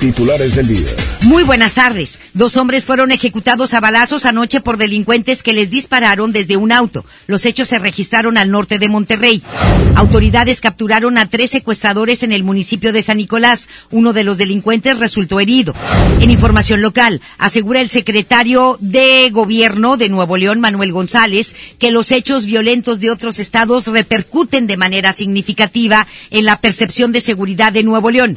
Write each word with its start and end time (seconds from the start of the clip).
Titulares 0.00 0.56
del 0.56 0.68
día. 0.68 0.88
Muy 1.22 1.42
buenas 1.42 1.74
tardes. 1.74 2.20
Dos 2.34 2.56
hombres 2.56 2.84
fueron 2.84 3.12
ejecutados 3.12 3.72
a 3.74 3.80
balazos 3.80 4.26
anoche 4.26 4.60
por 4.60 4.76
delincuentes 4.76 5.42
que 5.42 5.52
les 5.52 5.70
dispararon 5.70 6.32
desde 6.32 6.56
un 6.56 6.70
auto. 6.70 7.04
Los 7.26 7.46
hechos 7.46 7.68
se 7.68 7.78
registraron 7.78 8.36
al 8.36 8.50
norte 8.50 8.78
de 8.78 8.88
Monterrey. 8.88 9.42
Autoridades 9.96 10.60
capturaron 10.60 11.16
a 11.16 11.26
tres 11.26 11.50
secuestradores 11.50 12.22
en 12.22 12.32
el 12.32 12.44
municipio 12.44 12.92
de 12.92 13.02
San 13.02 13.16
Nicolás. 13.16 13.68
Uno 13.90 14.12
de 14.12 14.24
los 14.24 14.36
delincuentes 14.36 14.98
resultó 14.98 15.40
herido. 15.40 15.74
En 16.20 16.30
información 16.30 16.82
local, 16.82 17.20
asegura 17.38 17.80
el 17.80 17.88
secretario 17.88 18.76
de 18.80 19.30
Gobierno 19.30 19.96
de 19.96 20.08
Nuevo 20.08 20.36
León, 20.36 20.60
Manuel 20.60 20.92
González, 20.92 21.54
que 21.78 21.90
los 21.90 22.12
hechos 22.12 22.44
violentos 22.44 23.00
de 23.00 23.10
otros 23.10 23.38
estados 23.38 23.86
repercuten 23.86 24.66
de 24.66 24.76
manera 24.76 25.12
significativa 25.12 26.06
en 26.30 26.44
la 26.44 26.60
percepción 26.60 27.12
de 27.12 27.20
seguridad 27.20 27.72
de 27.72 27.82
Nuevo 27.82 28.10
León. 28.10 28.36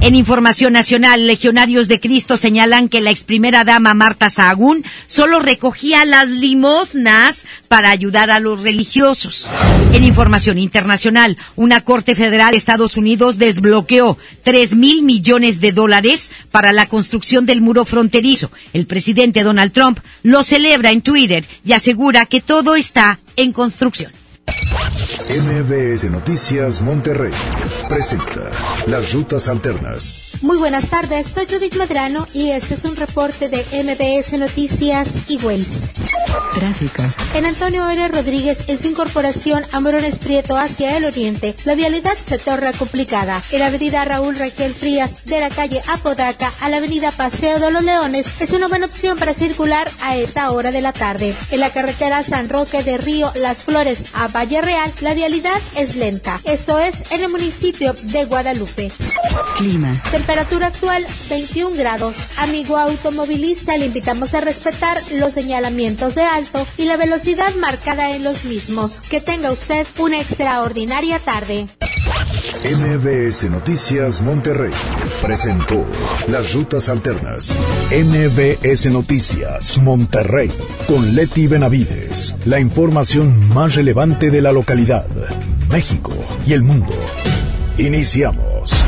En 0.00 0.14
información 0.14 0.74
nacional, 0.74 1.26
legionarios 1.26 1.88
de 1.88 1.98
Cristo 1.98 2.36
señalan 2.36 2.88
que 2.88 3.00
la 3.00 3.10
ex 3.10 3.24
primera 3.24 3.64
dama 3.64 3.94
Marta 3.94 4.30
Sahagún 4.30 4.84
solo 5.08 5.40
recogía 5.40 6.04
las 6.04 6.28
limosnas 6.28 7.46
para 7.66 7.90
ayudar 7.90 8.30
a 8.30 8.38
los 8.38 8.62
religiosos. 8.62 9.48
En 9.92 10.04
información 10.04 10.56
internacional, 10.56 11.36
una 11.56 11.80
corte 11.80 12.14
federal 12.14 12.52
de 12.52 12.58
Estados 12.58 12.96
Unidos 12.96 13.38
desbloqueó 13.38 14.16
tres 14.44 14.76
mil 14.76 15.02
millones 15.02 15.60
de 15.60 15.72
dólares 15.72 16.30
para 16.52 16.72
la 16.72 16.86
construcción 16.86 17.44
del 17.44 17.60
muro 17.60 17.84
fronterizo. 17.84 18.52
El 18.72 18.86
presidente 18.86 19.42
Donald 19.42 19.72
Trump 19.72 19.98
lo 20.22 20.44
celebra 20.44 20.92
en 20.92 21.02
Twitter 21.02 21.44
y 21.64 21.72
asegura 21.72 22.24
que 22.26 22.40
todo 22.40 22.76
está 22.76 23.18
en 23.34 23.52
construcción. 23.52 24.12
MBS 24.88 26.10
Noticias 26.10 26.80
Monterrey 26.80 27.32
presenta 27.88 28.50
Las 28.86 29.12
Rutas 29.12 29.48
Alternas. 29.48 30.28
Muy 30.40 30.56
buenas 30.56 30.86
tardes, 30.86 31.26
soy 31.26 31.46
Judith 31.46 31.74
Medrano 31.74 32.26
y 32.32 32.50
este 32.50 32.74
es 32.74 32.84
un 32.84 32.96
reporte 32.96 33.48
de 33.48 33.64
MBS 33.82 34.38
Noticias 34.38 35.08
y 35.28 35.36
Wells. 35.38 35.66
Tráfico. 36.54 37.02
En 37.34 37.46
Antonio 37.46 37.88
R. 37.88 38.08
Rodríguez, 38.08 38.68
en 38.68 38.78
su 38.78 38.88
incorporación 38.88 39.64
a 39.72 39.80
Morones 39.80 40.18
Prieto 40.18 40.56
hacia 40.56 40.96
el 40.96 41.04
oriente, 41.04 41.54
la 41.64 41.74
vialidad 41.74 42.16
se 42.24 42.38
torna 42.38 42.72
complicada. 42.72 43.42
En 43.50 43.60
la 43.60 43.66
avenida 43.66 44.04
Raúl 44.04 44.36
Raquel 44.36 44.72
Frías, 44.72 45.24
de 45.24 45.40
la 45.40 45.50
calle 45.50 45.82
Apodaca 45.88 46.52
a 46.60 46.68
la 46.68 46.78
avenida 46.78 47.10
Paseo 47.10 47.58
de 47.58 47.70
los 47.70 47.84
Leones, 47.84 48.26
es 48.40 48.52
una 48.52 48.68
buena 48.68 48.86
opción 48.86 49.18
para 49.18 49.34
circular 49.34 49.90
a 50.00 50.16
esta 50.16 50.50
hora 50.50 50.70
de 50.70 50.80
la 50.80 50.92
tarde. 50.92 51.34
En 51.50 51.60
la 51.60 51.70
carretera 51.70 52.22
San 52.22 52.48
Roque 52.48 52.82
de 52.82 52.98
Río 52.98 53.32
Las 53.34 53.62
Flores 53.62 54.04
a 54.14 54.28
Valle 54.28 54.62
Real, 54.62 54.77
la 55.00 55.14
vialidad 55.14 55.60
es 55.76 55.96
lenta. 55.96 56.40
Esto 56.44 56.78
es 56.78 57.02
en 57.10 57.22
el 57.22 57.30
municipio 57.30 57.94
de 57.94 58.24
Guadalupe. 58.26 58.92
Clima. 59.56 59.92
Temperatura 60.12 60.68
actual 60.68 61.04
21 61.28 61.76
grados. 61.76 62.14
Amigo 62.36 62.76
automovilista, 62.76 63.76
le 63.76 63.86
invitamos 63.86 64.34
a 64.34 64.40
respetar 64.40 65.02
los 65.12 65.32
señalamientos 65.32 66.14
de 66.14 66.22
alto 66.22 66.64
y 66.76 66.84
la 66.84 66.96
velocidad 66.96 67.52
marcada 67.56 68.14
en 68.14 68.22
los 68.22 68.44
mismos. 68.44 68.98
Que 69.10 69.20
tenga 69.20 69.50
usted 69.50 69.86
una 69.98 70.20
extraordinaria 70.20 71.18
tarde. 71.18 71.66
MBS 72.64 73.50
Noticias 73.50 74.20
Monterrey 74.20 74.72
presentó 75.22 75.86
Las 76.26 76.52
Rutas 76.52 76.88
Alternas. 76.88 77.54
MBS 77.90 78.90
Noticias 78.90 79.78
Monterrey 79.78 80.50
con 80.86 81.14
Leti 81.14 81.46
Benavides. 81.46 82.36
La 82.46 82.58
información 82.58 83.48
más 83.54 83.76
relevante 83.76 84.30
de 84.30 84.42
la 84.42 84.52
localidad, 84.52 85.06
México 85.70 86.12
y 86.46 86.52
el 86.52 86.62
mundo. 86.62 86.94
Iniciamos. 87.78 88.84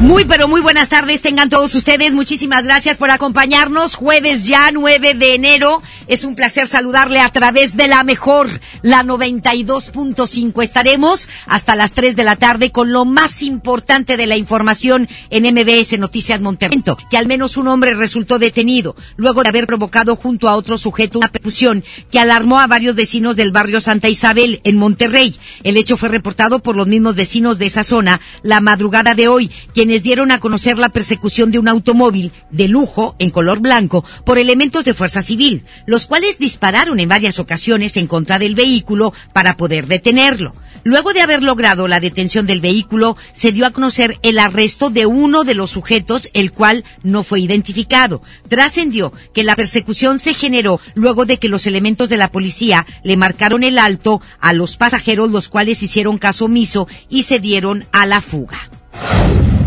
Muy, 0.00 0.26
pero 0.26 0.46
muy 0.46 0.60
buenas 0.60 0.90
tardes 0.90 1.22
tengan 1.22 1.48
todos 1.48 1.74
ustedes. 1.74 2.12
Muchísimas 2.12 2.64
gracias 2.64 2.98
por 2.98 3.10
acompañarnos. 3.10 3.94
Jueves 3.94 4.46
ya 4.46 4.70
9 4.70 5.14
de 5.14 5.34
enero. 5.34 5.82
Es 6.06 6.22
un 6.22 6.36
placer 6.36 6.66
saludarle 6.66 7.18
a 7.18 7.30
través 7.30 7.78
de 7.78 7.88
la 7.88 8.04
mejor, 8.04 8.48
la 8.82 9.02
92.5. 9.02 10.62
Estaremos 10.62 11.30
hasta 11.46 11.74
las 11.74 11.94
3 11.94 12.14
de 12.14 12.24
la 12.24 12.36
tarde 12.36 12.70
con 12.70 12.92
lo 12.92 13.06
más 13.06 13.42
importante 13.42 14.18
de 14.18 14.26
la 14.26 14.36
información 14.36 15.08
en 15.30 15.44
MBS 15.44 15.98
Noticias 15.98 16.42
Monterrey. 16.42 16.84
Que 17.10 17.16
al 17.16 17.26
menos 17.26 17.56
un 17.56 17.66
hombre 17.66 17.94
resultó 17.94 18.38
detenido 18.38 18.96
luego 19.16 19.42
de 19.42 19.48
haber 19.48 19.66
provocado 19.66 20.14
junto 20.14 20.50
a 20.50 20.56
otro 20.56 20.76
sujeto 20.76 21.18
una 21.18 21.32
percusión 21.32 21.82
que 22.10 22.20
alarmó 22.20 22.60
a 22.60 22.66
varios 22.66 22.96
vecinos 22.96 23.34
del 23.34 23.50
barrio 23.50 23.80
Santa 23.80 24.10
Isabel 24.10 24.60
en 24.62 24.76
Monterrey. 24.76 25.34
El 25.64 25.78
hecho 25.78 25.96
fue 25.96 26.10
reportado 26.10 26.58
por 26.58 26.76
los 26.76 26.86
mismos 26.86 27.16
vecinos 27.16 27.58
de 27.58 27.64
esa 27.64 27.82
zona 27.82 28.20
la 28.42 28.60
madrugada 28.60 29.14
de 29.14 29.28
hoy, 29.28 29.50
quienes 29.72 29.95
dieron 30.02 30.32
a 30.32 30.40
conocer 30.40 30.78
la 30.78 30.88
persecución 30.88 31.50
de 31.50 31.58
un 31.58 31.68
automóvil 31.68 32.32
de 32.50 32.68
lujo 32.68 33.16
en 33.18 33.30
color 33.30 33.60
blanco 33.60 34.04
por 34.24 34.38
elementos 34.38 34.84
de 34.84 34.94
fuerza 34.94 35.22
civil, 35.22 35.64
los 35.86 36.06
cuales 36.06 36.38
dispararon 36.38 37.00
en 37.00 37.08
varias 37.08 37.38
ocasiones 37.38 37.96
en 37.96 38.06
contra 38.06 38.38
del 38.38 38.54
vehículo 38.54 39.12
para 39.32 39.56
poder 39.56 39.86
detenerlo. 39.86 40.54
Luego 40.84 41.12
de 41.12 41.20
haber 41.20 41.42
logrado 41.42 41.88
la 41.88 41.98
detención 41.98 42.46
del 42.46 42.60
vehículo, 42.60 43.16
se 43.32 43.50
dio 43.50 43.66
a 43.66 43.72
conocer 43.72 44.18
el 44.22 44.38
arresto 44.38 44.88
de 44.88 45.04
uno 45.06 45.42
de 45.42 45.54
los 45.54 45.70
sujetos, 45.70 46.28
el 46.32 46.52
cual 46.52 46.84
no 47.02 47.24
fue 47.24 47.40
identificado. 47.40 48.22
Trascendió 48.48 49.12
que 49.34 49.42
la 49.42 49.56
persecución 49.56 50.20
se 50.20 50.32
generó 50.32 50.80
luego 50.94 51.26
de 51.26 51.38
que 51.38 51.48
los 51.48 51.66
elementos 51.66 52.08
de 52.08 52.16
la 52.16 52.30
policía 52.30 52.86
le 53.02 53.16
marcaron 53.16 53.64
el 53.64 53.78
alto 53.78 54.20
a 54.40 54.52
los 54.52 54.76
pasajeros, 54.76 55.30
los 55.30 55.48
cuales 55.48 55.82
hicieron 55.82 56.18
caso 56.18 56.44
omiso 56.44 56.86
y 57.08 57.24
se 57.24 57.40
dieron 57.40 57.84
a 57.92 58.06
la 58.06 58.20
fuga. 58.20 58.70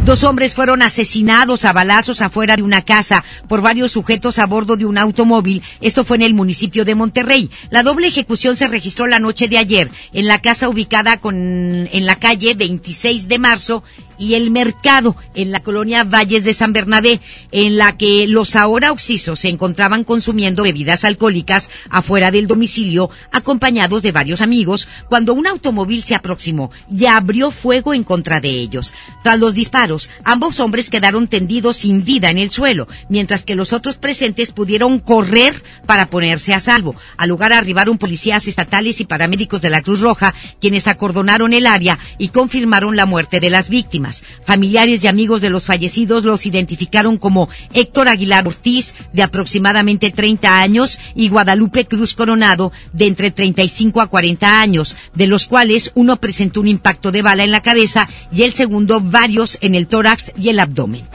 Dos 0.09 0.23
hombres 0.23 0.55
fueron 0.55 0.81
asesinados 0.81 1.65
a 1.65 1.71
balazos 1.71 2.23
afuera 2.23 2.55
de 2.55 2.63
una 2.63 2.81
casa 2.81 3.23
por 3.47 3.61
varios 3.61 3.91
sujetos 3.91 4.39
a 4.39 4.47
bordo 4.47 4.75
de 4.75 4.85
un 4.85 4.97
automóvil. 4.97 5.61
Esto 5.81 6.03
fue 6.03 6.17
en 6.17 6.23
el 6.23 6.33
municipio 6.33 6.83
de 6.83 6.95
Monterrey. 6.95 7.51
La 7.69 7.83
doble 7.83 8.07
ejecución 8.07 8.55
se 8.55 8.67
registró 8.67 9.05
la 9.05 9.19
noche 9.19 9.47
de 9.47 9.59
ayer 9.59 9.87
en 10.11 10.25
la 10.25 10.39
casa 10.39 10.67
ubicada 10.67 11.17
con, 11.17 11.35
en 11.35 12.05
la 12.07 12.15
calle 12.15 12.55
26 12.55 13.27
de 13.27 13.37
marzo 13.37 13.83
y 14.19 14.35
el 14.35 14.51
mercado 14.51 15.15
en 15.33 15.51
la 15.51 15.61
colonia 15.61 16.03
Valles 16.03 16.43
de 16.43 16.53
San 16.53 16.73
Bernabé, 16.73 17.19
en 17.51 17.77
la 17.77 17.97
que 17.97 18.27
los 18.27 18.55
ahora 18.55 18.91
oxisos 18.91 19.39
se 19.39 19.49
encontraban 19.49 20.03
consumiendo 20.03 20.63
bebidas 20.63 21.05
alcohólicas 21.05 21.69
afuera 21.89 22.29
del 22.29 22.47
domicilio, 22.47 23.09
acompañados 23.31 24.03
de 24.03 24.11
varios 24.11 24.41
amigos, 24.41 24.87
cuando 25.07 25.33
un 25.33 25.47
automóvil 25.47 26.03
se 26.03 26.15
aproximó 26.15 26.71
y 26.95 27.05
abrió 27.05 27.51
fuego 27.51 27.93
en 27.93 28.03
contra 28.03 28.41
de 28.41 28.49
ellos. 28.49 28.93
Tras 29.23 29.39
los 29.39 29.53
disparos, 29.53 30.09
ambos 30.23 30.59
hombres 30.59 30.89
quedaron 30.89 31.27
tendidos 31.27 31.77
sin 31.77 32.03
vida 32.03 32.29
en 32.29 32.37
el 32.37 32.51
suelo, 32.51 32.87
mientras 33.07 33.45
que 33.45 33.55
los 33.55 33.73
otros 33.73 33.97
presentes 33.97 34.51
pudieron 34.51 34.99
correr 34.99 35.63
para 35.85 36.07
ponerse 36.07 36.53
a 36.53 36.59
salvo. 36.59 36.95
Al 37.17 37.29
lugar 37.29 37.53
arribaron 37.53 37.97
policías 37.97 38.47
estatales 38.47 38.99
y 38.99 39.05
paramédicos 39.05 39.61
de 39.61 39.69
la 39.69 39.81
Cruz 39.81 40.01
Roja, 40.01 40.33
quienes 40.59 40.87
acordonaron 40.87 41.53
el 41.53 41.65
área 41.65 41.97
y 42.17 42.29
confirmaron 42.29 42.95
la 42.95 43.05
muerte 43.05 43.39
de 43.39 43.49
las 43.49 43.69
víctimas. 43.69 44.08
Familiares 44.43 45.03
y 45.03 45.07
amigos 45.07 45.41
de 45.41 45.49
los 45.49 45.65
fallecidos 45.65 46.23
los 46.23 46.45
identificaron 46.45 47.17
como 47.17 47.49
Héctor 47.73 48.07
Aguilar 48.07 48.47
Ortiz, 48.47 48.93
de 49.13 49.23
aproximadamente 49.23 50.11
30 50.11 50.61
años, 50.61 50.99
y 51.15 51.29
Guadalupe 51.29 51.85
Cruz 51.85 52.13
Coronado, 52.13 52.71
de 52.93 53.05
entre 53.05 53.31
35 53.31 54.01
a 54.01 54.07
40 54.07 54.61
años, 54.61 54.95
de 55.13 55.27
los 55.27 55.47
cuales 55.47 55.91
uno 55.95 56.17
presentó 56.17 56.61
un 56.61 56.67
impacto 56.67 57.11
de 57.11 57.21
bala 57.21 57.43
en 57.43 57.51
la 57.51 57.61
cabeza 57.61 58.09
y 58.31 58.43
el 58.43 58.53
segundo 58.53 59.01
varios 59.01 59.57
en 59.61 59.75
el 59.75 59.87
tórax 59.87 60.31
y 60.37 60.49
el 60.49 60.59
abdomen. 60.59 61.05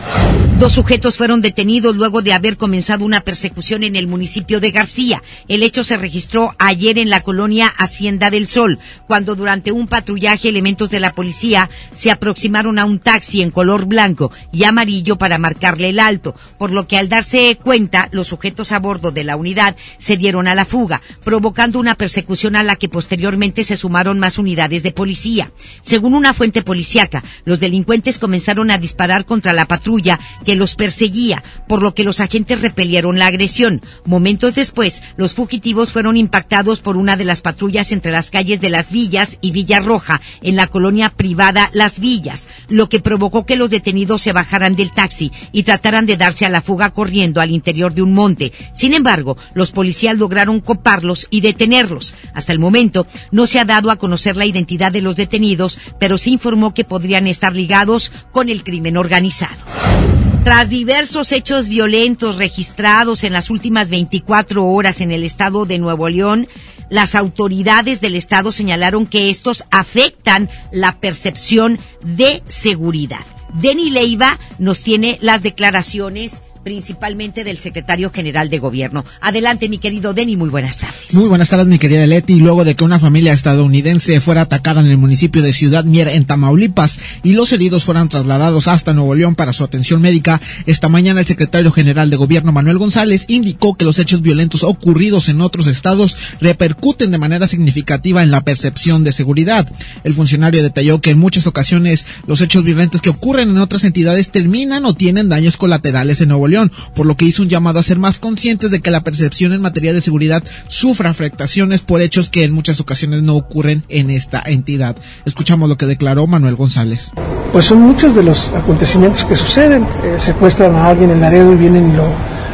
Dos 0.58 0.74
sujetos 0.74 1.16
fueron 1.16 1.40
detenidos 1.40 1.96
luego 1.96 2.22
de 2.22 2.32
haber 2.32 2.56
comenzado 2.56 3.04
una 3.04 3.22
persecución 3.22 3.82
en 3.82 3.96
el 3.96 4.06
municipio 4.06 4.60
de 4.60 4.70
García. 4.70 5.20
El 5.48 5.64
hecho 5.64 5.82
se 5.82 5.96
registró 5.96 6.54
ayer 6.58 6.96
en 6.98 7.10
la 7.10 7.22
colonia 7.22 7.66
Hacienda 7.66 8.30
del 8.30 8.46
Sol, 8.46 8.78
cuando 9.08 9.34
durante 9.34 9.72
un 9.72 9.88
patrullaje 9.88 10.48
elementos 10.48 10.90
de 10.90 11.00
la 11.00 11.12
policía 11.12 11.68
se 11.92 12.12
aproximaron 12.12 12.78
a 12.78 12.83
un 12.84 12.98
taxi 12.98 13.42
en 13.42 13.50
color 13.50 13.86
blanco 13.86 14.30
y 14.52 14.64
amarillo 14.64 15.16
para 15.16 15.38
marcarle 15.38 15.90
el 15.90 16.00
alto, 16.00 16.34
por 16.58 16.70
lo 16.70 16.86
que 16.86 16.96
al 16.96 17.08
darse 17.08 17.58
cuenta 17.62 18.08
los 18.12 18.28
sujetos 18.28 18.72
a 18.72 18.78
bordo 18.78 19.10
de 19.10 19.24
la 19.24 19.36
unidad 19.36 19.76
se 19.98 20.16
dieron 20.16 20.48
a 20.48 20.54
la 20.54 20.64
fuga, 20.64 21.02
provocando 21.22 21.78
una 21.78 21.94
persecución 21.94 22.56
a 22.56 22.62
la 22.62 22.76
que 22.76 22.88
posteriormente 22.88 23.64
se 23.64 23.76
sumaron 23.76 24.18
más 24.18 24.38
unidades 24.38 24.82
de 24.82 24.92
policía. 24.92 25.50
Según 25.82 26.14
una 26.14 26.34
fuente 26.34 26.62
policíaca, 26.62 27.22
los 27.44 27.60
delincuentes 27.60 28.18
comenzaron 28.18 28.70
a 28.70 28.78
disparar 28.78 29.24
contra 29.24 29.52
la 29.52 29.66
patrulla 29.66 30.20
que 30.44 30.56
los 30.56 30.74
perseguía, 30.74 31.42
por 31.68 31.82
lo 31.82 31.94
que 31.94 32.04
los 32.04 32.20
agentes 32.20 32.60
repelieron 32.62 33.18
la 33.18 33.26
agresión. 33.26 33.82
Momentos 34.04 34.54
después, 34.54 35.02
los 35.16 35.34
fugitivos 35.34 35.92
fueron 35.92 36.16
impactados 36.16 36.80
por 36.80 36.96
una 36.96 37.16
de 37.16 37.24
las 37.24 37.40
patrullas 37.40 37.92
entre 37.92 38.12
las 38.12 38.30
calles 38.30 38.60
de 38.60 38.70
Las 38.70 38.90
Villas 38.90 39.38
y 39.40 39.52
Villa 39.52 39.80
Roja, 39.80 40.20
en 40.42 40.56
la 40.56 40.66
colonia 40.66 41.10
privada 41.10 41.70
Las 41.72 41.98
Villas, 41.98 42.48
lo 42.74 42.88
que 42.88 43.00
provocó 43.00 43.46
que 43.46 43.56
los 43.56 43.70
detenidos 43.70 44.22
se 44.22 44.32
bajaran 44.32 44.76
del 44.76 44.92
taxi 44.92 45.30
y 45.52 45.62
trataran 45.62 46.06
de 46.06 46.16
darse 46.16 46.44
a 46.44 46.48
la 46.48 46.60
fuga 46.60 46.90
corriendo 46.90 47.40
al 47.40 47.50
interior 47.50 47.94
de 47.94 48.02
un 48.02 48.12
monte. 48.12 48.52
Sin 48.72 48.94
embargo, 48.94 49.36
los 49.54 49.70
policías 49.70 50.18
lograron 50.18 50.60
coparlos 50.60 51.26
y 51.30 51.40
detenerlos. 51.40 52.14
Hasta 52.34 52.52
el 52.52 52.58
momento, 52.58 53.06
no 53.30 53.46
se 53.46 53.60
ha 53.60 53.64
dado 53.64 53.90
a 53.90 53.96
conocer 53.96 54.36
la 54.36 54.46
identidad 54.46 54.92
de 54.92 55.02
los 55.02 55.16
detenidos, 55.16 55.78
pero 55.98 56.18
se 56.18 56.30
informó 56.30 56.74
que 56.74 56.84
podrían 56.84 57.26
estar 57.26 57.54
ligados 57.54 58.10
con 58.32 58.48
el 58.48 58.64
crimen 58.64 58.96
organizado. 58.96 60.13
Tras 60.44 60.68
diversos 60.68 61.32
hechos 61.32 61.68
violentos 61.68 62.36
registrados 62.36 63.24
en 63.24 63.32
las 63.32 63.48
últimas 63.48 63.88
24 63.88 64.66
horas 64.66 65.00
en 65.00 65.10
el 65.10 65.24
estado 65.24 65.64
de 65.64 65.78
Nuevo 65.78 66.10
León, 66.10 66.48
las 66.90 67.14
autoridades 67.14 68.02
del 68.02 68.14
estado 68.14 68.52
señalaron 68.52 69.06
que 69.06 69.30
estos 69.30 69.64
afectan 69.70 70.50
la 70.70 71.00
percepción 71.00 71.78
de 72.02 72.42
seguridad. 72.46 73.24
Denny 73.54 73.88
Leiva 73.88 74.38
nos 74.58 74.82
tiene 74.82 75.16
las 75.22 75.42
declaraciones 75.42 76.42
principalmente 76.64 77.44
del 77.44 77.58
secretario 77.58 78.10
general 78.10 78.50
de 78.50 78.58
gobierno. 78.58 79.04
Adelante, 79.20 79.68
mi 79.68 79.78
querido 79.78 80.14
Denny, 80.14 80.36
muy 80.36 80.48
buenas 80.48 80.78
tardes. 80.78 81.14
Muy 81.14 81.28
buenas 81.28 81.50
tardes, 81.50 81.68
mi 81.68 81.78
querida 81.78 82.06
Leti. 82.06 82.40
Luego 82.40 82.64
de 82.64 82.74
que 82.74 82.84
una 82.84 82.98
familia 82.98 83.32
estadounidense 83.32 84.20
fuera 84.20 84.40
atacada 84.40 84.80
en 84.80 84.86
el 84.86 84.96
municipio 84.96 85.42
de 85.42 85.52
Ciudad 85.52 85.84
Mier, 85.84 86.08
en 86.08 86.24
Tamaulipas, 86.24 86.98
y 87.22 87.34
los 87.34 87.52
heridos 87.52 87.84
fueran 87.84 88.08
trasladados 88.08 88.66
hasta 88.66 88.94
Nuevo 88.94 89.14
León 89.14 89.34
para 89.34 89.52
su 89.52 89.62
atención 89.62 90.00
médica, 90.00 90.40
esta 90.66 90.88
mañana 90.88 91.20
el 91.20 91.26
secretario 91.26 91.70
general 91.70 92.10
de 92.10 92.16
gobierno, 92.16 92.50
Manuel 92.50 92.78
González, 92.78 93.26
indicó 93.28 93.74
que 93.74 93.84
los 93.84 93.98
hechos 93.98 94.22
violentos 94.22 94.62
ocurridos 94.62 95.28
en 95.28 95.42
otros 95.42 95.66
estados 95.66 96.16
repercuten 96.40 97.10
de 97.10 97.18
manera 97.18 97.46
significativa 97.46 98.22
en 98.22 98.30
la 98.30 98.40
percepción 98.40 99.04
de 99.04 99.12
seguridad. 99.12 99.70
El 100.02 100.14
funcionario 100.14 100.62
detalló 100.62 101.00
que 101.00 101.10
en 101.10 101.18
muchas 101.18 101.46
ocasiones 101.46 102.06
los 102.26 102.40
hechos 102.40 102.64
violentos 102.64 103.02
que 103.02 103.10
ocurren 103.10 103.50
en 103.50 103.58
otras 103.58 103.84
entidades 103.84 104.30
terminan 104.30 104.86
o 104.86 104.94
tienen 104.94 105.28
daños 105.28 105.56
colaterales 105.56 106.20
en 106.20 106.30
Nuevo 106.30 106.48
León 106.48 106.53
por 106.94 107.06
lo 107.06 107.16
que 107.16 107.24
hizo 107.24 107.42
un 107.42 107.48
llamado 107.48 107.78
a 107.78 107.82
ser 107.82 107.98
más 107.98 108.18
conscientes 108.18 108.70
de 108.70 108.80
que 108.80 108.90
la 108.90 109.02
percepción 109.02 109.52
en 109.52 109.60
materia 109.60 109.92
de 109.92 110.00
seguridad 110.00 110.42
sufre 110.68 111.08
afectaciones 111.08 111.82
por 111.82 112.00
hechos 112.00 112.30
que 112.30 112.44
en 112.44 112.52
muchas 112.52 112.80
ocasiones 112.80 113.22
no 113.22 113.34
ocurren 113.34 113.84
en 113.88 114.10
esta 114.10 114.42
entidad. 114.44 114.96
Escuchamos 115.24 115.68
lo 115.68 115.76
que 115.76 115.86
declaró 115.86 116.26
Manuel 116.26 116.56
González. 116.56 117.12
Pues 117.52 117.64
son 117.66 117.80
muchos 117.80 118.14
de 118.14 118.22
los 118.22 118.48
acontecimientos 118.48 119.24
que 119.24 119.34
suceden. 119.34 119.84
Eh, 120.04 120.16
secuestran 120.18 120.74
a 120.74 120.88
alguien 120.88 121.10
en 121.10 121.20
Laredo 121.20 121.52
y 121.52 121.56
vienen 121.56 121.90
y 121.90 121.96
lo, 121.96 122.08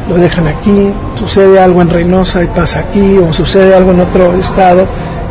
lo 0.09 0.21
dejan 0.21 0.47
aquí. 0.47 0.91
Sucede 1.17 1.59
algo 1.59 1.81
en 1.81 1.89
Reynosa 1.89 2.43
y 2.43 2.47
pasa 2.47 2.79
aquí, 2.79 3.17
o 3.17 3.31
sucede 3.33 3.75
algo 3.75 3.91
en 3.91 4.01
otro 4.01 4.37
estado 4.37 4.87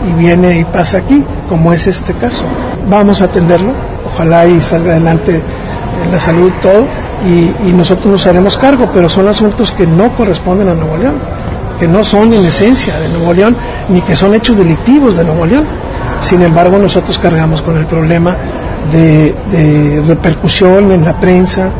y 0.08 0.18
viene 0.18 0.60
y 0.60 0.64
pasa 0.64 0.98
aquí, 0.98 1.22
como 1.48 1.72
es 1.72 1.86
este 1.86 2.14
caso. 2.14 2.44
Vamos 2.88 3.20
a 3.20 3.26
atenderlo, 3.26 3.72
ojalá 4.06 4.46
y 4.46 4.60
salga 4.60 4.92
adelante 4.92 5.42
la 6.10 6.18
salud 6.18 6.50
todo 6.62 7.09
y, 7.26 7.72
nosotros 7.72 8.06
nos 8.06 8.26
haremos 8.26 8.56
cargo, 8.56 8.88
pero 8.92 9.08
son 9.08 9.28
asuntos 9.28 9.72
que 9.72 9.86
no 9.86 10.14
corresponden 10.16 10.68
a 10.68 10.74
Nuevo 10.74 10.96
León, 10.96 11.14
que 11.78 11.86
no 11.86 12.04
son 12.04 12.32
en 12.32 12.44
esencia 12.44 12.98
de 12.98 13.08
Nuevo 13.08 13.32
León, 13.32 13.56
ni 13.88 14.00
que 14.02 14.16
son 14.16 14.34
hechos 14.34 14.56
delictivos 14.56 15.16
de 15.16 15.24
Nuevo 15.24 15.46
León. 15.46 15.64
Sin 16.20 16.42
embargo, 16.42 16.78
nosotros 16.78 17.18
cargamos 17.18 17.62
con 17.62 17.76
el 17.78 17.86
problema 17.86 18.36
de, 18.92 20.02
repercusión 20.06 20.90
en 20.92 21.04
la 21.04 21.18
prensa 21.18 21.70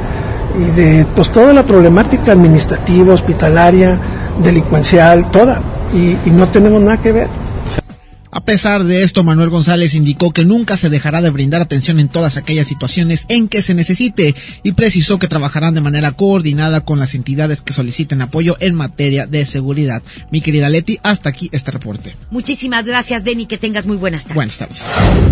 y 0.59 0.81
de 0.81 1.07
pues 1.15 1.31
toda 1.31 1.53
la 1.53 1.63
problemática 1.63 2.33
administrativa, 2.33 3.15
hospitalaria, 3.15 3.99
delincuencial, 4.43 5.31
toda. 5.31 5.61
y 5.93 6.31
no 6.31 6.47
tenemos 6.49 6.81
nada 6.81 6.97
que 6.99 7.13
ver. 7.13 7.29
A 8.33 8.45
pesar 8.45 8.85
de 8.85 9.03
esto, 9.03 9.25
Manuel 9.25 9.51
González 9.51 9.95
indicó 9.95 10.33
que 10.33 10.45
nunca 10.45 10.77
se 10.77 10.89
dejará 10.89 11.21
de 11.21 11.31
brindar 11.31 11.63
atención 11.63 11.99
en 11.99 12.09
todas 12.09 12.37
aquellas 12.37 12.69
situaciones 12.69 13.27
en 13.29 13.49
que 13.49 13.61
se 13.61 13.75
necesite 13.75 14.37
y 14.63 14.73
precisó 14.73 15.19
que 15.19 15.27
trabajarán 15.27 15.75
de 15.75 15.81
manera 15.81 16.13
coordinada 16.13 16.85
con 16.85 17.01
las 17.01 17.15
entidades 17.15 17.61
que 17.61 17.73
soliciten 17.73 18.23
apoyo 18.23 18.57
en 18.61 18.77
materia 18.77 19.27
de 19.27 19.45
seguridad. 19.47 20.05
Mi 20.31 20.41
querida 20.43 20.69
Leti, 20.69 21.01
hasta 21.03 21.29
aquí 21.29 21.49
este 21.51 21.73
reporte. 21.73 22.15
Muchísimas 22.31 22.85
gracias, 22.85 23.25
Denny, 23.25 23.47
que 23.47 23.59
tengas 23.59 23.87
muy 23.87 23.97
buenas 23.97 24.23
tardes. 24.23 24.37
Buenas 24.37 24.59
tardes. 24.59 24.85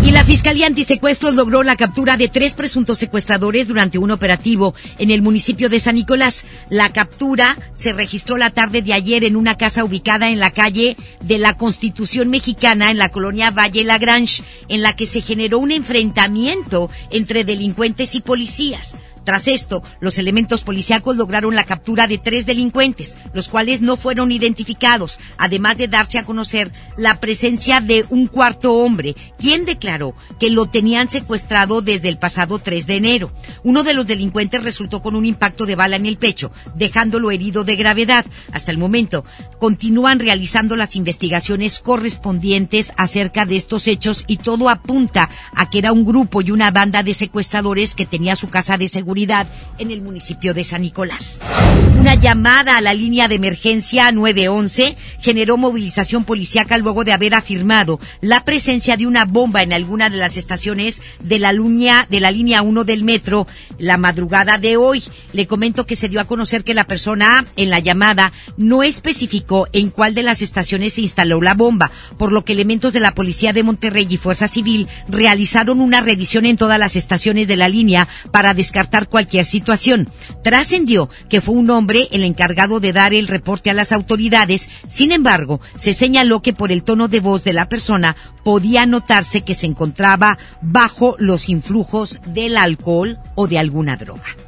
Y 0.04 0.10
la 0.10 0.24
Fiscalía 0.24 0.66
Antisecuestros 0.66 1.34
logró 1.34 1.62
la 1.62 1.76
captura 1.76 2.16
de 2.16 2.26
tres 2.26 2.54
presuntos 2.54 2.98
secuestradores 2.98 3.68
durante 3.68 3.98
un 3.98 4.10
operativo 4.10 4.74
en 4.98 5.12
el 5.12 5.22
municipio 5.22 5.68
de 5.68 5.78
San 5.78 5.94
Nicolás. 5.94 6.44
La 6.68 6.92
captura 6.92 7.56
se 7.74 7.92
registró 7.92 8.36
la 8.36 8.50
tarde 8.50 8.82
de 8.82 8.92
ayer 8.92 9.22
en 9.22 9.36
una 9.36 9.56
casa 9.56 9.84
ubicada 9.84 10.30
en 10.30 10.40
la 10.40 10.50
calle 10.50 10.96
de 11.22 11.38
la 11.38 11.56
Constitución 11.56 12.28
Mexicana 12.28 12.87
en 12.90 12.98
la 12.98 13.10
colonia 13.10 13.50
Valle 13.50 13.84
Lagrange, 13.84 14.42
en 14.68 14.82
la 14.82 14.96
que 14.96 15.06
se 15.06 15.20
generó 15.20 15.58
un 15.58 15.72
enfrentamiento 15.72 16.90
entre 17.10 17.44
delincuentes 17.44 18.14
y 18.14 18.20
policías. 18.20 18.96
Tras 19.28 19.46
esto, 19.46 19.82
los 20.00 20.16
elementos 20.16 20.62
policíacos 20.62 21.14
lograron 21.14 21.54
la 21.54 21.64
captura 21.64 22.06
de 22.06 22.16
tres 22.16 22.46
delincuentes, 22.46 23.14
los 23.34 23.48
cuales 23.48 23.82
no 23.82 23.98
fueron 23.98 24.32
identificados, 24.32 25.18
además 25.36 25.76
de 25.76 25.86
darse 25.86 26.16
a 26.16 26.24
conocer 26.24 26.72
la 26.96 27.20
presencia 27.20 27.82
de 27.82 28.06
un 28.08 28.26
cuarto 28.26 28.72
hombre, 28.76 29.14
quien 29.38 29.66
declaró 29.66 30.14
que 30.40 30.48
lo 30.48 30.64
tenían 30.64 31.10
secuestrado 31.10 31.82
desde 31.82 32.08
el 32.08 32.16
pasado 32.16 32.58
3 32.58 32.86
de 32.86 32.96
enero. 32.96 33.30
Uno 33.64 33.82
de 33.82 33.92
los 33.92 34.06
delincuentes 34.06 34.62
resultó 34.62 35.02
con 35.02 35.14
un 35.14 35.26
impacto 35.26 35.66
de 35.66 35.76
bala 35.76 35.96
en 35.96 36.06
el 36.06 36.16
pecho, 36.16 36.50
dejándolo 36.74 37.30
herido 37.30 37.64
de 37.64 37.76
gravedad. 37.76 38.24
Hasta 38.52 38.70
el 38.70 38.78
momento, 38.78 39.26
continúan 39.58 40.20
realizando 40.20 40.74
las 40.74 40.96
investigaciones 40.96 41.80
correspondientes 41.80 42.94
acerca 42.96 43.44
de 43.44 43.58
estos 43.58 43.88
hechos 43.88 44.24
y 44.26 44.38
todo 44.38 44.70
apunta 44.70 45.28
a 45.54 45.68
que 45.68 45.80
era 45.80 45.92
un 45.92 46.06
grupo 46.06 46.40
y 46.40 46.50
una 46.50 46.70
banda 46.70 47.02
de 47.02 47.12
secuestradores 47.12 47.94
que 47.94 48.06
tenía 48.06 48.34
su 48.34 48.48
casa 48.48 48.78
de 48.78 48.88
seguridad 48.88 49.17
en 49.78 49.90
el 49.90 50.00
municipio 50.00 50.54
de 50.54 50.62
San 50.62 50.82
Nicolás. 50.82 51.40
Una 51.98 52.14
llamada 52.14 52.76
a 52.76 52.80
la 52.80 52.94
línea 52.94 53.26
de 53.26 53.34
emergencia 53.34 54.12
911 54.12 54.96
generó 55.20 55.56
movilización 55.56 56.24
policíaca 56.24 56.78
luego 56.78 57.02
de 57.02 57.12
haber 57.12 57.34
afirmado 57.34 57.98
la 58.20 58.44
presencia 58.44 58.96
de 58.96 59.06
una 59.06 59.24
bomba 59.24 59.62
en 59.62 59.72
alguna 59.72 60.08
de 60.08 60.16
las 60.16 60.36
estaciones 60.36 61.00
de 61.20 61.40
la 61.40 61.52
línea 61.52 62.06
de 62.08 62.20
la 62.20 62.30
línea 62.30 62.62
1 62.62 62.84
del 62.84 63.02
metro 63.02 63.48
la 63.78 63.98
madrugada 63.98 64.58
de 64.58 64.76
hoy. 64.76 65.02
Le 65.32 65.48
comento 65.48 65.86
que 65.86 65.96
se 65.96 66.08
dio 66.08 66.20
a 66.20 66.26
conocer 66.26 66.62
que 66.62 66.74
la 66.74 66.84
persona 66.84 67.44
en 67.56 67.70
la 67.70 67.80
llamada 67.80 68.32
no 68.56 68.84
especificó 68.84 69.66
en 69.72 69.90
cuál 69.90 70.14
de 70.14 70.22
las 70.22 70.42
estaciones 70.42 70.94
se 70.94 71.02
instaló 71.02 71.40
la 71.40 71.54
bomba, 71.54 71.90
por 72.16 72.30
lo 72.30 72.44
que 72.44 72.52
elementos 72.52 72.92
de 72.92 73.00
la 73.00 73.14
Policía 73.14 73.52
de 73.52 73.64
Monterrey 73.64 74.06
y 74.08 74.16
Fuerza 74.16 74.46
Civil 74.46 74.86
realizaron 75.08 75.80
una 75.80 76.00
revisión 76.00 76.46
en 76.46 76.56
todas 76.56 76.78
las 76.78 76.94
estaciones 76.94 77.48
de 77.48 77.56
la 77.56 77.68
línea 77.68 78.06
para 78.30 78.54
descartar 78.54 78.97
cualquier 79.06 79.44
situación. 79.44 80.08
Trascendió 80.42 81.08
que 81.28 81.40
fue 81.40 81.54
un 81.54 81.70
hombre 81.70 82.08
el 82.10 82.24
encargado 82.24 82.80
de 82.80 82.92
dar 82.92 83.14
el 83.14 83.28
reporte 83.28 83.70
a 83.70 83.74
las 83.74 83.92
autoridades, 83.92 84.68
sin 84.88 85.12
embargo, 85.12 85.60
se 85.76 85.92
señaló 85.92 86.42
que 86.42 86.52
por 86.52 86.72
el 86.72 86.82
tono 86.82 87.06
de 87.06 87.20
voz 87.20 87.44
de 87.44 87.52
la 87.52 87.68
persona 87.68 88.16
podía 88.42 88.86
notarse 88.86 89.42
que 89.42 89.54
se 89.54 89.66
encontraba 89.66 90.38
bajo 90.60 91.14
los 91.18 91.48
influjos 91.48 92.20
del 92.26 92.56
alcohol 92.56 93.18
o 93.34 93.46
de 93.46 93.58
alguna 93.58 93.96
droga. 93.96 94.47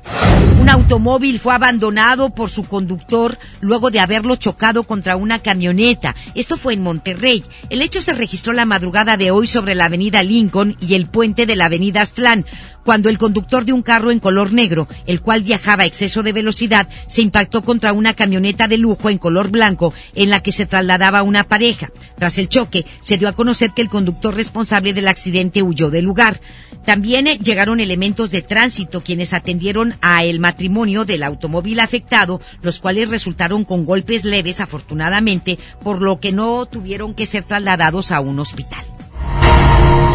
Un 0.60 0.68
automóvil 0.68 1.38
fue 1.38 1.54
abandonado 1.54 2.30
por 2.30 2.50
su 2.50 2.64
conductor 2.64 3.38
luego 3.60 3.90
de 3.90 3.98
haberlo 3.98 4.36
chocado 4.36 4.82
contra 4.82 5.16
una 5.16 5.38
camioneta. 5.38 6.14
Esto 6.34 6.58
fue 6.58 6.74
en 6.74 6.82
Monterrey. 6.82 7.42
El 7.70 7.80
hecho 7.80 8.02
se 8.02 8.12
registró 8.12 8.52
la 8.52 8.66
madrugada 8.66 9.16
de 9.16 9.30
hoy 9.30 9.46
sobre 9.46 9.74
la 9.74 9.86
avenida 9.86 10.22
Lincoln 10.22 10.76
y 10.78 10.94
el 10.94 11.06
puente 11.06 11.46
de 11.46 11.56
la 11.56 11.64
avenida 11.64 12.02
Aztlán, 12.02 12.44
cuando 12.84 13.08
el 13.08 13.18
conductor 13.18 13.64
de 13.64 13.72
un 13.72 13.82
carro 13.82 14.10
en 14.10 14.20
color 14.20 14.52
negro, 14.52 14.86
el 15.06 15.20
cual 15.20 15.42
viajaba 15.42 15.84
a 15.84 15.86
exceso 15.86 16.22
de 16.22 16.32
velocidad, 16.32 16.88
se 17.06 17.22
impactó 17.22 17.62
contra 17.62 17.92
una 17.92 18.14
camioneta 18.14 18.68
de 18.68 18.78
lujo 18.78 19.10
en 19.10 19.18
color 19.18 19.50
blanco 19.50 19.94
en 20.14 20.30
la 20.30 20.42
que 20.42 20.52
se 20.52 20.66
trasladaba 20.66 21.22
una 21.22 21.44
pareja. 21.44 21.90
Tras 22.16 22.38
el 22.38 22.48
choque, 22.48 22.84
se 23.00 23.16
dio 23.16 23.28
a 23.28 23.32
conocer 23.32 23.70
que 23.72 23.82
el 23.82 23.88
conductor 23.88 24.34
responsable 24.34 24.92
del 24.92 25.08
accidente 25.08 25.62
huyó 25.62 25.90
del 25.90 26.04
lugar. 26.04 26.40
También 26.84 27.26
eh, 27.26 27.38
llegaron 27.38 27.80
elementos 27.80 28.30
de 28.30 28.42
tránsito 28.42 29.00
quienes 29.02 29.32
atendieron 29.32 29.94
a 30.00 30.24
el 30.24 30.40
matrimonio 30.40 31.04
del 31.04 31.22
automóvil 31.22 31.80
afectado, 31.80 32.40
los 32.62 32.80
cuales 32.80 33.10
resultaron 33.10 33.64
con 33.64 33.84
golpes 33.84 34.24
leves 34.24 34.60
afortunadamente, 34.60 35.58
por 35.82 36.02
lo 36.02 36.20
que 36.20 36.32
no 36.32 36.66
tuvieron 36.66 37.14
que 37.14 37.26
ser 37.26 37.42
trasladados 37.44 38.12
a 38.12 38.20
un 38.20 38.38
hospital. 38.38 38.84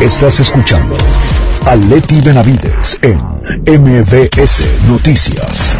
Estás 0.01 0.39
escuchando 0.39 0.97
a 1.65 1.75
Leti 1.75 2.21
Benavides 2.21 2.99
en 3.01 3.19
MBS 3.65 4.65
Noticias. 4.87 5.79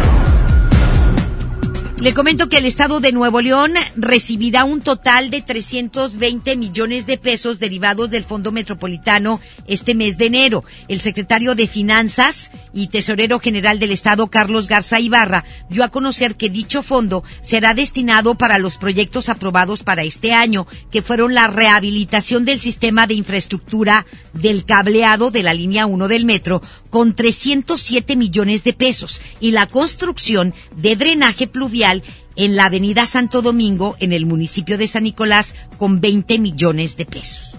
Le 2.06 2.14
comento 2.14 2.48
que 2.48 2.58
el 2.58 2.66
Estado 2.66 3.00
de 3.00 3.10
Nuevo 3.10 3.40
León 3.40 3.74
recibirá 3.96 4.62
un 4.62 4.80
total 4.80 5.28
de 5.28 5.42
320 5.42 6.54
millones 6.54 7.04
de 7.04 7.18
pesos 7.18 7.58
derivados 7.58 8.10
del 8.10 8.22
Fondo 8.22 8.52
Metropolitano 8.52 9.40
este 9.66 9.96
mes 9.96 10.16
de 10.16 10.26
enero. 10.26 10.62
El 10.86 11.00
secretario 11.00 11.56
de 11.56 11.66
Finanzas 11.66 12.52
y 12.72 12.86
Tesorero 12.86 13.40
General 13.40 13.80
del 13.80 13.90
Estado, 13.90 14.28
Carlos 14.28 14.68
Garza 14.68 15.00
Ibarra, 15.00 15.44
dio 15.68 15.82
a 15.82 15.88
conocer 15.88 16.36
que 16.36 16.48
dicho 16.48 16.84
fondo 16.84 17.24
será 17.40 17.74
destinado 17.74 18.36
para 18.36 18.60
los 18.60 18.76
proyectos 18.76 19.28
aprobados 19.28 19.82
para 19.82 20.04
este 20.04 20.32
año, 20.32 20.68
que 20.92 21.02
fueron 21.02 21.34
la 21.34 21.48
rehabilitación 21.48 22.44
del 22.44 22.60
sistema 22.60 23.08
de 23.08 23.14
infraestructura 23.14 24.06
del 24.32 24.64
cableado 24.64 25.32
de 25.32 25.42
la 25.42 25.54
línea 25.54 25.86
1 25.86 26.06
del 26.06 26.24
metro 26.24 26.62
con 26.96 27.14
307 27.14 28.16
millones 28.16 28.64
de 28.64 28.72
pesos 28.72 29.20
y 29.38 29.50
la 29.50 29.66
construcción 29.66 30.54
de 30.76 30.96
drenaje 30.96 31.46
pluvial 31.46 32.02
en 32.36 32.56
la 32.56 32.64
avenida 32.64 33.04
Santo 33.04 33.42
Domingo, 33.42 33.96
en 34.00 34.14
el 34.14 34.24
municipio 34.24 34.78
de 34.78 34.86
San 34.86 35.02
Nicolás, 35.02 35.54
con 35.76 36.00
20 36.00 36.38
millones 36.38 36.96
de 36.96 37.04
pesos. 37.04 37.50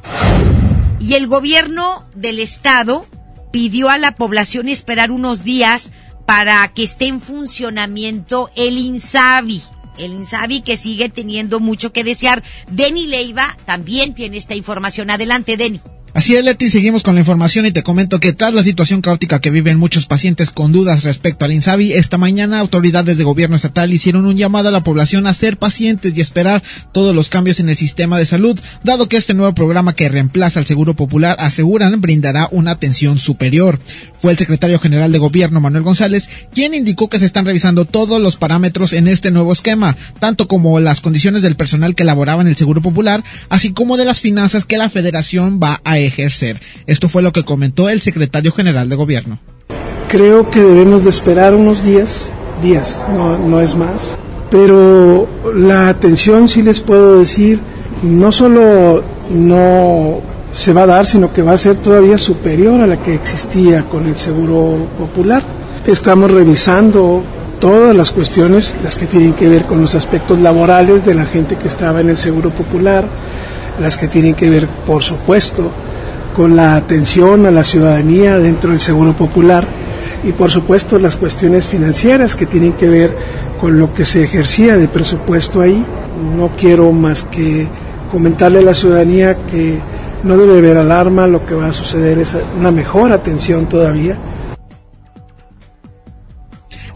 Y 1.00 1.14
el 1.14 1.28
gobierno 1.28 2.08
del 2.16 2.40
estado 2.40 3.06
pidió 3.52 3.90
a 3.90 4.00
la 4.00 4.16
población 4.16 4.70
esperar 4.70 5.12
unos 5.12 5.44
días 5.44 5.92
para 6.26 6.68
que 6.70 6.82
esté 6.82 7.06
en 7.06 7.22
funcionamiento 7.22 8.50
el 8.56 8.80
INSABI. 8.80 9.62
El 10.00 10.14
INSABI 10.14 10.62
que 10.62 10.78
sigue 10.78 11.10
teniendo 11.10 11.60
mucho 11.60 11.94
que 11.94 12.04
desear. 12.04 12.44
Deni 12.72 13.06
Leiva 13.06 13.56
también 13.68 14.16
tiene 14.16 14.38
esta 14.38 14.56
información. 14.56 15.12
Adelante, 15.12 15.58
Deni. 15.58 15.80
Así 16.18 16.36
es, 16.36 16.44
Leti, 16.44 16.72
seguimos 16.72 17.04
con 17.04 17.14
la 17.14 17.22
información 17.22 17.68
y 17.68 17.72
te 17.72 17.84
comento 17.84 18.20
que 18.20 18.34
tras 18.34 18.52
la 18.52 18.64
situación 18.64 19.02
caótica 19.02 19.40
que 19.40 19.52
viven 19.52 19.78
muchos 19.78 20.08
pacientes 20.08 20.50
con 20.50 20.72
dudas 20.72 21.04
respecto 21.04 21.46
al 21.46 21.52
INSABI, 21.52 21.94
esta 21.94 22.18
mañana 22.18 22.60
autoridades 22.60 23.20
de 23.20 23.24
gobierno 23.24 23.56
estatal 23.56 23.94
hicieron 23.94 24.26
un 24.26 24.36
llamado 24.36 24.70
a 24.70 24.72
la 24.72 24.82
población 24.82 25.28
a 25.28 25.36
ser 25.36 25.58
pacientes 25.58 26.18
y 26.18 26.22
esperar 26.22 26.64
todos 26.92 27.14
los 27.14 27.30
cambios 27.30 27.60
en 27.60 27.70
el 27.70 27.76
sistema 27.76 28.18
de 28.18 28.26
salud, 28.26 28.60
dado 28.84 29.08
que 29.08 29.18
este 29.18 29.36
nuevo 29.36 29.54
programa 29.54 29.94
que 29.94 30.10
reemplaza 30.10 30.60
al 30.60 30.66
Seguro 30.66 30.96
Popular 30.96 31.38
aseguran 31.40 32.02
brindará 32.02 32.48
una 32.50 32.72
atención 32.72 33.20
superior. 33.20 33.80
Fue 34.20 34.32
el 34.32 34.40
secretario 34.40 34.80
general 34.80 35.12
de 35.12 35.20
gobierno, 35.20 35.62
Manuel 35.62 35.84
González, 35.84 36.28
quien 36.52 36.74
indicó 36.74 37.10
que 37.10 37.20
se 37.20 37.28
están 37.28 37.46
revisando 37.46 37.86
todos 37.86 38.20
los 38.20 38.38
parámetros 38.38 38.94
en 38.94 39.08
este 39.08 39.30
nuevo 39.30 39.54
esquema, 39.54 39.96
tanto 40.20 40.48
como 40.48 40.80
las 40.80 41.00
condiciones 41.00 41.44
del 41.44 41.56
personal 41.56 41.94
que 41.94 42.04
laboraba 42.04 42.42
en 42.42 42.48
el 42.48 42.56
Seguro 42.56 42.82
Popular, 42.82 43.24
así 43.50 43.72
como 43.72 43.98
de 43.98 44.06
las 44.06 44.20
finanzas 44.20 44.66
que 44.66 44.80
la 44.80 44.90
federación 44.90 45.60
va 45.62 45.80
a 45.84 46.00
ejercer. 46.08 46.60
Esto 46.86 47.10
fue 47.10 47.22
lo 47.22 47.32
que 47.32 47.44
comentó 47.44 47.90
el 47.90 48.02
secretario 48.02 48.52
general 48.52 48.90
de 48.90 48.96
gobierno. 48.96 49.40
Creo 50.08 50.50
que 50.50 50.62
debemos 50.62 51.04
de 51.04 51.10
esperar 51.10 51.54
unos 51.54 51.84
días, 51.84 52.32
días, 52.62 53.06
no, 53.14 53.38
no 53.38 53.62
es 53.62 53.76
más, 53.76 54.18
pero 54.50 55.28
la 55.54 55.90
atención 55.90 56.48
sí 56.48 56.62
les 56.62 56.80
puedo 56.80 57.20
decir, 57.20 57.60
no 58.04 58.32
solo 58.32 59.04
no 59.30 60.22
se 60.52 60.74
va 60.74 60.84
a 60.84 60.88
dar, 60.88 61.06
sino 61.06 61.34
que 61.34 61.42
va 61.42 61.54
a 61.54 61.58
ser 61.58 61.76
todavía 61.78 62.18
superior 62.18 62.82
a 62.82 62.88
la 62.88 62.98
que 62.98 63.14
existía 63.14 63.84
con 63.84 64.08
el 64.08 64.16
Seguro 64.16 64.88
Popular. 64.98 65.44
Estamos 65.86 66.32
revisando 66.32 67.24
todas 67.60 67.96
las 67.96 68.12
cuestiones, 68.12 68.76
las 68.84 68.96
que 68.96 69.06
tienen 69.06 69.34
que 69.34 69.50
ver 69.50 69.64
con 69.64 69.82
los 69.82 69.96
aspectos 69.96 70.40
laborales 70.40 71.06
de 71.06 71.16
la 71.16 71.26
gente 71.26 71.58
que 71.58 71.68
estaba 71.68 72.02
en 72.02 72.10
el 72.10 72.18
Seguro 72.18 72.50
Popular, 72.50 73.08
las 73.82 73.98
que 73.98 74.08
tienen 74.08 74.36
que 74.36 74.50
ver, 74.50 74.68
por 74.86 75.04
supuesto, 75.04 75.72
con 76.38 76.56
la 76.56 76.76
atención 76.76 77.48
a 77.48 77.52
la 77.52 77.64
ciudadanía 77.64 78.38
dentro 78.38 78.70
del 78.70 78.80
Seguro 78.80 79.14
Popular 79.14 79.68
y 80.24 80.34
por 80.34 80.52
supuesto 80.52 81.00
las 81.00 81.16
cuestiones 81.16 81.66
financieras 81.66 82.36
que 82.36 82.46
tienen 82.46 82.74
que 82.74 82.88
ver 82.88 83.18
con 83.60 83.80
lo 83.80 83.92
que 83.92 84.06
se 84.06 84.24
ejercía 84.24 84.78
de 84.78 84.88
presupuesto 84.88 85.62
ahí. 85.62 85.84
No 86.38 86.52
quiero 86.56 86.92
más 86.92 87.24
que 87.24 87.68
comentarle 88.12 88.60
a 88.60 88.62
la 88.62 88.76
ciudadanía 88.76 89.36
que 89.52 89.80
no 90.24 90.38
debe 90.38 90.60
haber 90.60 90.78
alarma, 90.78 91.26
lo 91.26 91.44
que 91.44 91.56
va 91.56 91.70
a 91.70 91.74
suceder 91.74 92.20
es 92.20 92.36
una 92.58 92.70
mejor 92.70 93.12
atención 93.12 93.66
todavía 93.66 94.16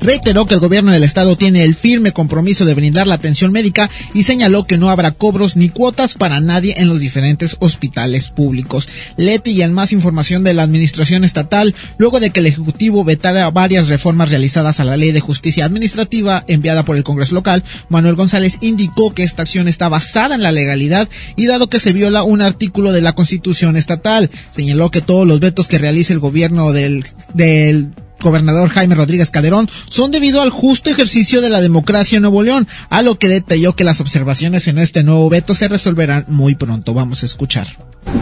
reiteró 0.02 0.46
que 0.46 0.56
el 0.56 0.60
gobierno 0.60 0.92
del 0.92 1.04
estado 1.04 1.38
tiene 1.38 1.64
el 1.64 1.76
firme 1.76 2.12
compromiso 2.12 2.66
de 2.66 2.74
brindar 2.74 3.08
la 3.08 3.16
atención 3.16 3.52
médica 3.52 3.90
y 4.14 4.24
señaló 4.24 4.66
que 4.66 4.78
no 4.78 4.90
habrá 4.90 5.12
cobros 5.12 5.56
ni 5.56 5.70
cuotas 5.70 6.16
para 6.16 6.40
nadie 6.40 6.76
en 6.78 6.88
los 6.88 7.00
diferentes 7.00 7.56
hospitales 7.60 8.30
públicos. 8.30 8.90
Leti 9.18 9.52
y 9.52 9.62
en 9.62 9.74
más 9.74 9.92
información 9.92 10.44
de 10.44 10.54
la 10.54 10.64
administración 10.64 11.24
estatal, 11.24 11.76
luego 11.98 12.20
de 12.20 12.32
que 12.32 12.40
el 12.40 12.48
Ejecutivo 12.48 13.04
vetara 13.04 13.50
varias 13.52 13.88
reformas 13.88 14.30
realizadas 14.30 14.80
a 14.80 14.84
la 14.84 14.98
Ley 14.98 15.12
de 15.12 15.20
Justicia 15.20 15.66
Administrativa 15.66 16.44
enviada 16.48 16.84
por 16.84 16.98
el 16.98 17.04
Congreso 17.04 17.36
local, 17.36 17.64
Manuel 17.90 18.16
González 18.16 18.58
indicó 18.62 19.14
que 19.14 19.24
esta 19.24 19.44
acción 19.44 19.68
está 19.68 19.90
basada 19.90 20.36
en 20.36 20.44
la 20.44 20.52
legalidad 20.52 21.08
y 21.36 21.46
dado 21.46 21.70
que 21.70 21.80
se 21.80 21.94
viola 21.94 22.24
un 22.24 22.42
artículo 22.42 22.92
de 22.92 23.02
la 23.02 23.14
Constitución 23.14 23.78
estatal, 23.78 24.30
señaló 24.56 24.90
que 24.92 25.02
todos 25.02 25.28
los 25.28 25.40
vetos 25.40 25.68
que 25.68 25.78
realice 25.78 26.14
el 26.14 26.20
gobierno 26.20 26.72
del, 26.72 27.06
del 27.34 27.90
gobernador 28.22 28.70
Jaime 28.70 28.96
Rodríguez 28.96 29.32
Calderón 29.32 29.70
son 29.90 30.12
debido 30.12 30.42
al 30.42 30.50
justo 30.50 30.90
ejercicio 30.90 31.42
de 31.42 31.50
la 31.50 31.62
democracia 31.62 32.18
en 32.18 32.24
Nuevo 32.24 32.44
León, 32.44 32.68
a 32.90 33.02
lo 33.02 33.18
que 33.18 33.28
detalló 33.28 33.76
que 33.76 33.84
las 33.84 34.00
observaciones 34.02 34.68
en 34.68 34.78
este 34.78 35.04
nuevo 35.04 35.30
veto 35.30 35.54
se 35.54 35.68
resolverán 35.68 36.26
muy 36.28 36.56
pronto. 36.56 36.94
Vamos 36.94 37.24
a 37.24 37.26
escuchar. 37.26 37.68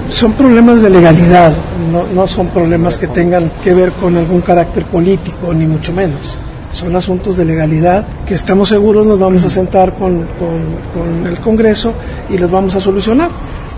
Son 0.09 0.33
problemas 0.33 0.81
de 0.81 0.89
legalidad, 0.89 1.53
no, 1.91 2.05
no 2.13 2.27
son 2.27 2.47
problemas 2.47 2.97
que 2.97 3.07
tengan 3.07 3.49
que 3.63 3.73
ver 3.73 3.91
con 3.93 4.17
algún 4.17 4.41
carácter 4.41 4.85
político, 4.85 5.53
ni 5.53 5.65
mucho 5.65 5.93
menos. 5.93 6.19
Son 6.73 6.95
asuntos 6.95 7.37
de 7.37 7.45
legalidad 7.45 8.05
que 8.27 8.35
estamos 8.35 8.69
seguros 8.69 9.05
nos 9.05 9.19
vamos 9.19 9.43
a 9.43 9.49
sentar 9.49 9.95
con, 9.97 10.19
con, 10.37 10.61
con 10.93 11.27
el 11.27 11.39
Congreso 11.39 11.93
y 12.29 12.37
los 12.37 12.51
vamos 12.51 12.75
a 12.75 12.79
solucionar, 12.79 13.29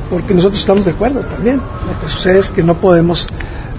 porque 0.09 0.33
nosotros 0.33 0.59
estamos 0.59 0.85
de 0.85 0.91
acuerdo 0.91 1.21
también. 1.21 1.57
Lo 1.57 2.01
que 2.01 2.11
sucede 2.11 2.39
es 2.39 2.49
que 2.49 2.63
no 2.63 2.75
podemos 2.75 3.27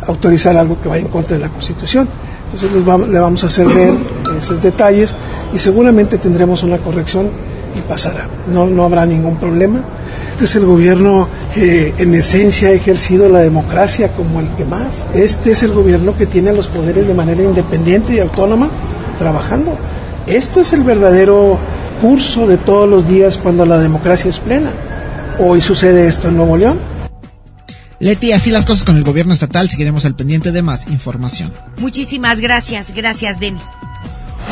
autorizar 0.07 0.57
algo 0.57 0.81
que 0.81 0.89
vaya 0.89 1.03
en 1.03 1.09
contra 1.09 1.37
de 1.37 1.43
la 1.43 1.49
Constitución. 1.51 2.09
Entonces 2.53 2.71
le 3.11 3.19
vamos 3.19 3.43
a 3.43 3.47
hacer 3.47 3.67
ver 3.67 3.95
esos 4.39 4.63
detalles 4.63 5.17
y 5.55 5.59
seguramente 5.59 6.19
tendremos 6.19 6.63
una 6.63 6.77
corrección 6.77 7.31
y 7.77 7.81
pasará. 7.81 8.27
No, 8.53 8.67
no 8.67 8.85
habrá 8.85 9.07
ningún 9.07 9.37
problema. 9.37 9.81
Este 10.33 10.45
es 10.45 10.57
el 10.57 10.67
gobierno 10.67 11.29
que 11.55 11.95
en 11.97 12.15
esencia 12.15 12.69
ha 12.69 12.73
ejercido 12.73 13.29
la 13.31 13.39
democracia 13.39 14.09
como 14.09 14.41
el 14.41 14.51
que 14.51 14.67
más. 14.67 15.07
Este 15.15 15.53
es 15.53 15.63
el 15.63 15.73
gobierno 15.73 16.15
que 16.17 16.27
tiene 16.27 16.53
los 16.53 16.67
poderes 16.67 17.07
de 17.07 17.15
manera 17.15 17.43
independiente 17.43 18.15
y 18.15 18.19
autónoma 18.19 18.69
trabajando. 19.19 19.73
Esto 20.27 20.61
es 20.61 20.75
el 20.75 20.83
verdadero 20.83 21.59
curso 22.03 22.47
de 22.47 22.59
todos 22.59 22.89
los 22.89 23.09
días 23.09 23.39
cuando 23.43 23.65
la 23.65 23.79
democracia 23.79 24.29
es 24.29 24.39
plena. 24.39 24.71
Hoy 25.39 25.63
sucede 25.63 26.07
esto 26.07 26.29
en 26.29 26.37
Nuevo 26.37 26.59
León 26.59 27.02
Leti, 28.03 28.33
así 28.33 28.51
las 28.51 28.65
cosas 28.65 28.85
con 28.85 28.97
el 28.97 29.05
gobierno 29.05 29.33
estatal. 29.33 29.71
Seguiremos 29.71 30.05
al 30.05 30.17
pendiente 30.17 30.51
de 30.51 30.61
más 30.61 30.89
información. 30.89 31.53
Muchísimas 31.79 32.41
gracias. 32.41 32.93
Gracias, 32.93 33.39
Denny. 33.39 33.61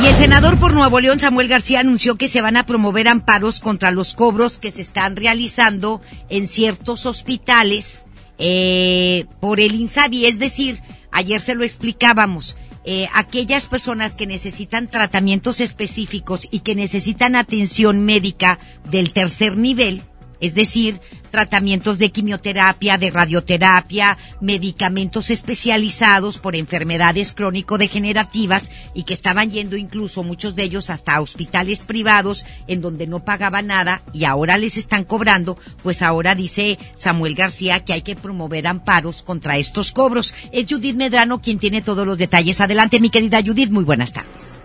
Y 0.00 0.07
el 0.07 0.14
senador 0.14 0.57
por 0.61 0.73
Nuevo 0.73 1.00
León, 1.00 1.19
Samuel 1.19 1.49
García, 1.49 1.80
anunció 1.80 2.14
que 2.14 2.28
se 2.28 2.42
van 2.42 2.57
a 2.57 2.64
promover 2.64 3.09
amparos 3.09 3.59
contra 3.59 3.90
los 3.90 4.14
cobros 4.14 4.59
que 4.59 4.71
se 4.71 4.83
están 4.83 5.16
realizando 5.16 6.00
en 6.28 6.47
ciertos 6.47 7.07
hospitales 7.07 8.07
eh, 8.38 9.26
por 9.40 9.59
el 9.59 9.75
INSABI. 9.75 10.26
Es 10.26 10.38
decir, 10.38 10.80
ayer 11.11 11.40
se 11.40 11.57
lo 11.57 11.64
explicábamos, 11.64 12.57
eh, 12.85 13.09
aquellas 13.12 13.66
personas 13.66 14.14
que 14.14 14.28
necesitan 14.28 14.87
tratamientos 14.87 15.61
específicos 15.61 16.47
y 16.52 16.61
que 16.61 16.76
necesitan 16.76 17.35
atención 17.35 18.04
médica 18.04 18.61
del 18.88 19.12
tercer 19.12 19.57
nivel, 19.57 20.02
es 20.41 20.55
decir, 20.55 21.01
tratamientos 21.31 21.99
de 21.99 22.11
quimioterapia, 22.11 22.99
de 22.99 23.11
radioterapia, 23.11 24.19
medicamentos 24.41 25.31
especializados 25.31 26.39
por 26.39 26.57
enfermedades 26.57 27.33
crónico-degenerativas 27.33 28.71
y 28.95 29.05
que 29.05 29.15
estaban 29.15 29.51
yendo 29.51 29.77
incluso 29.77 30.23
muchos 30.23 30.55
de 30.55 30.65
ellos 30.65 30.91
hasta 30.91 31.21
hospitales 31.21 31.81
privados 31.81 32.45
en 32.67 32.81
donde 32.81 33.07
no 33.07 33.25
pagaban 33.25 33.69
nada 33.69 34.03
y 34.13 34.25
ahora 34.25 34.59
les 34.59 34.77
están 34.77 35.05
cobrando, 35.05 35.59
pues 35.83 36.03
ahora 36.03 36.35
dice 36.35 36.79
Samuel 36.97 37.35
García 37.35 37.85
que 37.85 37.93
hay 37.93 38.03
que 38.03 38.17
promover 38.17 38.67
amparos 38.67 39.23
contra 39.23 39.57
estos 39.57 39.93
cobros. 39.93 40.35
Es 40.53 40.67
Judith 40.69 40.97
Medrano 40.97 41.41
quien 41.41 41.59
tiene 41.59 41.83
todos 41.83 42.07
los 42.07 42.19
detalles. 42.19 42.61
Adelante, 42.61 43.01
mi 43.01 43.11
querida 43.11 43.43
Judith, 43.43 43.71
muy 43.71 43.85
buenas 43.85 44.13
tardes. 44.13 44.60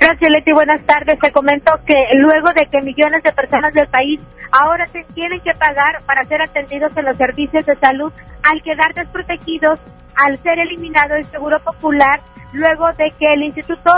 Gracias, 0.00 0.30
Leti. 0.30 0.52
Buenas 0.52 0.82
tardes. 0.84 1.18
Te 1.18 1.32
comento 1.32 1.72
que 1.86 1.94
luego 2.14 2.52
de 2.52 2.66
que 2.66 2.80
millones 2.82 3.22
de 3.22 3.32
personas 3.32 3.72
del 3.74 3.88
país 3.88 4.20
ahora 4.52 4.86
se 4.86 5.04
tienen 5.14 5.40
que 5.40 5.52
pagar 5.54 6.02
para 6.06 6.24
ser 6.24 6.40
atendidos 6.42 6.96
en 6.96 7.04
los 7.04 7.16
servicios 7.16 7.66
de 7.66 7.76
salud 7.76 8.12
al 8.42 8.62
quedar 8.62 8.94
desprotegidos, 8.94 9.78
al 10.16 10.38
ser 10.38 10.58
eliminado 10.58 11.14
el 11.14 11.24
Seguro 11.26 11.58
Popular, 11.60 12.20
luego 12.52 12.92
de 12.94 13.10
que 13.18 13.32
el 13.34 13.42
Instituto 13.42 13.92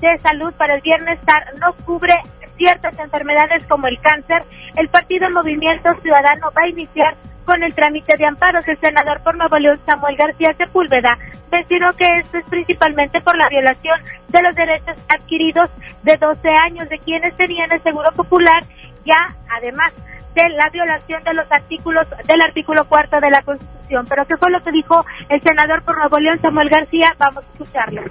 de 0.00 0.18
Salud 0.18 0.52
para 0.54 0.74
el 0.74 0.82
Bienestar 0.82 1.44
no 1.58 1.72
cubre 1.84 2.14
ciertas 2.56 2.98
enfermedades 2.98 3.64
como 3.66 3.86
el 3.86 3.98
cáncer, 4.00 4.44
el 4.76 4.88
Partido 4.88 5.28
Movimiento 5.30 5.94
Ciudadano 6.02 6.50
va 6.56 6.64
a 6.64 6.68
iniciar 6.68 7.16
con 7.44 7.62
el 7.62 7.74
trámite 7.74 8.16
de 8.16 8.26
amparos. 8.26 8.66
El 8.68 8.78
senador 8.80 9.22
por 9.22 9.36
Nuevo 9.36 9.58
León, 9.58 9.80
Samuel 9.86 10.16
García 10.16 10.54
Sepúlveda, 10.56 11.18
mencionó 11.50 11.92
que 11.92 12.06
esto 12.20 12.38
es 12.38 12.44
principalmente 12.46 13.20
por 13.20 13.36
la 13.36 13.48
violación 13.48 14.00
de 14.28 14.42
los 14.42 14.54
derechos 14.54 14.96
adquiridos 15.08 15.70
de 16.02 16.16
12 16.16 16.48
años 16.48 16.88
de 16.88 16.98
quienes 16.98 17.36
tenían 17.36 17.70
el 17.72 17.82
Seguro 17.82 18.10
Popular, 18.12 18.62
ya 19.04 19.36
además 19.50 19.92
de 20.34 20.48
la 20.50 20.68
violación 20.70 21.22
de 21.22 21.34
los 21.34 21.50
artículos 21.50 22.06
del 22.26 22.40
artículo 22.40 22.84
cuarto 22.86 23.20
de 23.20 23.30
la 23.30 23.42
Constitución. 23.42 24.04
Pero 24.08 24.26
¿qué 24.26 24.36
fue 24.36 24.50
lo 24.50 24.62
que 24.62 24.72
dijo 24.72 25.04
el 25.28 25.40
senador 25.42 25.82
por 25.84 25.96
Nuevo 25.96 26.18
León, 26.18 26.40
Samuel 26.42 26.68
García? 26.68 27.14
Vamos 27.18 27.44
a 27.44 27.52
escucharlo. 27.52 28.02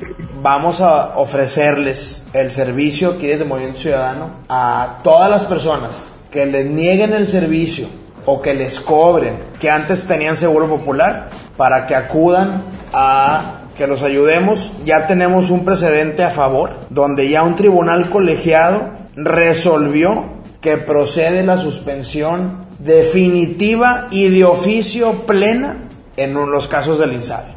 Vamos 0.41 0.79
a 0.79 1.17
ofrecerles 1.17 2.29
el 2.33 2.49
servicio 2.49 3.11
aquí 3.11 3.27
desde 3.27 3.43
Movimiento 3.43 3.79
Ciudadano 3.79 4.39
a 4.47 4.99
todas 5.03 5.29
las 5.29 5.45
personas 5.45 6.17
que 6.31 6.45
les 6.45 6.65
nieguen 6.65 7.13
el 7.13 7.27
servicio 7.27 7.87
o 8.25 8.41
que 8.41 8.53
les 8.53 8.79
cobren, 8.79 9.37
que 9.59 9.69
antes 9.69 10.07
tenían 10.07 10.35
seguro 10.35 10.67
popular, 10.67 11.29
para 11.57 11.87
que 11.87 11.95
acudan 11.95 12.63
a 12.93 13.61
que 13.77 13.87
los 13.87 14.01
ayudemos. 14.01 14.73
Ya 14.85 15.05
tenemos 15.07 15.49
un 15.49 15.65
precedente 15.65 16.23
a 16.23 16.29
favor, 16.29 16.71
donde 16.89 17.29
ya 17.29 17.43
un 17.43 17.55
tribunal 17.55 18.09
colegiado 18.09 18.91
resolvió 19.15 20.25
que 20.61 20.77
procede 20.77 21.43
la 21.43 21.57
suspensión 21.57 22.65
definitiva 22.79 24.07
y 24.11 24.29
de 24.29 24.45
oficio 24.45 25.25
plena 25.25 25.75
en 26.15 26.33
los 26.33 26.67
casos 26.67 26.99
del 26.99 27.13
INSABI. 27.13 27.51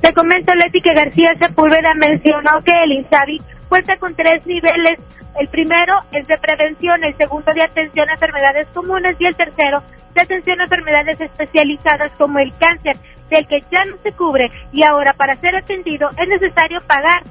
Te 0.00 0.14
comento, 0.14 0.54
Leti, 0.54 0.80
que 0.80 0.94
García 0.94 1.34
Sepúlveda 1.38 1.94
mencionó 1.94 2.62
que 2.64 2.72
el 2.84 2.92
INSABI 2.92 3.40
cuenta 3.68 3.96
con 3.98 4.14
tres 4.14 4.44
niveles. 4.46 4.98
El 5.38 5.48
primero 5.48 5.94
es 6.12 6.26
de 6.26 6.38
prevención, 6.38 7.04
el 7.04 7.16
segundo 7.16 7.52
de 7.52 7.62
atención 7.62 8.08
a 8.08 8.14
enfermedades 8.14 8.66
comunes 8.74 9.16
y 9.18 9.26
el 9.26 9.36
tercero 9.36 9.82
de 10.14 10.22
atención 10.22 10.60
a 10.60 10.64
enfermedades 10.64 11.20
especializadas 11.20 12.10
como 12.18 12.38
el 12.38 12.52
cáncer, 12.58 12.96
del 13.30 13.46
que 13.46 13.60
ya 13.70 13.84
no 13.84 13.96
se 14.02 14.12
cubre 14.12 14.50
y 14.72 14.82
ahora 14.82 15.12
para 15.12 15.34
ser 15.34 15.54
atendido 15.54 16.10
es 16.18 16.28
necesario 16.28 16.80
pagar 16.80 17.22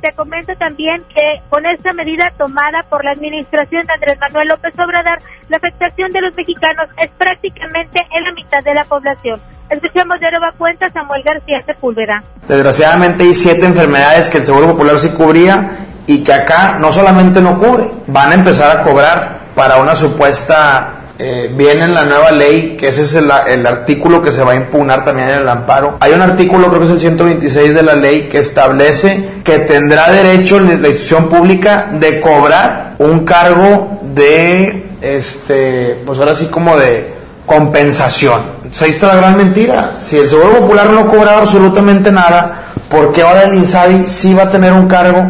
te 0.00 0.12
comento 0.12 0.52
también 0.58 1.02
que 1.14 1.40
con 1.48 1.64
esta 1.66 1.92
medida 1.92 2.32
tomada 2.36 2.82
por 2.88 3.04
la 3.04 3.12
administración 3.12 3.82
de 3.86 3.92
Andrés 3.94 4.18
Manuel 4.20 4.48
López 4.48 4.74
Obrador, 4.78 5.18
la 5.48 5.56
afectación 5.56 6.10
de 6.10 6.20
los 6.20 6.36
mexicanos 6.36 6.86
es 6.98 7.10
prácticamente 7.16 8.06
en 8.14 8.24
la 8.24 8.32
mitad 8.32 8.62
de 8.62 8.74
la 8.74 8.84
población. 8.84 9.40
Escuchemos 9.70 10.20
de 10.20 10.30
nueva 10.30 10.52
cuenta 10.56 10.88
Samuel 10.90 11.22
García 11.24 11.62
Sepúlveda. 11.64 12.22
Desgraciadamente 12.46 13.24
hay 13.24 13.34
siete 13.34 13.66
enfermedades 13.66 14.28
que 14.28 14.38
el 14.38 14.46
Seguro 14.46 14.68
Popular 14.68 14.98
sí 14.98 15.10
cubría 15.10 15.78
y 16.06 16.18
que 16.18 16.32
acá 16.32 16.76
no 16.78 16.92
solamente 16.92 17.40
no 17.40 17.58
cubre, 17.58 17.90
van 18.06 18.32
a 18.32 18.34
empezar 18.34 18.76
a 18.76 18.82
cobrar 18.82 19.46
para 19.54 19.76
una 19.76 19.96
supuesta 19.96 20.96
eh, 21.18 21.50
viene 21.56 21.84
en 21.84 21.94
la 21.94 22.04
nueva 22.04 22.30
ley, 22.30 22.76
que 22.78 22.88
ese 22.88 23.02
es 23.02 23.14
el, 23.14 23.30
artículo 23.30 24.22
que 24.22 24.32
se 24.32 24.44
va 24.44 24.52
a 24.52 24.56
impugnar 24.56 25.02
también 25.02 25.30
en 25.30 25.36
el 25.36 25.48
amparo. 25.48 25.96
Hay 26.00 26.12
un 26.12 26.20
artículo, 26.20 26.68
creo 26.68 26.80
que 26.80 26.86
es 26.86 26.92
el 26.92 27.00
126 27.00 27.74
de 27.74 27.82
la 27.82 27.94
ley, 27.94 28.28
que 28.30 28.38
establece 28.38 29.40
que 29.42 29.60
tendrá 29.60 30.10
derecho 30.12 30.60
la 30.60 30.74
institución 30.74 31.30
pública 31.30 31.86
de 31.92 32.20
cobrar 32.20 32.96
un 32.98 33.24
cargo 33.24 33.98
de, 34.14 34.84
este, 35.00 36.02
pues 36.04 36.18
ahora 36.18 36.34
sí 36.34 36.46
como 36.46 36.76
de 36.76 37.14
compensación. 37.46 38.42
Entonces 38.56 38.82
ahí 38.82 38.90
está 38.90 39.06
la 39.06 39.16
gran 39.16 39.38
mentira. 39.38 39.92
Si 39.98 40.18
el 40.18 40.28
Seguro 40.28 40.58
Popular 40.58 40.90
no 40.90 41.08
cobraba 41.08 41.38
absolutamente 41.38 42.12
nada, 42.12 42.64
¿por 42.90 43.12
qué 43.12 43.22
ahora 43.22 43.44
el 43.44 43.54
INSABI 43.54 44.06
sí 44.06 44.34
va 44.34 44.44
a 44.44 44.50
tener 44.50 44.74
un 44.74 44.86
cargo 44.86 45.24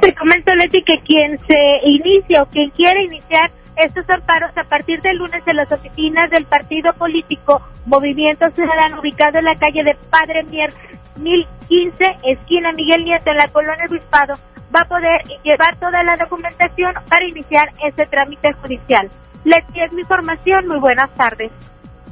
te 0.00 0.14
comento, 0.14 0.54
Leti, 0.54 0.82
que 0.82 1.00
quien 1.00 1.38
se 1.46 1.80
inicia 1.84 2.42
o 2.42 2.46
quien 2.46 2.70
quiere 2.70 3.04
iniciar 3.04 3.50
estos 3.76 4.08
amparos 4.08 4.56
a 4.56 4.64
partir 4.64 5.00
del 5.02 5.16
lunes 5.16 5.42
en 5.46 5.56
las 5.56 5.70
oficinas 5.70 6.30
del 6.30 6.44
partido 6.46 6.92
político 6.94 7.60
Movimiento 7.86 8.50
Ciudadano 8.54 9.00
ubicado 9.00 9.38
en 9.38 9.44
la 9.44 9.56
calle 9.56 9.82
de 9.82 9.96
Padre 10.10 10.44
Mier 10.44 10.72
1015, 11.16 12.16
esquina 12.24 12.72
Miguel 12.72 13.04
Nieto 13.04 13.30
en 13.30 13.36
la 13.36 13.48
colonia 13.48 13.86
Bispado, 13.90 14.34
va 14.74 14.82
a 14.82 14.88
poder 14.88 15.22
llevar 15.42 15.76
toda 15.76 16.02
la 16.02 16.16
documentación 16.16 16.94
para 17.08 17.26
iniciar 17.26 17.72
este 17.86 18.06
trámite 18.06 18.52
judicial. 18.54 19.10
Les 19.44 19.64
es 19.74 19.92
mi 19.92 20.02
información, 20.02 20.66
muy 20.66 20.78
buenas 20.78 21.12
tardes. 21.14 21.50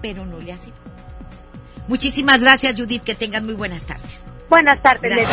Pero 0.00 0.26
no 0.26 0.38
le 0.38 0.52
hace. 0.52 0.71
Muchísimas 1.88 2.41
gracias, 2.41 2.75
Judith, 2.79 3.02
que 3.02 3.14
tengan 3.14 3.45
muy 3.45 3.55
buenas 3.55 3.85
tardes. 3.85 4.25
Buenas 4.49 4.81
tardes, 4.83 5.29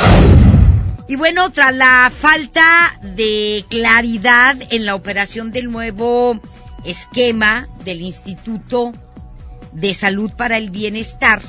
y 1.09 1.15
bueno, 1.15 1.51
tras 1.51 1.75
la 1.75 2.11
falta 2.15 2.99
de 3.01 3.65
claridad 3.67 4.55
en 4.69 4.85
la 4.85 4.93
operación 4.93 5.51
del 5.51 5.71
nuevo 5.71 6.39
esquema 6.85 7.67
del 7.83 8.01
Instituto 8.01 8.93
de 9.73 9.95
Salud 9.95 10.31
para 10.37 10.57
el 10.57 10.69
Bienestar, 10.69 11.41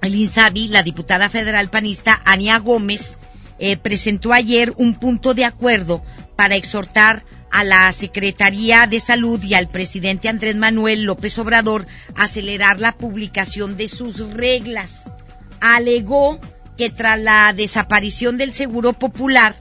el 0.00 0.14
INSABI, 0.14 0.68
la 0.68 0.82
diputada 0.82 1.28
federal 1.28 1.68
panista 1.68 2.22
Ania 2.24 2.58
Gómez, 2.58 3.18
eh, 3.58 3.76
presentó 3.76 4.32
ayer 4.32 4.72
un 4.78 4.94
punto 4.94 5.34
de 5.34 5.44
acuerdo 5.44 6.02
para 6.34 6.56
exhortar 6.56 7.26
a 7.50 7.62
la 7.62 7.92
Secretaría 7.92 8.86
de 8.86 9.00
Salud 9.00 9.42
y 9.42 9.52
al 9.52 9.68
presidente 9.68 10.30
Andrés 10.30 10.56
Manuel 10.56 11.02
López 11.02 11.38
Obrador 11.38 11.86
a 12.14 12.22
acelerar 12.22 12.80
la 12.80 12.92
publicación 12.92 13.76
de 13.76 13.88
sus 13.88 14.18
reglas. 14.32 15.02
Alegó 15.60 16.40
que 16.76 16.90
tras 16.90 17.18
la 17.18 17.52
desaparición 17.52 18.36
del 18.36 18.54
Seguro 18.54 18.92
Popular, 18.92 19.56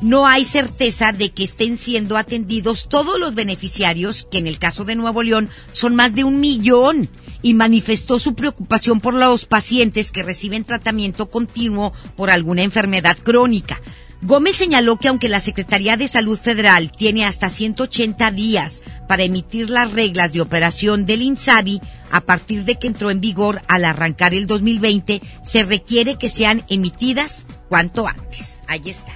no 0.00 0.26
hay 0.26 0.44
certeza 0.44 1.12
de 1.12 1.30
que 1.30 1.44
estén 1.44 1.78
siendo 1.78 2.16
atendidos 2.16 2.88
todos 2.88 3.20
los 3.20 3.34
beneficiarios, 3.34 4.26
que 4.30 4.38
en 4.38 4.48
el 4.48 4.58
caso 4.58 4.84
de 4.84 4.96
Nuevo 4.96 5.22
León 5.22 5.48
son 5.72 5.94
más 5.94 6.14
de 6.14 6.24
un 6.24 6.40
millón, 6.40 7.08
y 7.42 7.54
manifestó 7.54 8.18
su 8.18 8.34
preocupación 8.34 9.00
por 9.00 9.14
los 9.14 9.46
pacientes 9.46 10.12
que 10.12 10.22
reciben 10.22 10.64
tratamiento 10.64 11.30
continuo 11.30 11.92
por 12.16 12.30
alguna 12.30 12.62
enfermedad 12.62 13.18
crónica. 13.22 13.80
Gómez 14.24 14.54
señaló 14.54 14.98
que 14.98 15.08
aunque 15.08 15.28
la 15.28 15.40
Secretaría 15.40 15.96
de 15.96 16.06
Salud 16.06 16.38
Federal 16.38 16.92
tiene 16.92 17.26
hasta 17.26 17.48
180 17.48 18.30
días 18.30 18.82
para 19.08 19.24
emitir 19.24 19.68
las 19.68 19.90
reglas 19.92 20.32
de 20.32 20.40
operación 20.40 21.06
del 21.06 21.22
INSABI, 21.22 21.80
a 22.12 22.20
partir 22.20 22.64
de 22.64 22.78
que 22.78 22.86
entró 22.86 23.10
en 23.10 23.20
vigor 23.20 23.62
al 23.66 23.84
arrancar 23.84 24.32
el 24.32 24.46
2020, 24.46 25.20
se 25.42 25.64
requiere 25.64 26.18
que 26.18 26.28
sean 26.28 26.62
emitidas 26.68 27.46
cuanto 27.68 28.06
antes. 28.06 28.60
Ahí 28.68 28.82
está. 28.86 29.12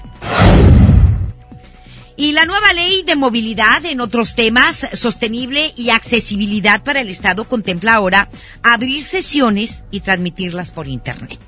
Y 2.18 2.32
la 2.32 2.46
nueva 2.46 2.72
ley 2.72 3.02
de 3.02 3.14
movilidad 3.14 3.84
en 3.84 4.00
otros 4.00 4.34
temas, 4.34 4.88
sostenible 4.94 5.72
y 5.76 5.90
accesibilidad 5.90 6.82
para 6.82 7.02
el 7.02 7.10
Estado, 7.10 7.44
contempla 7.44 7.94
ahora 7.94 8.30
abrir 8.62 9.02
sesiones 9.02 9.84
y 9.90 10.00
transmitirlas 10.00 10.70
por 10.70 10.88
Internet. 10.88 11.38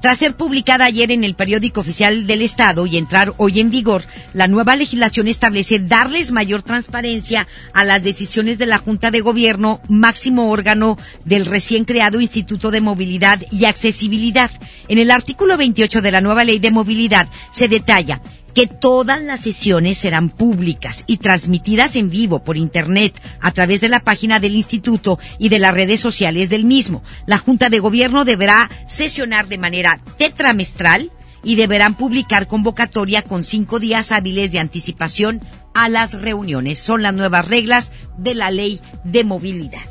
Tras 0.00 0.18
ser 0.18 0.36
publicada 0.36 0.84
ayer 0.84 1.10
en 1.10 1.24
el 1.24 1.34
periódico 1.34 1.80
oficial 1.80 2.26
del 2.26 2.42
Estado 2.42 2.86
y 2.86 2.96
entrar 2.96 3.32
hoy 3.38 3.60
en 3.60 3.70
vigor, 3.70 4.04
la 4.34 4.46
nueva 4.46 4.76
legislación 4.76 5.26
establece 5.26 5.78
darles 5.78 6.32
mayor 6.32 6.62
transparencia 6.62 7.48
a 7.72 7.84
las 7.84 8.02
decisiones 8.02 8.58
de 8.58 8.66
la 8.66 8.78
Junta 8.78 9.10
de 9.10 9.20
Gobierno, 9.20 9.80
máximo 9.88 10.50
órgano 10.50 10.98
del 11.24 11.46
recién 11.46 11.84
creado 11.84 12.20
Instituto 12.20 12.70
de 12.70 12.80
Movilidad 12.80 13.40
y 13.50 13.64
Accesibilidad. 13.64 14.50
En 14.88 14.98
el 14.98 15.10
artículo 15.10 15.56
28 15.56 16.02
de 16.02 16.12
la 16.12 16.20
nueva 16.20 16.44
ley 16.44 16.58
de 16.58 16.70
movilidad 16.70 17.28
se 17.50 17.68
detalla 17.68 18.20
que 18.56 18.66
todas 18.66 19.22
las 19.22 19.40
sesiones 19.40 19.98
serán 19.98 20.30
públicas 20.30 21.04
y 21.06 21.18
transmitidas 21.18 21.94
en 21.94 22.08
vivo 22.08 22.42
por 22.42 22.56
Internet 22.56 23.12
a 23.38 23.50
través 23.50 23.82
de 23.82 23.90
la 23.90 24.00
página 24.00 24.40
del 24.40 24.56
Instituto 24.56 25.18
y 25.38 25.50
de 25.50 25.58
las 25.58 25.74
redes 25.74 26.00
sociales 26.00 26.48
del 26.48 26.64
mismo. 26.64 27.02
La 27.26 27.36
Junta 27.36 27.68
de 27.68 27.80
Gobierno 27.80 28.24
deberá 28.24 28.70
sesionar 28.86 29.48
de 29.48 29.58
manera 29.58 30.00
tetramestral 30.16 31.12
y 31.44 31.56
deberán 31.56 31.96
publicar 31.96 32.46
convocatoria 32.46 33.20
con 33.20 33.44
cinco 33.44 33.78
días 33.78 34.10
hábiles 34.10 34.52
de 34.52 34.58
anticipación 34.58 35.42
a 35.74 35.90
las 35.90 36.22
reuniones. 36.22 36.78
Son 36.78 37.02
las 37.02 37.12
nuevas 37.12 37.46
reglas 37.46 37.92
de 38.16 38.34
la 38.34 38.50
ley 38.50 38.80
de 39.04 39.22
movilidad. 39.22 39.84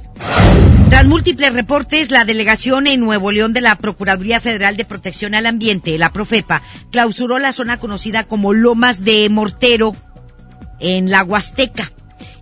Tras 0.89 1.07
múltiples 1.07 1.53
reportes, 1.53 2.11
la 2.11 2.25
delegación 2.25 2.87
en 2.87 3.01
Nuevo 3.01 3.31
León 3.31 3.53
de 3.53 3.61
la 3.61 3.75
Procuraduría 3.75 4.39
Federal 4.39 4.77
de 4.77 4.85
Protección 4.85 5.35
al 5.35 5.45
Ambiente, 5.45 5.97
la 5.97 6.13
Profepa, 6.13 6.61
clausuró 6.91 7.39
la 7.39 7.51
zona 7.51 7.77
conocida 7.77 8.23
como 8.23 8.53
Lomas 8.53 9.03
de 9.03 9.27
Mortero 9.29 9.95
en 10.79 11.09
la 11.09 11.23
Huasteca. 11.23 11.91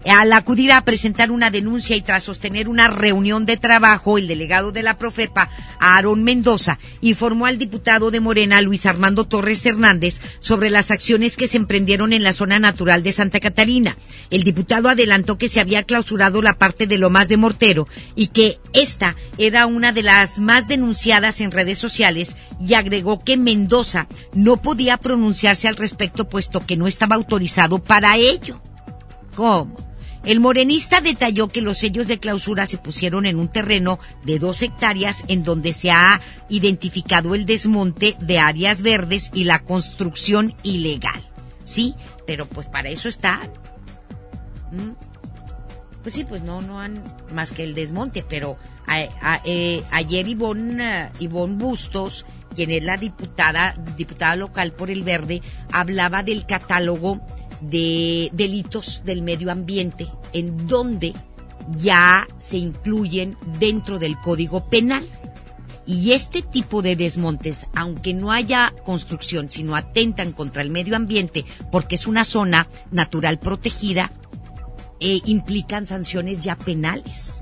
Al 0.06 0.34
acudir 0.34 0.72
a 0.74 0.82
presentar 0.82 1.32
una 1.32 1.50
denuncia 1.50 1.96
y 1.96 2.02
tras 2.02 2.24
sostener 2.24 2.68
una 2.68 2.90
reunión 2.90 3.46
de 3.46 3.56
trabajo, 3.56 4.18
el 4.18 4.28
delegado 4.28 4.74
de 4.74 4.84
la 4.84 4.98
Profepa, 4.98 5.50
Aarón 5.80 6.24
Mendoza, 6.24 6.78
informó 7.00 7.46
al 7.46 7.58
diputado 7.58 8.12
de 8.12 8.20
Morena, 8.20 8.62
Luis 8.62 8.86
Armando 8.86 9.26
Torres 9.26 9.66
Hernández, 9.66 10.22
sobre 10.42 10.70
las 10.70 10.92
acciones 10.92 11.38
que 11.38 11.48
se 11.48 11.58
emprendieron 11.58 12.12
en 12.12 12.24
la 12.24 12.34
zona 12.34 12.60
natural 12.60 13.02
de 13.02 13.14
Santa 13.14 13.40
Catarina. 13.40 13.96
El 14.30 14.44
diputado 14.44 14.90
adelantó 14.90 15.38
que 15.38 15.48
se 15.48 15.62
había 15.62 15.84
clausurado 15.84 16.42
la 16.42 16.58
parte 16.58 16.86
de 16.86 16.98
Lomas 16.98 17.30
de 17.30 17.38
Mortero 17.38 17.88
y 18.16 18.28
que 18.28 18.60
esta 18.74 19.16
era 19.38 19.68
una 19.68 19.94
de 19.94 20.04
las 20.04 20.40
más 20.40 20.68
denunciadas 20.68 21.40
en 21.40 21.52
redes 21.52 21.80
sociales 21.80 22.36
y 22.60 22.74
agregó 22.74 23.24
que 23.24 23.38
Mendoza 23.38 24.08
no 24.34 24.58
podía 24.58 24.98
pronunciarse 24.98 25.68
al 25.68 25.78
respecto 25.78 26.28
puesto 26.28 26.66
que 26.66 26.76
no 26.76 26.88
estaba 26.88 27.16
autorizado 27.16 27.82
para 27.82 28.18
ello. 28.18 28.62
¿Cómo? 29.36 29.93
El 30.26 30.40
morenista 30.40 31.02
detalló 31.02 31.50
que 31.50 31.62
los 31.62 31.80
sellos 31.80 32.08
de 32.08 32.20
clausura 32.20 32.66
se 32.66 32.78
pusieron 32.78 33.26
en 33.26 33.38
un 33.38 33.50
terreno 33.50 34.00
de 34.24 34.40
dos 34.40 34.62
hectáreas 34.62 35.24
en 35.28 35.44
donde 35.44 35.74
se 35.74 35.92
ha 35.92 36.22
identificado 36.48 37.36
el 37.36 37.46
desmonte 37.46 38.16
de 38.20 38.40
áreas 38.40 38.82
verdes 38.82 39.32
y 39.34 39.44
la 39.44 39.60
construcción 39.60 40.56
ilegal. 40.64 41.22
Sí, 41.66 41.94
pero 42.26 42.46
pues 42.46 42.68
para 42.68 42.90
eso 42.90 43.10
están. 43.10 43.50
¿Mm? 44.72 44.92
Pues 46.02 46.16
sí, 46.16 46.24
pues 46.24 46.42
no, 46.42 46.62
no 46.62 46.80
han 46.80 47.02
más 47.34 47.52
que 47.52 47.64
el 47.64 47.74
desmonte, 47.74 48.26
pero 48.28 48.58
eh, 49.46 49.84
ayer 49.92 50.28
Ivonne, 50.28 51.10
Ivonne 51.20 51.56
Bustos, 51.56 52.26
quien 52.56 52.72
es 52.72 52.84
la 52.84 52.98
diputada, 52.98 53.74
diputada 53.98 54.36
local 54.36 54.74
por 54.74 54.90
el 54.90 55.04
Verde, 55.04 55.42
hablaba 55.72 56.24
del 56.24 56.46
catálogo 56.46 57.26
de 57.70 58.30
delitos 58.34 59.04
del 59.06 59.22
medio 59.22 59.52
ambiente, 59.52 60.08
en 60.34 60.68
donde 60.68 61.14
ya 61.78 62.28
se 62.40 62.58
incluyen 62.58 63.38
dentro 63.60 64.00
del 64.00 64.20
Código 64.20 64.66
Penal. 64.66 65.06
Y 65.86 66.14
este 66.14 66.42
tipo 66.42 66.82
de 66.82 66.96
desmontes, 66.96 67.68
aunque 67.76 68.14
no 68.14 68.32
haya 68.32 68.74
construcción, 68.86 69.52
sino 69.52 69.76
atentan 69.76 70.32
contra 70.32 70.62
el 70.62 70.70
medio 70.70 70.96
ambiente, 70.96 71.44
porque 71.72 71.96
es 71.96 72.08
una 72.08 72.24
zona 72.24 72.70
natural 72.92 73.38
protegida, 73.38 74.12
eh, 75.02 75.20
implican 75.26 75.86
sanciones 75.86 76.40
ya 76.40 76.56
penales. 76.56 77.42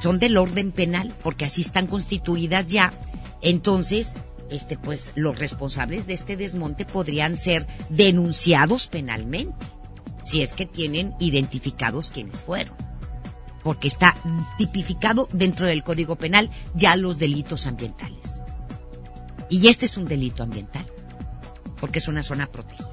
Son 0.00 0.20
del 0.20 0.36
orden 0.36 0.70
penal, 0.70 1.12
porque 1.22 1.44
así 1.44 1.62
están 1.62 1.88
constituidas 1.88 2.68
ya. 2.68 2.92
Entonces, 3.40 4.14
este, 4.52 4.76
pues 4.76 5.12
los 5.14 5.38
responsables 5.38 6.06
de 6.06 6.14
este 6.14 6.36
desmonte 6.36 6.84
podrían 6.84 7.36
ser 7.36 7.66
denunciados 7.88 8.86
penalmente, 8.86 9.66
si 10.22 10.42
es 10.42 10.52
que 10.52 10.66
tienen 10.66 11.14
identificados 11.18 12.10
quienes 12.10 12.42
fueron, 12.42 12.74
porque 13.62 13.88
está 13.88 14.14
tipificado 14.58 15.28
dentro 15.32 15.66
del 15.66 15.82
Código 15.82 16.16
Penal 16.16 16.50
ya 16.74 16.96
los 16.96 17.18
delitos 17.18 17.66
ambientales. 17.66 18.42
Y 19.48 19.68
este 19.68 19.86
es 19.86 19.96
un 19.96 20.06
delito 20.06 20.42
ambiental, 20.42 20.86
porque 21.80 21.98
es 21.98 22.08
una 22.08 22.22
zona 22.22 22.46
protegida, 22.46 22.90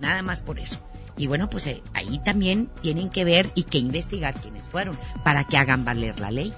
nada 0.00 0.22
más 0.22 0.40
por 0.40 0.58
eso. 0.58 0.78
Y 1.16 1.26
bueno, 1.26 1.50
pues 1.50 1.66
eh, 1.66 1.82
ahí 1.94 2.20
también 2.20 2.70
tienen 2.80 3.10
que 3.10 3.24
ver 3.24 3.50
y 3.56 3.64
que 3.64 3.78
investigar 3.78 4.40
quiénes 4.40 4.68
fueron 4.68 4.96
para 5.24 5.42
que 5.44 5.56
hagan 5.56 5.84
valer 5.84 6.20
la 6.20 6.30
ley 6.30 6.54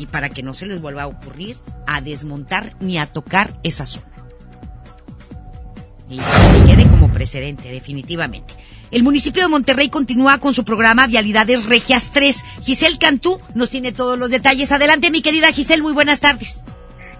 y 0.00 0.06
para 0.06 0.30
que 0.30 0.42
no 0.42 0.54
se 0.54 0.66
les 0.66 0.80
vuelva 0.80 1.02
a 1.02 1.06
ocurrir 1.06 1.56
a 1.86 2.00
desmontar 2.00 2.74
ni 2.80 2.98
a 2.98 3.06
tocar 3.06 3.52
esa 3.62 3.84
zona. 3.84 4.06
Y 6.08 6.16
que 6.16 6.74
quede 6.74 6.88
como 6.88 7.12
precedente, 7.12 7.68
definitivamente. 7.68 8.54
El 8.90 9.04
municipio 9.04 9.42
de 9.42 9.48
Monterrey 9.48 9.90
continúa 9.90 10.38
con 10.38 10.54
su 10.54 10.64
programa 10.64 11.06
Vialidades 11.06 11.66
Regias 11.66 12.10
3. 12.12 12.44
Giselle 12.64 12.98
Cantú 12.98 13.40
nos 13.54 13.70
tiene 13.70 13.92
todos 13.92 14.18
los 14.18 14.30
detalles. 14.30 14.72
Adelante, 14.72 15.10
mi 15.10 15.22
querida 15.22 15.52
Giselle, 15.52 15.82
muy 15.82 15.92
buenas 15.92 16.18
tardes. 16.18 16.64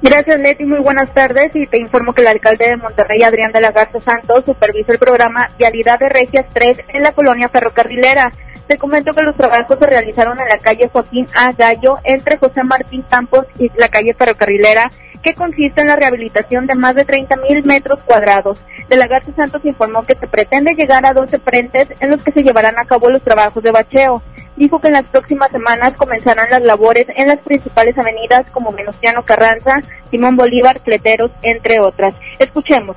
Gracias, 0.02 0.40
Leti. 0.40 0.64
Muy 0.64 0.80
buenas 0.80 1.12
tardes. 1.12 1.54
Y 1.54 1.66
te 1.66 1.78
informo 1.78 2.14
que 2.14 2.22
el 2.22 2.28
alcalde 2.28 2.68
de 2.68 2.76
Monterrey, 2.78 3.22
Adrián 3.22 3.52
de 3.52 3.60
la 3.60 3.70
Garza 3.70 4.00
Santos, 4.00 4.44
supervisó 4.46 4.92
el 4.92 4.98
programa 4.98 5.50
Vialidades 5.58 6.10
Regias 6.10 6.46
3 6.52 6.78
en 6.94 7.02
la 7.02 7.12
colonia 7.12 7.50
ferrocarrilera. 7.50 8.32
Te 8.70 8.78
comento 8.78 9.12
que 9.12 9.22
los 9.22 9.35
trabajos 9.35 9.76
se 9.80 9.87
realizaron 9.87 10.38
en 10.38 10.48
la 10.48 10.59
calle 10.59 10.88
Joaquín 10.92 11.26
A. 11.35 11.50
Gallo, 11.50 11.96
entre 12.04 12.37
José 12.37 12.62
Martín 12.62 13.02
Campos 13.11 13.44
y 13.59 13.68
la 13.76 13.88
calle 13.88 14.14
Ferrocarrilera, 14.14 14.92
que 15.24 15.35
consiste 15.35 15.80
en 15.80 15.88
la 15.88 15.96
rehabilitación 15.96 16.68
de 16.68 16.76
más 16.76 16.94
de 16.94 17.04
30 17.04 17.35
mil 17.38 17.64
metros 17.64 17.98
cuadrados. 18.04 18.61
De 18.88 18.96
la 18.96 19.09
Garza 19.09 19.33
Santos 19.35 19.64
informó 19.64 20.04
que 20.04 20.14
se 20.14 20.28
pretende 20.28 20.74
llegar 20.74 21.04
a 21.04 21.12
12 21.12 21.40
frentes 21.40 21.88
en 21.98 22.11
los 22.11 22.22
que 22.22 22.30
se 22.30 22.44
llevarán 22.44 22.78
a 22.78 22.85
cabo 22.85 23.11
los 23.11 23.22
trabajos 23.22 23.61
de 23.61 23.72
bacheo. 23.72 24.22
Dijo 24.54 24.80
que 24.80 24.87
en 24.87 24.94
las 24.94 25.06
próximas 25.06 25.50
semanas 25.50 25.94
comenzarán 25.96 26.48
las 26.48 26.62
labores 26.62 27.06
en 27.16 27.26
las 27.26 27.38
principales 27.38 27.98
avenidas 27.98 28.48
como 28.52 28.70
Menustiano 28.70 29.24
Carranza, 29.24 29.80
Simón 30.12 30.37
Bolívar, 30.37 30.78
Cleteros, 30.78 31.33
entre 31.42 31.80
otras. 31.80 32.14
Escuchemos. 32.38 32.96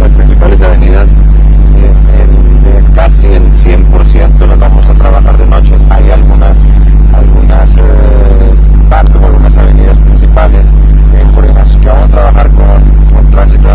Las 0.00 0.10
principales 0.10 0.60
avenidas 0.60 1.08
casi 2.98 3.26
el 3.28 3.44
100% 3.52 4.44
lo 4.44 4.56
vamos 4.56 4.84
a 4.88 4.94
trabajar 4.94 5.38
de 5.38 5.46
noche. 5.46 5.72
Hay 5.88 6.10
algunas, 6.10 6.58
algunas 7.14 7.76
eh, 7.76 7.80
partes 8.90 9.14
algunas 9.14 9.56
avenidas 9.56 9.96
principales 9.98 10.62
en 11.16 11.30
coordinación 11.30 11.80
que 11.80 11.86
vamos 11.86 12.04
a 12.06 12.08
trabajar 12.08 12.50
con, 12.50 13.14
con 13.14 13.30
Tránsito 13.30 13.68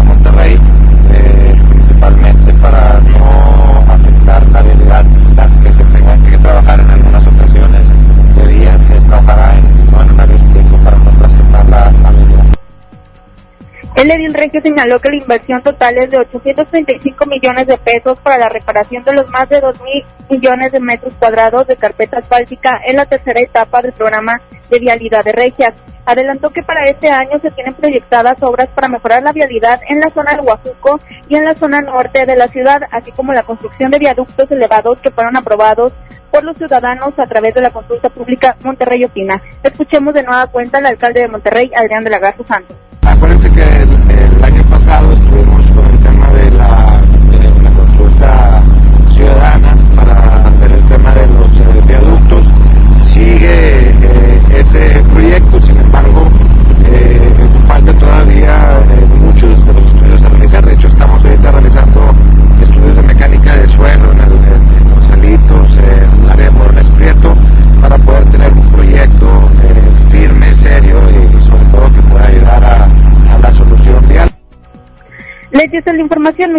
el 14.04 14.12
edil 14.12 14.34
regio 14.34 14.62
señaló 14.62 15.00
que 15.00 15.08
la 15.08 15.16
inversión 15.16 15.62
total 15.62 15.98
es 15.98 16.10
de 16.10 16.18
835 16.18 17.26
millones 17.26 17.68
de 17.68 17.78
pesos 17.78 18.20
para 18.20 18.38
la 18.38 18.50
reparación 18.50 19.02
de 19.06 19.14
los 19.14 19.30
más 19.30 19.48
de 19.48 19.62
2 19.62 19.82
mil 19.82 20.04
millones 20.30 20.74
de 20.74 20.82
metros 20.82 21.14
cuadrados 21.18 21.66
de 21.68 21.78
carpeta 21.78 22.20
asfáltica 22.20 22.82
en 22.86 22.98
la 22.98 23.06
tercera 23.06 23.40
etapa 23.40 23.82
del 23.82 23.94
programa 23.94 24.42
de 24.70 24.80
vialidad 24.80 25.24
de 25.24 25.32
regias. 25.32 25.74
Adelantó 26.06 26.50
que 26.50 26.64
para 26.64 26.84
este 26.90 27.10
año 27.10 27.40
se 27.42 27.50
tienen 27.52 27.76
proyectadas 27.76 28.44
obras 28.44 28.68
para 28.76 28.90
mejorar 28.90 29.24
la 29.24 29.32
vialidad 29.32 29.80
en 29.88 30.02
la 30.02 30.10
zona 30.10 30.34
del 30.34 30.46
Huajuco 30.46 31.00
y 31.30 31.38
en 31.38 31.46
la 31.46 31.56
zona 31.56 31.80
norte 31.80 32.26
de 32.26 32.36
la 32.36 32.50
ciudad, 32.50 32.82
así 32.92 33.14
como 33.14 33.32
la 33.32 33.44
construcción 33.44 33.90
de 33.90 34.00
viaductos 34.00 34.52
elevados 34.52 35.00
que 35.00 35.12
fueron 35.12 35.38
aprobados 35.38 35.94
por 36.30 36.44
los 36.44 36.58
ciudadanos 36.58 37.14
a 37.18 37.26
través 37.26 37.54
de 37.54 37.62
la 37.62 37.70
consulta 37.70 38.10
pública 38.10 38.58
Monterrey 38.66 39.06
Opina. 39.06 39.42
Escuchemos 39.64 40.14
de 40.14 40.24
nueva 40.24 40.48
cuenta 40.48 40.80
al 40.80 40.88
alcalde 40.88 41.22
de 41.22 41.30
Monterrey, 41.30 41.72
Adrián 41.74 42.04
de 42.04 42.10
la 42.10 42.20
Garza 42.20 42.44
Santos. 42.46 42.76
Acuérdense 43.14 43.50
que 43.52 43.62
el, 43.64 44.44
año 44.44 44.64
pasado 44.64 45.14
estuvimos 45.14 45.66
con 45.68 45.86
el 45.86 46.00
tema 46.00 46.30
de 46.32 46.52
la, 46.52 46.73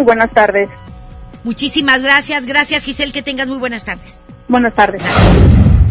buenas 0.04 0.30
tardes. 0.30 0.68
Muchísimas 1.42 2.02
gracias. 2.02 2.46
Gracias, 2.46 2.84
Giselle. 2.84 3.12
Que 3.12 3.22
tengas 3.22 3.48
muy 3.48 3.58
buenas 3.58 3.84
tardes. 3.84 4.18
Buenas 4.48 4.74
tardes. 4.74 5.02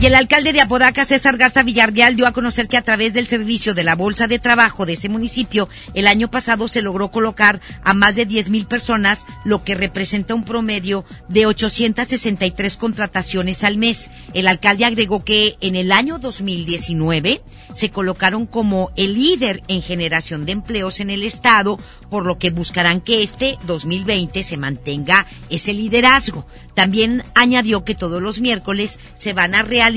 Y 0.03 0.07
el 0.07 0.15
alcalde 0.15 0.51
de 0.51 0.59
Apodaca, 0.59 1.05
César 1.05 1.37
Garza 1.37 1.63
Villarreal, 1.63 2.17
dio 2.17 2.27
a 2.27 2.33
conocer 2.33 2.67
que 2.67 2.75
a 2.75 2.81
través 2.81 3.13
del 3.13 3.25
servicio 3.25 3.73
de 3.73 3.85
la 3.85 3.95
Bolsa 3.95 4.27
de 4.27 4.37
Trabajo 4.37 4.85
de 4.85 4.91
ese 4.91 5.07
municipio, 5.07 5.69
el 5.93 6.07
año 6.07 6.29
pasado 6.29 6.67
se 6.67 6.81
logró 6.81 7.09
colocar 7.09 7.61
a 7.85 7.93
más 7.93 8.17
de 8.17 8.25
10 8.25 8.49
mil 8.49 8.67
personas, 8.67 9.25
lo 9.45 9.63
que 9.63 9.75
representa 9.75 10.35
un 10.35 10.43
promedio 10.43 11.05
de 11.29 11.45
863 11.45 12.75
contrataciones 12.75 13.63
al 13.63 13.77
mes. 13.77 14.09
El 14.33 14.49
alcalde 14.49 14.83
agregó 14.83 15.23
que 15.23 15.55
en 15.61 15.77
el 15.77 15.93
año 15.93 16.19
2019 16.19 17.41
se 17.73 17.89
colocaron 17.89 18.45
como 18.45 18.91
el 18.97 19.13
líder 19.13 19.63
en 19.69 19.81
generación 19.81 20.45
de 20.45 20.51
empleos 20.51 20.99
en 20.99 21.11
el 21.11 21.23
Estado, 21.23 21.79
por 22.09 22.25
lo 22.25 22.37
que 22.37 22.51
buscarán 22.51 22.99
que 22.99 23.23
este 23.23 23.57
2020 23.67 24.43
se 24.43 24.57
mantenga 24.57 25.27
ese 25.49 25.71
liderazgo. 25.71 26.45
También 26.75 27.23
añadió 27.35 27.85
que 27.85 27.95
todos 27.95 28.21
los 28.21 28.41
miércoles 28.41 28.99
se 29.15 29.31
van 29.31 29.55
a 29.55 29.61
realizar 29.61 29.92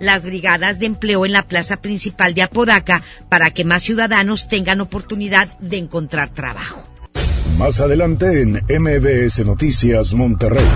las 0.00 0.24
brigadas 0.24 0.78
de 0.78 0.86
empleo 0.86 1.24
en 1.24 1.32
la 1.32 1.46
plaza 1.46 1.76
principal 1.76 2.34
de 2.34 2.42
Apodaca 2.42 3.02
para 3.28 3.50
que 3.52 3.64
más 3.64 3.82
ciudadanos 3.82 4.48
tengan 4.48 4.80
oportunidad 4.80 5.58
de 5.60 5.78
encontrar 5.78 6.30
trabajo. 6.30 6.82
Más 7.58 7.80
adelante 7.80 8.42
en 8.42 8.64
MBS 8.68 9.44
Noticias 9.44 10.14
Monterrey. 10.14 10.66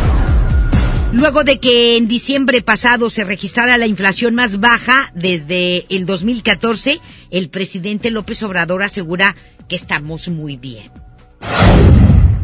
Luego 1.12 1.44
de 1.44 1.58
que 1.60 1.96
en 1.96 2.08
diciembre 2.08 2.60
pasado 2.60 3.08
se 3.08 3.24
registrara 3.24 3.78
la 3.78 3.86
inflación 3.86 4.34
más 4.34 4.58
baja 4.60 5.12
desde 5.14 5.86
el 5.88 6.06
2014, 6.06 7.00
el 7.30 7.50
presidente 7.50 8.10
López 8.10 8.42
Obrador 8.42 8.82
asegura 8.82 9.36
que 9.68 9.76
estamos 9.76 10.28
muy 10.28 10.56
bien. 10.56 10.90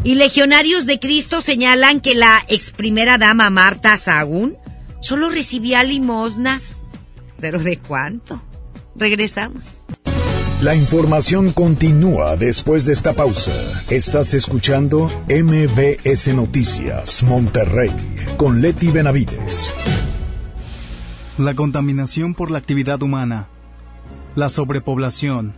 Y 0.03 0.15
legionarios 0.15 0.85
de 0.85 0.99
Cristo 0.99 1.41
señalan 1.41 1.99
que 1.99 2.15
la 2.15 2.43
ex 2.47 2.71
primera 2.71 3.17
dama 3.17 3.49
Marta 3.49 3.97
Sagún 3.97 4.57
solo 5.01 5.29
recibía 5.29 5.83
limosnas. 5.83 6.83
¿Pero 7.39 7.59
de 7.59 7.79
cuánto? 7.79 8.41
Regresamos. 8.95 9.77
La 10.61 10.75
información 10.75 11.51
continúa 11.53 12.37
después 12.37 12.85
de 12.85 12.93
esta 12.93 13.13
pausa. 13.13 13.51
Estás 13.89 14.35
escuchando 14.35 15.09
MBS 15.27 16.35
Noticias 16.35 17.23
Monterrey 17.23 17.89
con 18.37 18.61
Leti 18.61 18.91
Benavides. 18.91 19.73
La 21.39 21.55
contaminación 21.55 22.35
por 22.35 22.51
la 22.51 22.59
actividad 22.59 23.01
humana, 23.01 23.47
la 24.35 24.49
sobrepoblación 24.49 25.55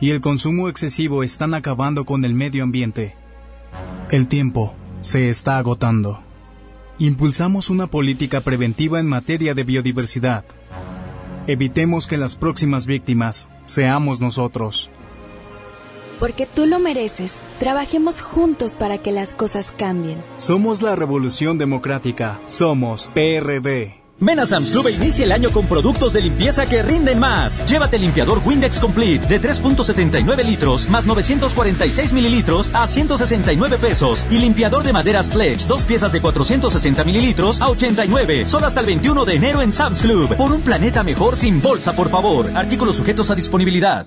y 0.00 0.10
el 0.10 0.20
consumo 0.20 0.68
excesivo 0.68 1.22
están 1.22 1.54
acabando 1.54 2.04
con 2.04 2.24
el 2.24 2.34
medio 2.34 2.64
ambiente. 2.64 3.14
El 4.10 4.26
tiempo 4.26 4.74
se 5.00 5.28
está 5.28 5.58
agotando. 5.58 6.27
Impulsamos 7.00 7.70
una 7.70 7.86
política 7.86 8.40
preventiva 8.40 8.98
en 8.98 9.06
materia 9.06 9.54
de 9.54 9.62
biodiversidad. 9.62 10.44
Evitemos 11.46 12.08
que 12.08 12.16
las 12.16 12.34
próximas 12.34 12.86
víctimas 12.86 13.48
seamos 13.66 14.20
nosotros. 14.20 14.90
Porque 16.18 16.46
tú 16.46 16.66
lo 16.66 16.80
mereces, 16.80 17.36
trabajemos 17.60 18.20
juntos 18.20 18.74
para 18.74 18.98
que 18.98 19.12
las 19.12 19.34
cosas 19.34 19.70
cambien. 19.70 20.20
Somos 20.38 20.82
la 20.82 20.96
Revolución 20.96 21.56
Democrática. 21.56 22.40
Somos 22.46 23.08
PRD. 23.14 23.97
Ven 24.20 24.40
a 24.40 24.46
Sam's 24.46 24.72
Club 24.72 24.88
e 24.88 24.90
inicia 24.90 25.24
el 25.24 25.30
año 25.30 25.50
con 25.50 25.66
productos 25.66 26.12
de 26.12 26.20
limpieza 26.20 26.66
que 26.66 26.82
rinden 26.82 27.20
más. 27.20 27.64
Llévate 27.66 28.00
limpiador 28.00 28.40
Windex 28.44 28.80
Complete 28.80 29.28
de 29.28 29.40
3.79 29.40 30.44
litros 30.44 30.88
más 30.88 31.06
946 31.06 32.12
mililitros 32.12 32.74
a 32.74 32.88
169 32.88 33.78
pesos. 33.78 34.26
Y 34.28 34.38
limpiador 34.38 34.82
de 34.82 34.92
maderas 34.92 35.28
Pledge, 35.28 35.66
dos 35.68 35.84
piezas 35.84 36.10
de 36.10 36.20
460 36.20 37.04
mililitros 37.04 37.60
a 37.60 37.68
89. 37.68 38.48
Solo 38.48 38.66
hasta 38.66 38.80
el 38.80 38.86
21 38.86 39.24
de 39.24 39.34
enero 39.36 39.62
en 39.62 39.72
Sam's 39.72 40.00
Club. 40.00 40.34
Por 40.36 40.50
un 40.50 40.62
planeta 40.62 41.04
mejor 41.04 41.36
sin 41.36 41.62
bolsa, 41.62 41.94
por 41.94 42.08
favor. 42.08 42.50
Artículos 42.56 42.96
sujetos 42.96 43.30
a 43.30 43.36
disponibilidad. 43.36 44.06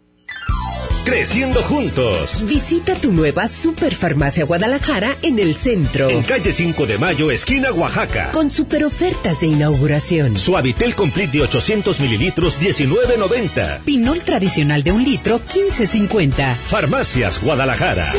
Creciendo 1.05 1.63
juntos. 1.63 2.43
Visita 2.47 2.93
tu 2.93 3.11
nueva 3.11 3.47
Superfarmacia 3.47 4.45
Guadalajara 4.45 5.17
en 5.23 5.39
el 5.39 5.55
centro. 5.55 6.07
En 6.09 6.21
calle 6.21 6.53
5 6.53 6.85
de 6.85 6.99
Mayo, 6.99 7.31
esquina 7.31 7.71
Oaxaca. 7.71 8.31
Con 8.31 8.51
super 8.51 8.85
ofertas 8.85 9.41
de 9.41 9.47
inauguración. 9.47 10.37
Suavitel 10.37 10.93
Complete 10.93 11.37
de 11.39 11.43
800 11.43 11.99
mililitros, 11.99 12.59
19.90. 12.59 13.79
Pinol 13.79 14.19
tradicional 14.19 14.83
de 14.83 14.91
un 14.91 15.03
litro, 15.03 15.41
15.50. 15.41 16.55
Farmacias 16.55 17.41
Guadalajara. 17.41 18.13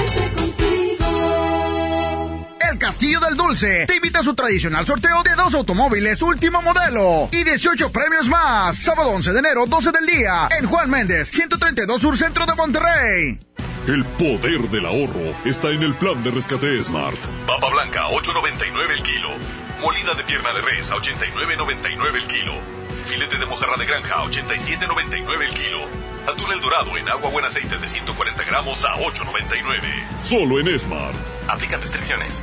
Castillo 2.83 3.21
del 3.21 3.37
Dulce 3.37 3.87
te 3.87 3.95
invita 3.95 4.19
a 4.19 4.23
su 4.25 4.35
tradicional 4.35 4.85
sorteo 4.85 5.23
de 5.23 5.37
dos 5.37 5.55
automóviles 5.55 6.21
último 6.21 6.61
modelo 6.63 7.29
y 7.31 7.45
18 7.45 7.93
premios 7.93 8.27
más. 8.27 8.77
Sábado 8.77 9.11
11 9.11 9.33
de 9.33 9.39
enero, 9.39 9.67
12 9.67 9.93
del 9.93 10.05
día, 10.05 10.49
en 10.59 10.67
Juan 10.67 10.91
Méndez, 10.91 11.31
132 11.31 12.03
Sur 12.03 12.19
Centro 12.19 12.45
de 12.45 12.57
Monterrey. 12.57 13.39
El 13.87 14.05
poder 14.05 14.63
del 14.69 14.85
ahorro 14.85 15.33
está 15.45 15.69
en 15.69 15.85
el 15.85 15.95
plan 15.95 16.25
de 16.25 16.33
rescate 16.33 16.83
Smart. 16.83 17.17
Papa 17.47 17.71
blanca, 17.71 18.09
8.99 18.09 18.91
el 18.91 19.03
kilo. 19.05 19.29
Molida 19.81 20.15
de 20.15 20.25
pierna 20.25 20.53
de 20.53 20.63
res, 20.63 20.91
a 20.91 20.97
89.99 20.97 22.15
el 22.17 22.27
kilo. 22.27 22.55
Filete 23.07 23.39
de 23.39 23.47
mojarra 23.47 23.77
de 23.77 23.87
granja, 23.87 24.15
a 24.17 24.25
87.99 24.25 25.41
el 25.41 25.55
kilo. 25.55 25.79
Atún 26.27 26.53
el 26.53 26.61
dorado 26.61 26.97
en 26.97 27.09
agua 27.09 27.31
buen 27.31 27.45
aceite 27.45 27.79
de 27.79 27.89
140 27.89 28.43
gramos 28.43 28.85
a 28.85 28.97
8.99. 28.97 30.21
Solo 30.21 30.59
en 30.59 30.77
Smart. 30.77 31.15
Aplican 31.47 31.81
restricciones. 31.81 32.43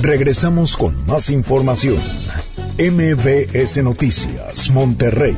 Regresamos 0.00 0.76
con 0.76 0.94
más 1.06 1.28
información. 1.28 1.98
MBS 2.78 3.82
Noticias, 3.82 4.70
Monterrey, 4.70 5.36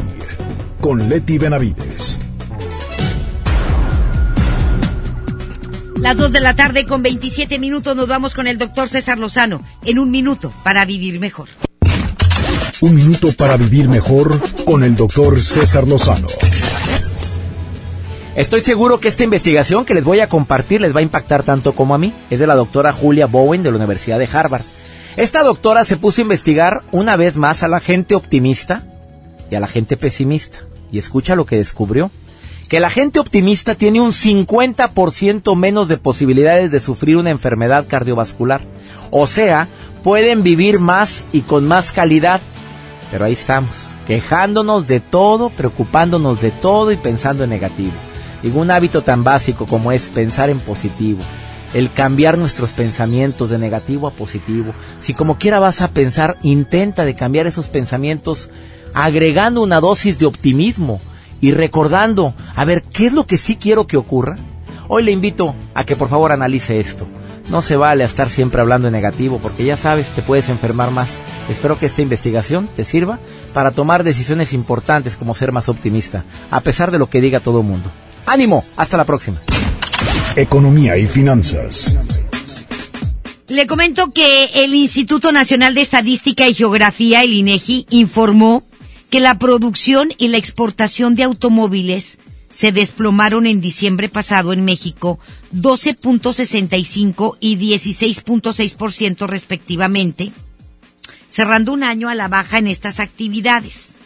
con 0.82 1.08
Leti 1.08 1.38
Benavides. 1.38 2.20
Las 5.96 6.16
2 6.16 6.32
de 6.32 6.40
la 6.40 6.54
tarde 6.56 6.84
con 6.84 7.02
27 7.02 7.58
minutos 7.58 7.96
nos 7.96 8.06
vamos 8.06 8.34
con 8.34 8.46
el 8.46 8.58
doctor 8.58 8.88
César 8.88 9.18
Lozano 9.18 9.62
en 9.84 9.98
un 9.98 10.10
minuto 10.10 10.52
para 10.62 10.84
vivir 10.84 11.20
mejor. 11.20 11.48
Un 12.82 12.94
minuto 12.94 13.32
para 13.32 13.56
vivir 13.56 13.88
mejor 13.88 14.38
con 14.64 14.84
el 14.84 14.94
doctor 14.94 15.40
César 15.40 15.88
Lozano. 15.88 16.28
Estoy 18.36 18.60
seguro 18.60 19.00
que 19.00 19.08
esta 19.08 19.24
investigación 19.24 19.84
que 19.84 19.92
les 19.92 20.04
voy 20.04 20.20
a 20.20 20.28
compartir 20.28 20.80
les 20.80 20.94
va 20.94 21.00
a 21.00 21.02
impactar 21.02 21.42
tanto 21.42 21.72
como 21.72 21.94
a 21.94 21.98
mí. 21.98 22.12
Es 22.30 22.38
de 22.38 22.46
la 22.46 22.54
doctora 22.54 22.92
Julia 22.92 23.26
Bowen 23.26 23.64
de 23.64 23.70
la 23.70 23.76
Universidad 23.76 24.20
de 24.20 24.28
Harvard. 24.32 24.62
Esta 25.16 25.42
doctora 25.42 25.84
se 25.84 25.96
puso 25.96 26.20
a 26.20 26.22
investigar 26.22 26.84
una 26.92 27.16
vez 27.16 27.36
más 27.36 27.64
a 27.64 27.68
la 27.68 27.80
gente 27.80 28.14
optimista 28.14 28.84
y 29.50 29.56
a 29.56 29.60
la 29.60 29.66
gente 29.66 29.96
pesimista. 29.96 30.60
Y 30.92 30.98
escucha 30.98 31.34
lo 31.34 31.44
que 31.44 31.56
descubrió. 31.56 32.12
Que 32.68 32.78
la 32.78 32.88
gente 32.88 33.18
optimista 33.18 33.74
tiene 33.74 34.00
un 34.00 34.12
50% 34.12 35.56
menos 35.56 35.88
de 35.88 35.96
posibilidades 35.96 36.70
de 36.70 36.78
sufrir 36.78 37.16
una 37.16 37.30
enfermedad 37.30 37.88
cardiovascular. 37.88 38.60
O 39.10 39.26
sea, 39.26 39.68
pueden 40.04 40.44
vivir 40.44 40.78
más 40.78 41.24
y 41.32 41.40
con 41.40 41.66
más 41.66 41.90
calidad. 41.90 42.40
Pero 43.10 43.24
ahí 43.24 43.32
estamos, 43.32 43.74
quejándonos 44.06 44.86
de 44.86 45.00
todo, 45.00 45.48
preocupándonos 45.48 46.40
de 46.40 46.52
todo 46.52 46.92
y 46.92 46.96
pensando 46.96 47.42
en 47.42 47.50
negativo. 47.50 48.09
Digo, 48.42 48.60
un 48.60 48.70
hábito 48.70 49.02
tan 49.02 49.24
básico 49.24 49.66
como 49.66 49.92
es 49.92 50.08
pensar 50.08 50.50
en 50.50 50.60
positivo, 50.60 51.20
el 51.74 51.90
cambiar 51.90 52.38
nuestros 52.38 52.70
pensamientos 52.70 53.50
de 53.50 53.58
negativo 53.58 54.06
a 54.06 54.12
positivo. 54.12 54.72
Si 55.00 55.14
como 55.14 55.38
quiera 55.38 55.60
vas 55.60 55.82
a 55.82 55.88
pensar, 55.88 56.38
intenta 56.42 57.04
de 57.04 57.14
cambiar 57.14 57.46
esos 57.46 57.68
pensamientos 57.68 58.50
agregando 58.94 59.62
una 59.62 59.80
dosis 59.80 60.18
de 60.18 60.26
optimismo 60.26 61.00
y 61.40 61.52
recordando, 61.52 62.34
a 62.54 62.64
ver, 62.64 62.82
¿qué 62.82 63.06
es 63.06 63.12
lo 63.12 63.26
que 63.26 63.36
sí 63.36 63.56
quiero 63.56 63.86
que 63.86 63.96
ocurra? 63.96 64.36
Hoy 64.88 65.02
le 65.04 65.12
invito 65.12 65.54
a 65.74 65.84
que 65.84 65.96
por 65.96 66.08
favor 66.08 66.32
analice 66.32 66.80
esto. 66.80 67.06
No 67.48 67.62
se 67.62 67.76
vale 67.76 68.04
estar 68.04 68.30
siempre 68.30 68.60
hablando 68.60 68.88
en 68.88 68.92
negativo 68.92 69.38
porque 69.42 69.64
ya 69.64 69.76
sabes, 69.76 70.08
te 70.10 70.22
puedes 70.22 70.48
enfermar 70.48 70.90
más. 70.90 71.20
Espero 71.48 71.78
que 71.78 71.86
esta 71.86 72.02
investigación 72.02 72.68
te 72.74 72.84
sirva 72.84 73.18
para 73.52 73.72
tomar 73.72 74.04
decisiones 74.04 74.52
importantes 74.52 75.16
como 75.16 75.34
ser 75.34 75.50
más 75.50 75.68
optimista, 75.68 76.24
a 76.50 76.60
pesar 76.60 76.90
de 76.90 76.98
lo 76.98 77.08
que 77.08 77.20
diga 77.20 77.40
todo 77.40 77.60
el 77.60 77.66
mundo. 77.66 77.90
¡Ánimo! 78.26 78.64
Hasta 78.76 78.96
la 78.96 79.04
próxima. 79.04 79.38
Economía 80.36 80.96
y 80.96 81.06
finanzas. 81.06 81.96
Le 83.48 83.66
comento 83.66 84.12
que 84.12 84.44
el 84.54 84.74
Instituto 84.74 85.32
Nacional 85.32 85.74
de 85.74 85.80
Estadística 85.80 86.46
y 86.48 86.54
Geografía, 86.54 87.24
el 87.24 87.32
INEGI, 87.32 87.86
informó 87.90 88.62
que 89.10 89.18
la 89.18 89.38
producción 89.38 90.12
y 90.18 90.28
la 90.28 90.38
exportación 90.38 91.16
de 91.16 91.24
automóviles 91.24 92.20
se 92.52 92.72
desplomaron 92.72 93.46
en 93.46 93.60
diciembre 93.60 94.08
pasado 94.08 94.52
en 94.52 94.64
México 94.64 95.18
12.65 95.54 97.36
y 97.40 97.56
16.6% 97.56 99.26
respectivamente, 99.26 100.32
cerrando 101.28 101.72
un 101.72 101.82
año 101.82 102.08
a 102.08 102.14
la 102.14 102.28
baja 102.28 102.58
en 102.58 102.68
estas 102.68 103.00
actividades. 103.00 103.96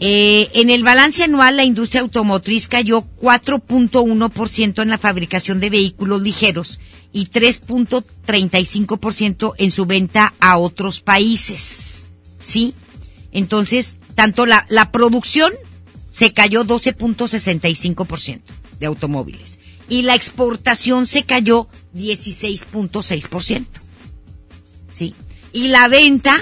Eh, 0.00 0.48
en 0.54 0.70
el 0.70 0.84
balance 0.84 1.24
anual, 1.24 1.56
la 1.56 1.64
industria 1.64 2.02
automotriz 2.02 2.68
cayó 2.68 3.02
4.1% 3.20 4.82
en 4.82 4.88
la 4.88 4.98
fabricación 4.98 5.58
de 5.58 5.70
vehículos 5.70 6.22
ligeros 6.22 6.78
y 7.12 7.26
3.35% 7.26 9.54
en 9.58 9.72
su 9.72 9.86
venta 9.86 10.34
a 10.38 10.56
otros 10.58 11.00
países. 11.00 12.06
¿Sí? 12.38 12.74
Entonces, 13.32 13.96
tanto 14.14 14.46
la, 14.46 14.66
la 14.68 14.92
producción 14.92 15.52
se 16.10 16.32
cayó 16.32 16.64
12.65% 16.64 18.40
de 18.78 18.86
automóviles 18.86 19.58
y 19.88 20.02
la 20.02 20.14
exportación 20.14 21.06
se 21.06 21.24
cayó 21.24 21.66
16.6%. 21.94 23.66
¿Sí? 24.92 25.14
Y 25.52 25.68
la 25.68 25.88
venta, 25.88 26.38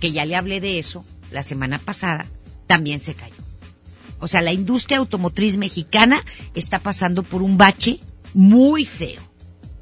que 0.00 0.12
ya 0.12 0.24
le 0.24 0.36
hablé 0.36 0.60
de 0.60 0.78
eso 0.78 1.04
la 1.30 1.42
semana 1.42 1.78
pasada, 1.78 2.26
también 2.72 3.00
se 3.00 3.12
cayó. 3.12 3.34
O 4.18 4.28
sea, 4.28 4.40
la 4.40 4.54
industria 4.54 4.96
automotriz 4.96 5.58
mexicana 5.58 6.24
está 6.54 6.78
pasando 6.78 7.22
por 7.22 7.42
un 7.42 7.58
bache 7.58 8.00
muy 8.32 8.86
feo, 8.86 9.20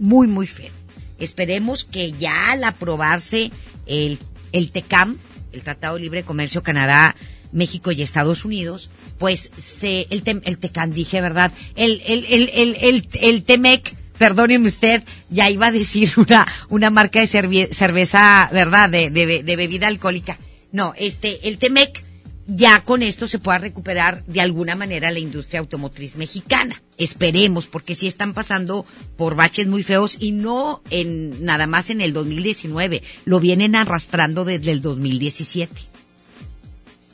muy, 0.00 0.26
muy 0.26 0.48
feo. 0.48 0.72
Esperemos 1.20 1.84
que 1.84 2.10
ya 2.10 2.50
al 2.50 2.64
aprobarse 2.64 3.52
el, 3.86 4.18
el 4.50 4.72
TECAM, 4.72 5.18
el 5.52 5.62
Tratado 5.62 5.94
de 5.94 6.00
Libre 6.00 6.24
Comercio 6.24 6.64
Canadá, 6.64 7.14
México 7.52 7.92
y 7.92 8.02
Estados 8.02 8.44
Unidos, 8.44 8.90
pues 9.20 9.52
se, 9.56 10.08
el, 10.10 10.24
el 10.42 10.58
TECAM, 10.58 10.90
dije, 10.90 11.20
¿verdad? 11.20 11.52
El, 11.76 12.02
el, 12.04 12.24
el, 12.24 12.50
el, 12.52 13.08
el, 13.20 13.44
TEMEC, 13.44 13.94
perdóneme 14.18 14.66
usted, 14.66 15.04
ya 15.28 15.48
iba 15.48 15.68
a 15.68 15.72
decir 15.72 16.10
una, 16.16 16.44
una 16.70 16.90
marca 16.90 17.20
de 17.20 17.28
cerveza, 17.72 18.50
¿verdad? 18.52 18.90
De, 18.90 19.10
de, 19.10 19.44
de 19.44 19.56
bebida 19.56 19.86
alcohólica. 19.86 20.40
No, 20.72 20.92
este, 20.96 21.46
el 21.48 21.58
TEMEC, 21.58 22.09
ya 22.46 22.80
con 22.84 23.02
esto 23.02 23.28
se 23.28 23.38
pueda 23.38 23.58
recuperar 23.58 24.24
de 24.26 24.40
alguna 24.40 24.74
manera 24.74 25.10
la 25.10 25.18
industria 25.18 25.60
automotriz 25.60 26.16
mexicana. 26.16 26.82
Esperemos, 26.96 27.66
porque 27.66 27.94
sí 27.94 28.06
están 28.06 28.34
pasando 28.34 28.86
por 29.16 29.36
baches 29.36 29.66
muy 29.66 29.82
feos 29.82 30.16
y 30.18 30.32
no 30.32 30.82
en 30.90 31.44
nada 31.44 31.66
más 31.66 31.90
en 31.90 32.00
el 32.00 32.12
2019, 32.12 33.02
lo 33.24 33.40
vienen 33.40 33.76
arrastrando 33.76 34.44
desde 34.44 34.72
el 34.72 34.82
2017. 34.82 35.72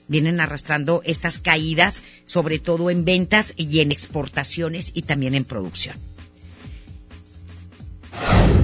Vienen 0.09 0.41
arrastrando 0.41 1.03
estas 1.05 1.41
caídas, 1.41 2.05
sobre 2.25 2.59
todo 2.59 2.91
en 2.91 3.05
ventas 3.05 3.55
y 3.57 3.81
en 3.81 3.91
exportaciones 3.91 4.93
y 4.95 5.03
también 5.03 5.35
en 5.35 5.45
producción. 5.45 5.97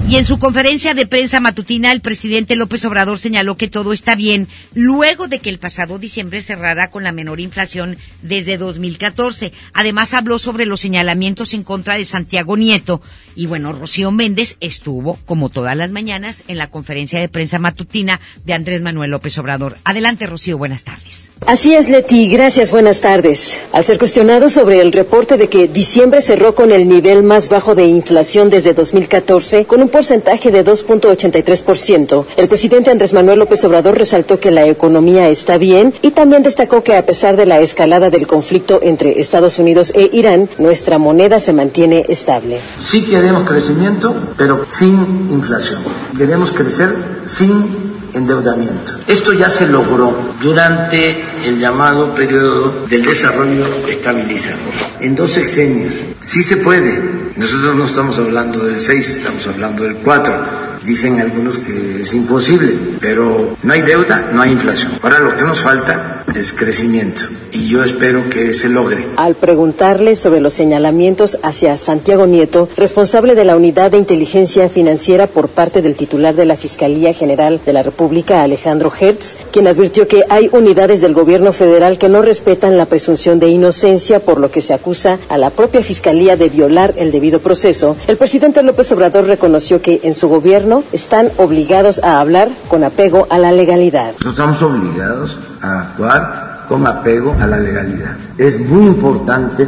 Y 0.07 0.17
en 0.17 0.25
su 0.25 0.37
conferencia 0.37 0.93
de 0.93 1.07
prensa 1.07 1.39
matutina, 1.39 1.91
el 1.91 2.01
presidente 2.01 2.55
López 2.55 2.83
Obrador 2.85 3.17
señaló 3.17 3.55
que 3.55 3.69
todo 3.69 3.93
está 3.93 4.15
bien 4.15 4.47
luego 4.73 5.27
de 5.27 5.39
que 5.39 5.49
el 5.49 5.59
pasado 5.59 5.97
diciembre 5.97 6.41
cerrara 6.41 6.91
con 6.91 7.03
la 7.03 7.13
menor 7.13 7.39
inflación 7.39 7.97
desde 8.21 8.57
2014. 8.57 9.53
Además 9.73 10.13
habló 10.13 10.37
sobre 10.39 10.65
los 10.65 10.81
señalamientos 10.81 11.53
en 11.53 11.63
contra 11.63 11.97
de 11.97 12.05
Santiago 12.05 12.57
Nieto. 12.57 13.01
Y 13.35 13.47
bueno, 13.47 13.71
Rocío 13.71 14.11
Méndez 14.11 14.57
estuvo, 14.59 15.17
como 15.25 15.49
todas 15.49 15.75
las 15.75 15.91
mañanas, 15.91 16.43
en 16.47 16.57
la 16.57 16.69
conferencia 16.69 17.19
de 17.19 17.29
prensa 17.29 17.57
matutina 17.57 18.19
de 18.45 18.53
Andrés 18.53 18.81
Manuel 18.81 19.11
López 19.11 19.37
Obrador. 19.37 19.77
Adelante, 19.85 20.27
Rocío, 20.27 20.57
buenas 20.57 20.83
tardes. 20.83 21.31
Así 21.47 21.73
es, 21.73 21.89
Leti. 21.89 22.29
Gracias, 22.29 22.71
buenas 22.71 23.01
tardes. 23.01 23.59
Al 23.71 23.83
ser 23.83 23.97
cuestionado 23.97 24.49
sobre 24.49 24.79
el 24.79 24.91
reporte 24.91 25.37
de 25.37 25.49
que 25.49 25.67
diciembre 25.67 26.21
cerró 26.21 26.55
con 26.55 26.71
el 26.71 26.87
nivel 26.87 27.23
más 27.23 27.49
bajo 27.49 27.75
de 27.75 27.85
inflación 27.85 28.49
desde 28.49 28.73
2014, 28.73 29.42
con 29.67 29.81
un 29.81 29.89
porcentaje 29.89 30.51
de 30.51 30.63
2.83%. 30.63 32.25
El 32.37 32.47
presidente 32.47 32.91
Andrés 32.91 33.13
Manuel 33.13 33.39
López 33.39 33.63
Obrador 33.65 33.97
resaltó 33.97 34.39
que 34.39 34.51
la 34.51 34.65
economía 34.65 35.27
está 35.29 35.57
bien 35.57 35.93
y 36.01 36.11
también 36.11 36.43
destacó 36.43 36.81
que 36.81 36.95
a 36.95 37.05
pesar 37.05 37.35
de 37.35 37.45
la 37.45 37.59
escalada 37.59 38.09
del 38.09 38.25
conflicto 38.25 38.79
entre 38.81 39.19
Estados 39.19 39.59
Unidos 39.59 39.91
e 39.95 40.09
Irán, 40.13 40.49
nuestra 40.57 40.97
moneda 40.97 41.39
se 41.39 41.51
mantiene 41.51 42.05
estable. 42.07 42.59
Sí 42.79 43.03
queremos 43.05 43.43
crecimiento, 43.43 44.15
pero 44.37 44.65
sin 44.69 44.95
inflación. 45.29 45.81
Queremos 46.17 46.53
crecer 46.53 46.95
sin 47.25 47.93
endeudamiento. 48.13 48.93
Esto 49.07 49.33
ya 49.33 49.49
se 49.49 49.67
logró 49.67 50.15
durante 50.41 51.23
el 51.45 51.59
llamado 51.59 52.13
periodo 52.15 52.85
del 52.87 53.03
desarrollo 53.03 53.65
estabilizador. 53.89 54.59
En 54.99 55.15
dos 55.15 55.31
sexenios. 55.31 55.95
Sí 56.21 56.43
se 56.43 56.57
puede. 56.57 57.22
Nosotros 57.35 57.75
no 57.75 57.85
estamos 57.85 58.19
hablando 58.19 58.65
del 58.65 58.79
6, 58.79 59.17
estamos 59.17 59.47
hablando 59.47 59.83
del 59.83 59.95
4 59.95 60.63
Dicen 60.83 61.19
algunos 61.21 61.59
que 61.59 62.01
es 62.01 62.13
imposible, 62.13 62.77
pero 62.99 63.55
no 63.63 63.73
hay 63.73 63.81
deuda, 63.83 64.29
no 64.33 64.41
hay 64.41 64.51
inflación. 64.51 64.99
Ahora 65.01 65.19
lo 65.19 65.37
que 65.37 65.43
nos 65.43 65.61
falta 65.61 66.25
es 66.35 66.51
crecimiento 66.51 67.23
y 67.53 67.67
yo 67.67 67.83
espero 67.83 68.29
que 68.29 68.51
se 68.51 68.67
logre. 68.67 69.05
Al 69.15 69.35
preguntarle 69.35 70.15
sobre 70.15 70.41
los 70.41 70.53
señalamientos 70.53 71.37
hacia 71.43 71.77
Santiago 71.77 72.25
Nieto, 72.25 72.67
responsable 72.75 73.35
de 73.35 73.45
la 73.45 73.55
Unidad 73.55 73.91
de 73.91 73.97
Inteligencia 73.97 74.69
Financiera 74.69 75.27
por 75.27 75.49
parte 75.49 75.81
del 75.81 75.95
titular 75.95 76.35
de 76.35 76.45
la 76.45 76.57
Fiscalía 76.57 77.13
General 77.13 77.61
de 77.63 77.73
la 77.73 77.83
República, 77.83 78.41
Alejandro 78.41 78.91
Hertz, 78.99 79.37
quien 79.51 79.67
advirtió 79.67 80.07
que 80.07 80.23
hay 80.29 80.49
unidades 80.51 81.01
del 81.01 81.13
gobierno 81.13 81.53
federal 81.53 81.97
que 81.97 82.09
no 82.09 82.21
respetan 82.21 82.77
la 82.77 82.87
presunción 82.87 83.39
de 83.39 83.49
inocencia, 83.49 84.19
por 84.19 84.39
lo 84.39 84.49
que 84.49 84.61
se 84.61 84.73
acusa 84.73 85.19
a 85.29 85.37
la 85.37 85.51
propia 85.51 85.83
Fiscalía 85.83 86.35
de 86.35 86.49
violar 86.49 86.93
el 86.97 87.11
debido 87.11 87.39
proceso, 87.39 87.95
el 88.07 88.17
presidente 88.17 88.63
López 88.63 88.91
Obrador 88.91 89.25
reconoció 89.25 89.81
que 89.81 89.99
en 90.03 90.13
su 90.13 90.27
gobierno 90.27 90.83
están 90.91 91.31
obligados 91.37 92.03
a 92.03 92.19
hablar 92.19 92.49
con 92.67 92.83
apego 92.83 93.27
a 93.29 93.37
la 93.37 93.51
legalidad. 93.51 94.13
Estamos 94.25 94.61
obligados 94.61 95.37
a 95.61 95.81
actuar 95.81 96.52
con 96.67 96.85
apego 96.87 97.35
a 97.39 97.47
la 97.47 97.59
legalidad. 97.59 98.15
Es 98.37 98.59
muy 98.59 98.87
importante 98.87 99.67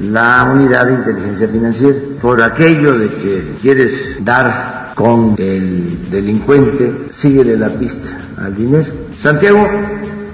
la 0.00 0.50
unidad 0.52 0.86
de 0.86 0.94
inteligencia 0.94 1.48
financiera. 1.48 1.96
Por 2.20 2.42
aquello 2.42 2.98
de 2.98 3.08
que 3.08 3.56
quieres 3.60 4.24
dar 4.24 4.92
con 4.94 5.34
el 5.38 6.10
delincuente, 6.10 7.08
síguele 7.10 7.56
la 7.56 7.68
pista 7.68 8.16
al 8.42 8.54
dinero. 8.54 8.86
Santiago 9.18 9.68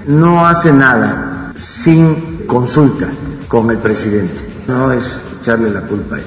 no 0.07 0.45
hace 0.45 0.71
nada 0.71 1.51
sin 1.55 2.45
consulta 2.47 3.07
con 3.47 3.69
el 3.71 3.77
presidente. 3.77 4.41
No 4.67 4.91
es 4.91 5.03
echarle 5.41 5.69
la 5.69 5.81
culpa 5.81 6.15
a 6.15 6.19
él. 6.19 6.25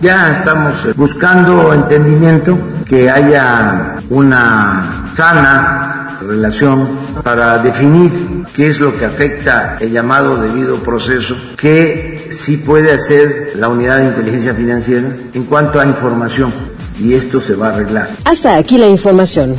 Ya 0.00 0.32
estamos 0.32 0.96
buscando 0.96 1.74
entendimiento, 1.74 2.56
que 2.86 3.10
haya 3.10 3.96
una 4.08 5.04
sana 5.14 5.99
relación 6.20 6.86
para 7.22 7.58
definir 7.58 8.10
qué 8.54 8.68
es 8.68 8.80
lo 8.80 8.96
que 8.96 9.04
afecta 9.04 9.76
el 9.80 9.90
llamado 9.90 10.36
debido 10.36 10.76
proceso, 10.78 11.36
qué 11.56 12.28
sí 12.32 12.56
puede 12.56 12.92
hacer 12.92 13.52
la 13.56 13.68
unidad 13.68 13.98
de 13.98 14.06
inteligencia 14.06 14.54
financiera 14.54 15.08
en 15.32 15.44
cuanto 15.44 15.80
a 15.80 15.86
información. 15.86 16.52
Y 17.00 17.14
esto 17.14 17.40
se 17.40 17.54
va 17.54 17.68
a 17.68 17.74
arreglar. 17.74 18.10
Hasta 18.24 18.56
aquí 18.56 18.76
la 18.76 18.86
información. 18.86 19.58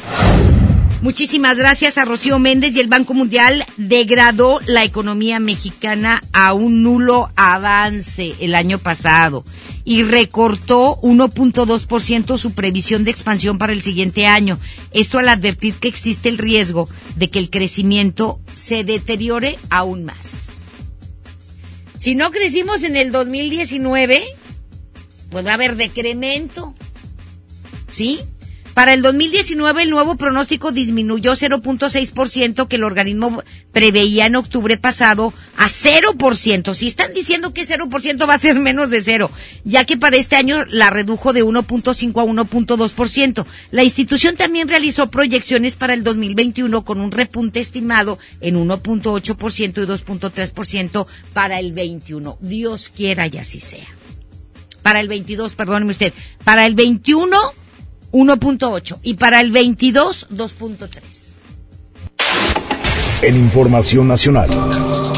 Muchísimas 1.01 1.57
gracias 1.57 1.97
a 1.97 2.05
Rocío 2.05 2.37
Méndez 2.37 2.75
y 2.75 2.79
el 2.79 2.87
Banco 2.87 3.15
Mundial 3.15 3.65
degradó 3.75 4.59
la 4.67 4.83
economía 4.83 5.39
mexicana 5.39 6.21
a 6.31 6.53
un 6.53 6.83
nulo 6.83 7.31
avance 7.35 8.35
el 8.39 8.53
año 8.53 8.77
pasado 8.77 9.43
y 9.83 10.03
recortó 10.03 11.01
1.2% 11.01 12.37
su 12.37 12.51
previsión 12.53 13.03
de 13.03 13.09
expansión 13.09 13.57
para 13.57 13.73
el 13.73 13.81
siguiente 13.81 14.27
año. 14.27 14.59
Esto 14.91 15.17
al 15.17 15.29
advertir 15.29 15.73
que 15.73 15.87
existe 15.87 16.29
el 16.29 16.37
riesgo 16.37 16.87
de 17.15 17.31
que 17.31 17.39
el 17.39 17.49
crecimiento 17.49 18.39
se 18.53 18.83
deteriore 18.83 19.57
aún 19.71 20.05
más. 20.05 20.49
Si 21.97 22.13
no 22.13 22.29
crecimos 22.29 22.83
en 22.83 22.95
el 22.95 23.11
2019, 23.11 24.23
pues 25.31 25.45
va 25.47 25.49
a 25.49 25.55
haber 25.55 25.77
decremento. 25.77 26.75
¿Sí? 27.91 28.19
Para 28.73 28.93
el 28.93 29.01
2019 29.01 29.83
el 29.83 29.89
nuevo 29.89 30.15
pronóstico 30.15 30.71
disminuyó 30.71 31.33
0.6% 31.33 32.67
que 32.67 32.75
el 32.77 32.83
organismo 32.83 33.43
preveía 33.73 34.27
en 34.27 34.35
octubre 34.35 34.77
pasado 34.77 35.33
a 35.57 35.67
0%. 35.67 36.73
Si 36.73 36.87
están 36.87 37.13
diciendo 37.13 37.53
que 37.53 37.63
0% 37.63 38.29
va 38.29 38.33
a 38.33 38.39
ser 38.39 38.59
menos 38.59 38.89
de 38.89 39.01
cero, 39.01 39.29
ya 39.65 39.85
que 39.85 39.97
para 39.97 40.17
este 40.17 40.35
año 40.35 40.63
la 40.65 40.89
redujo 40.89 41.33
de 41.33 41.43
1.5 41.43 42.21
a 42.21 42.45
1.2%. 42.45 43.45
La 43.71 43.83
institución 43.83 44.35
también 44.35 44.67
realizó 44.67 45.07
proyecciones 45.07 45.75
para 45.75 45.93
el 45.93 46.03
2021 46.03 46.85
con 46.85 47.01
un 47.01 47.11
repunte 47.11 47.59
estimado 47.59 48.19
en 48.39 48.55
1.8% 48.55 49.83
y 49.83 49.85
2.3% 49.85 51.07
para 51.33 51.59
el 51.59 51.73
21. 51.73 52.37
Dios 52.39 52.89
quiera 52.89 53.27
y 53.27 53.37
así 53.37 53.59
sea. 53.59 53.87
Para 54.81 54.99
el 54.99 55.07
22, 55.07 55.53
perdóneme 55.53 55.91
usted. 55.91 56.13
Para 56.43 56.65
el 56.65 56.73
21 56.73 57.37
1.8 58.11 58.99
y 59.03 59.15
para 59.15 59.41
el 59.41 59.51
22 59.51 60.27
2.3. 60.29 61.31
En 63.23 63.35
Información 63.35 64.07
Nacional. 64.07 64.49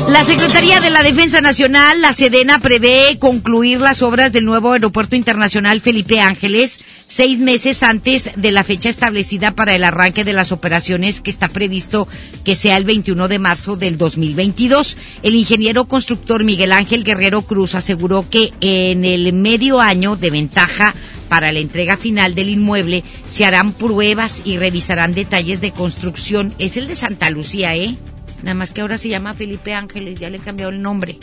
La 0.09 0.25
Secretaría 0.25 0.81
de 0.81 0.89
la 0.89 1.01
Defensa 1.01 1.39
Nacional, 1.39 2.01
la 2.01 2.11
Sedena, 2.11 2.59
prevé 2.59 3.17
concluir 3.19 3.79
las 3.79 4.01
obras 4.01 4.33
del 4.33 4.43
nuevo 4.43 4.73
Aeropuerto 4.73 5.15
Internacional 5.15 5.79
Felipe 5.79 6.19
Ángeles 6.19 6.81
seis 7.07 7.39
meses 7.39 7.83
antes 7.83 8.29
de 8.35 8.51
la 8.51 8.65
fecha 8.65 8.89
establecida 8.89 9.55
para 9.55 9.73
el 9.75 9.83
arranque 9.85 10.25
de 10.25 10.33
las 10.33 10.51
operaciones 10.51 11.21
que 11.21 11.29
está 11.29 11.47
previsto 11.47 12.07
que 12.43 12.55
sea 12.55 12.75
el 12.75 12.83
21 12.83 13.29
de 13.29 13.39
marzo 13.39 13.77
del 13.77 13.97
2022. 13.97 14.97
El 15.21 15.35
ingeniero 15.35 15.85
constructor 15.85 16.43
Miguel 16.43 16.73
Ángel 16.73 17.05
Guerrero 17.05 17.43
Cruz 17.43 17.73
aseguró 17.73 18.25
que 18.29 18.51
en 18.59 19.05
el 19.05 19.31
medio 19.31 19.79
año 19.79 20.17
de 20.17 20.31
ventaja 20.31 20.93
para 21.33 21.51
la 21.51 21.61
entrega 21.61 21.97
final 21.97 22.35
del 22.35 22.49
inmueble 22.49 23.03
se 23.27 23.43
harán 23.43 23.73
pruebas 23.73 24.43
y 24.45 24.59
revisarán 24.59 25.15
detalles 25.15 25.61
de 25.61 25.71
construcción. 25.71 26.53
Es 26.59 26.77
el 26.77 26.87
de 26.87 26.95
Santa 26.95 27.31
Lucía, 27.31 27.75
¿eh? 27.75 27.97
Nada 28.43 28.53
más 28.53 28.69
que 28.69 28.81
ahora 28.81 28.99
se 28.99 29.09
llama 29.09 29.33
Felipe 29.33 29.73
Ángeles, 29.73 30.19
ya 30.19 30.29
le 30.29 30.37
he 30.37 30.41
cambiado 30.41 30.69
el 30.71 30.83
nombre. 30.83 31.17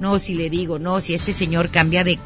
No, 0.00 0.18
si 0.18 0.34
le 0.34 0.50
digo, 0.50 0.80
no, 0.80 1.00
si 1.00 1.14
este 1.14 1.32
señor 1.32 1.70
cambia 1.70 2.02
de 2.02 2.18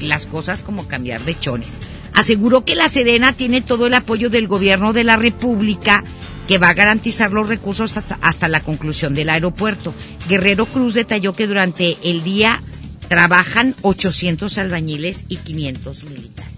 las 0.00 0.26
cosas 0.26 0.64
como 0.64 0.88
cambiar 0.88 1.24
de 1.24 1.38
chones. 1.38 1.78
Aseguró 2.12 2.64
que 2.64 2.74
la 2.74 2.88
Sedena 2.88 3.32
tiene 3.32 3.60
todo 3.60 3.86
el 3.86 3.94
apoyo 3.94 4.28
del 4.28 4.48
gobierno 4.48 4.92
de 4.92 5.04
la 5.04 5.14
República 5.14 6.02
que 6.48 6.58
va 6.58 6.70
a 6.70 6.74
garantizar 6.74 7.30
los 7.30 7.48
recursos 7.48 7.96
hasta, 7.96 8.18
hasta 8.20 8.48
la 8.48 8.64
conclusión 8.64 9.14
del 9.14 9.28
aeropuerto. 9.28 9.94
Guerrero 10.28 10.66
Cruz 10.66 10.94
detalló 10.94 11.34
que 11.34 11.46
durante 11.46 11.96
el 12.02 12.24
día 12.24 12.60
trabajan 13.08 13.74
800 13.82 14.58
albañiles 14.58 15.24
y 15.28 15.36
500 15.36 16.04
militares. 16.04 16.56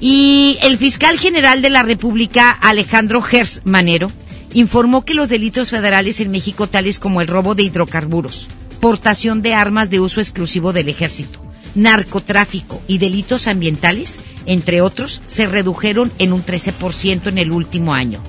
Y 0.00 0.58
el 0.62 0.78
fiscal 0.78 1.18
general 1.18 1.62
de 1.62 1.70
la 1.70 1.82
República, 1.82 2.50
Alejandro 2.50 3.22
Gers 3.22 3.62
Manero, 3.64 4.10
informó 4.52 5.04
que 5.04 5.14
los 5.14 5.28
delitos 5.28 5.70
federales 5.70 6.20
en 6.20 6.30
México, 6.30 6.66
tales 6.66 6.98
como 6.98 7.20
el 7.20 7.28
robo 7.28 7.54
de 7.54 7.62
hidrocarburos, 7.62 8.48
portación 8.80 9.42
de 9.42 9.54
armas 9.54 9.90
de 9.90 10.00
uso 10.00 10.20
exclusivo 10.20 10.72
del 10.72 10.88
ejército, 10.88 11.40
narcotráfico 11.74 12.82
y 12.86 12.98
delitos 12.98 13.48
ambientales, 13.48 14.20
entre 14.44 14.80
otros, 14.80 15.22
se 15.26 15.46
redujeron 15.46 16.12
en 16.18 16.32
un 16.32 16.44
13% 16.44 17.28
en 17.28 17.38
el 17.38 17.50
último 17.50 17.94
año. 17.94 18.20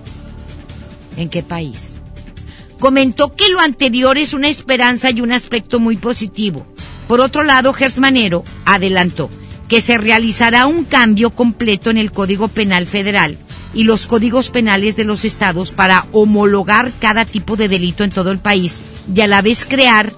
¿En 1.16 1.30
qué 1.30 1.44
país? 1.44 1.97
Comentó 2.80 3.36
que 3.36 3.50
lo 3.50 3.60
anterior 3.60 4.18
es 4.18 4.34
una 4.34 4.50
esperanza 4.50 5.12
y 5.12 5.22
un 5.22 5.32
aspecto 5.32 5.80
muy 5.80 5.98
positivo. 5.98 6.66
Por 7.08 7.22
otro 7.22 7.44
lado, 7.44 7.74
Gersmanero 7.74 8.44
adelantó 8.66 9.30
que 9.68 9.82
se 9.82 9.98
realizará 9.98 10.66
un 10.66 10.86
cambio 10.86 11.32
completo 11.32 11.90
en 11.90 11.98
el 11.98 12.12
Código 12.12 12.48
Penal 12.48 12.86
Federal 12.86 13.38
y 13.74 13.84
los 13.84 14.08
códigos 14.08 14.50
penales 14.50 14.96
de 14.96 15.04
los 15.04 15.26
estados 15.26 15.72
para 15.72 16.06
homologar 16.12 16.92
cada 17.00 17.26
tipo 17.26 17.56
de 17.56 17.68
delito 17.68 18.04
en 18.04 18.12
todo 18.12 18.32
el 18.32 18.40
país 18.40 18.82
y 19.14 19.22
a 19.22 19.28
la 19.28 19.42
vez 19.42 19.66
crear 19.66 20.14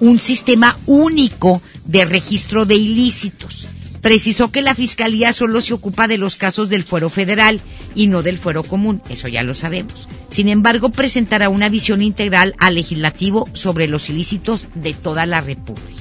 un 0.00 0.18
sistema 0.18 0.78
único 0.86 1.62
de 1.84 2.04
registro 2.04 2.66
de 2.66 2.76
ilícitos. 2.76 3.59
Precisó 4.00 4.50
que 4.50 4.62
la 4.62 4.74
Fiscalía 4.74 5.32
solo 5.32 5.60
se 5.60 5.74
ocupa 5.74 6.08
de 6.08 6.16
los 6.16 6.36
casos 6.36 6.68
del 6.70 6.84
fuero 6.84 7.10
federal 7.10 7.60
y 7.94 8.06
no 8.06 8.22
del 8.22 8.38
fuero 8.38 8.62
común, 8.62 9.02
eso 9.10 9.28
ya 9.28 9.42
lo 9.42 9.54
sabemos. 9.54 10.08
Sin 10.30 10.48
embargo, 10.48 10.90
presentará 10.90 11.48
una 11.48 11.68
visión 11.68 12.00
integral 12.00 12.54
al 12.58 12.76
legislativo 12.76 13.48
sobre 13.52 13.88
los 13.88 14.08
ilícitos 14.08 14.68
de 14.74 14.94
toda 14.94 15.26
la 15.26 15.40
República. 15.40 16.00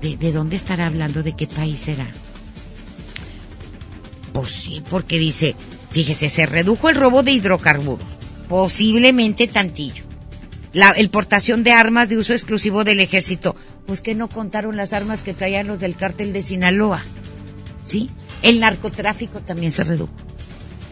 ¿De, 0.00 0.32
dónde 0.32 0.54
estará 0.54 0.86
hablando? 0.86 1.24
¿De 1.24 1.34
qué 1.34 1.48
país 1.48 1.80
será? 1.80 2.06
Pues 4.32 4.52
sí, 4.52 4.82
porque 4.88 5.18
dice, 5.18 5.56
fíjese, 5.90 6.28
se 6.28 6.46
redujo 6.46 6.88
el 6.88 6.94
robo 6.94 7.24
de 7.24 7.32
hidrocarburos, 7.32 8.06
posiblemente 8.48 9.48
tantillo. 9.48 10.07
La 10.78 10.92
el 10.92 11.10
portación 11.10 11.64
de 11.64 11.72
armas 11.72 12.08
de 12.08 12.18
uso 12.18 12.34
exclusivo 12.34 12.84
del 12.84 13.00
ejército, 13.00 13.56
pues 13.84 14.00
que 14.00 14.14
no 14.14 14.28
contaron 14.28 14.76
las 14.76 14.92
armas 14.92 15.24
que 15.24 15.34
traían 15.34 15.66
los 15.66 15.80
del 15.80 15.96
cártel 15.96 16.32
de 16.32 16.40
Sinaloa. 16.40 17.04
¿Sí? 17.84 18.10
El 18.42 18.60
narcotráfico 18.60 19.40
también 19.40 19.72
se 19.72 19.82
redujo. 19.82 20.12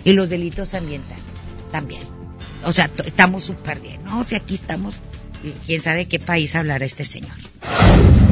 Y 0.03 0.13
los 0.13 0.29
delitos 0.29 0.75
ambientales 0.75 1.23
también. 1.71 2.03
O 2.65 2.73
sea, 2.73 2.91
estamos 3.05 3.45
súper 3.45 3.79
bien, 3.79 4.03
¿no? 4.03 4.19
O 4.19 4.23
aquí 4.23 4.57
estamos, 4.57 4.97
quién 5.67 5.81
sabe 5.81 6.09
qué 6.09 6.19
país 6.19 6.57
hablará 6.57 6.85
este 6.85 7.05
señor. 7.05 7.37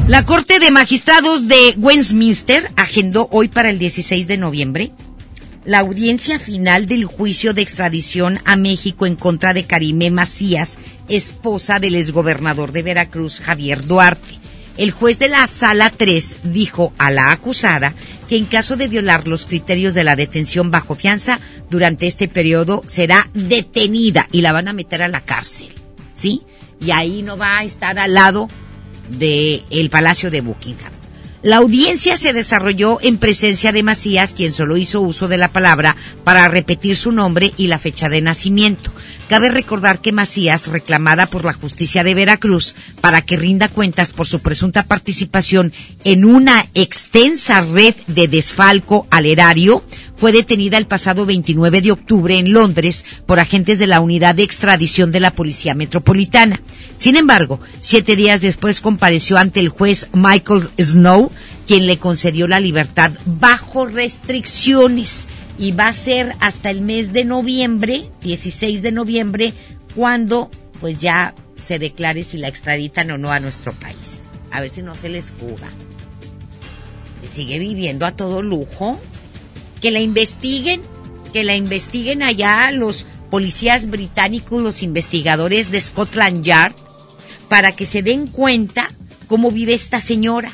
La 0.09 0.25
Corte 0.25 0.59
de 0.59 0.71
Magistrados 0.71 1.47
de 1.47 1.73
Westminster 1.77 2.69
agendó 2.75 3.29
hoy 3.31 3.47
para 3.47 3.69
el 3.69 3.79
16 3.79 4.27
de 4.27 4.35
noviembre 4.35 4.91
la 5.65 5.79
audiencia 5.79 6.39
final 6.39 6.85
del 6.85 7.05
juicio 7.05 7.53
de 7.53 7.63
extradición 7.63 8.39
a 8.45 8.55
México 8.55 9.05
en 9.05 9.15
contra 9.15 9.53
de 9.53 9.65
Karime 9.65 10.11
Macías, 10.11 10.77
esposa 11.09 11.79
del 11.79 11.95
exgobernador 11.95 12.71
de 12.71 12.83
Veracruz, 12.83 13.39
Javier 13.39 13.85
Duarte. 13.85 14.39
El 14.77 14.91
juez 14.91 15.17
de 15.19 15.29
la 15.29 15.47
Sala 15.47 15.89
3 15.89 16.35
dijo 16.43 16.93
a 16.97 17.09
la 17.09 17.31
acusada 17.31 17.93
que 18.29 18.37
en 18.37 18.45
caso 18.45 18.75
de 18.75 18.87
violar 18.87 19.27
los 19.27 19.45
criterios 19.45 19.93
de 19.93 20.03
la 20.03 20.15
detención 20.15 20.69
bajo 20.69 20.95
fianza, 20.95 21.39
durante 21.69 22.07
este 22.07 22.27
periodo 22.27 22.83
será 22.85 23.29
detenida 23.33 24.27
y 24.31 24.41
la 24.41 24.51
van 24.51 24.67
a 24.67 24.73
meter 24.73 25.01
a 25.01 25.07
la 25.07 25.21
cárcel. 25.21 25.69
¿Sí? 26.13 26.43
Y 26.79 26.91
ahí 26.91 27.21
no 27.23 27.37
va 27.37 27.59
a 27.59 27.63
estar 27.63 27.97
al 27.97 28.13
lado 28.13 28.47
del 29.09 29.63
el 29.71 29.89
Palacio 29.89 30.29
de 30.29 30.41
Buckingham. 30.41 30.91
La 31.45 31.57
audiencia 31.57 32.17
se 32.17 32.33
desarrolló 32.33 32.97
en 33.03 33.19
presencia 33.19 33.71
de 33.71 33.83
Macías, 33.83 34.33
quien 34.33 34.51
solo 34.51 34.77
hizo 34.77 35.01
uso 35.01 35.27
de 35.27 35.37
la 35.37 35.51
palabra 35.51 35.95
para 36.23 36.47
repetir 36.47 36.95
su 36.95 37.11
nombre 37.11 37.53
y 37.55 37.67
la 37.67 37.77
fecha 37.77 38.09
de 38.09 38.19
nacimiento. 38.19 38.91
Cabe 39.29 39.49
recordar 39.49 40.01
que 40.01 40.11
Macías, 40.11 40.69
reclamada 40.69 41.27
por 41.27 41.45
la 41.45 41.53
justicia 41.53 42.03
de 42.03 42.15
Veracruz 42.15 42.75
para 42.99 43.21
que 43.21 43.37
rinda 43.37 43.67
cuentas 43.67 44.11
por 44.11 44.25
su 44.25 44.39
presunta 44.39 44.87
participación 44.87 45.71
en 46.03 46.25
una 46.25 46.65
extensa 46.73 47.61
red 47.61 47.93
de 48.07 48.27
desfalco 48.27 49.05
al 49.11 49.27
erario, 49.27 49.83
fue 50.15 50.31
detenida 50.31 50.77
el 50.77 50.87
pasado 50.87 51.25
29 51.25 51.81
de 51.81 51.91
octubre 51.91 52.37
en 52.37 52.53
Londres 52.53 53.05
por 53.25 53.39
agentes 53.39 53.79
de 53.79 53.87
la 53.87 53.99
unidad 53.99 54.35
de 54.35 54.43
extradición 54.43 55.11
de 55.11 55.19
la 55.19 55.31
Policía 55.31 55.75
Metropolitana. 55.75 56.61
Sin 56.97 57.15
embargo, 57.15 57.59
siete 57.79 58.15
días 58.15 58.41
después 58.41 58.81
compareció 58.81 59.37
ante 59.37 59.59
el 59.59 59.69
juez 59.69 60.07
Michael 60.13 60.69
Snow, 60.79 61.31
quien 61.67 61.87
le 61.87 61.97
concedió 61.97 62.47
la 62.47 62.59
libertad 62.59 63.11
bajo 63.25 63.85
restricciones 63.85 65.27
y 65.57 65.71
va 65.71 65.87
a 65.87 65.93
ser 65.93 66.35
hasta 66.39 66.69
el 66.69 66.81
mes 66.81 67.13
de 67.13 67.25
noviembre, 67.25 68.09
16 68.21 68.81
de 68.81 68.91
noviembre, 68.91 69.53
cuando 69.95 70.49
pues 70.79 70.97
ya 70.97 71.33
se 71.61 71.79
declare 71.79 72.23
si 72.23 72.37
la 72.37 72.47
extraditan 72.47 73.11
o 73.11 73.17
no 73.17 73.31
a 73.31 73.39
nuestro 73.39 73.73
país. 73.73 74.27
A 74.51 74.61
ver 74.61 74.69
si 74.69 74.81
no 74.81 74.95
se 74.95 75.09
les 75.09 75.29
fuga. 75.31 75.69
Sigue 77.33 77.59
viviendo 77.59 78.05
a 78.05 78.11
todo 78.11 78.41
lujo. 78.41 78.99
Que 79.85 79.91
la 79.91 79.99
investiguen, 79.99 80.81
que 81.31 81.43
la 81.43 81.55
investiguen 81.55 82.23
allá 82.23 82.71
los 82.71 83.05
policías 83.29 83.87
británicos, 83.87 84.59
los 84.59 84.81
investigadores 84.81 85.69
de 85.69 85.79
Scotland 85.79 86.43
Yard, 86.43 86.73
para 87.49 87.73
que 87.73 87.85
se 87.85 88.01
den 88.01 88.25
cuenta 88.25 88.89
cómo 89.27 89.51
vive 89.51 89.75
esta 89.75 90.01
señora 90.01 90.53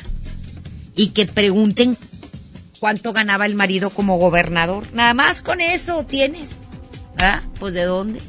y 0.94 1.12
que 1.12 1.24
pregunten 1.24 1.96
cuánto 2.78 3.14
ganaba 3.14 3.46
el 3.46 3.54
marido 3.54 3.88
como 3.88 4.18
gobernador. 4.18 4.84
Nada 4.92 5.14
más 5.14 5.40
con 5.40 5.62
eso 5.62 6.04
tienes. 6.04 6.60
¿Ah? 7.18 7.40
Pues 7.58 7.72
de 7.72 7.84
dónde. 7.84 8.20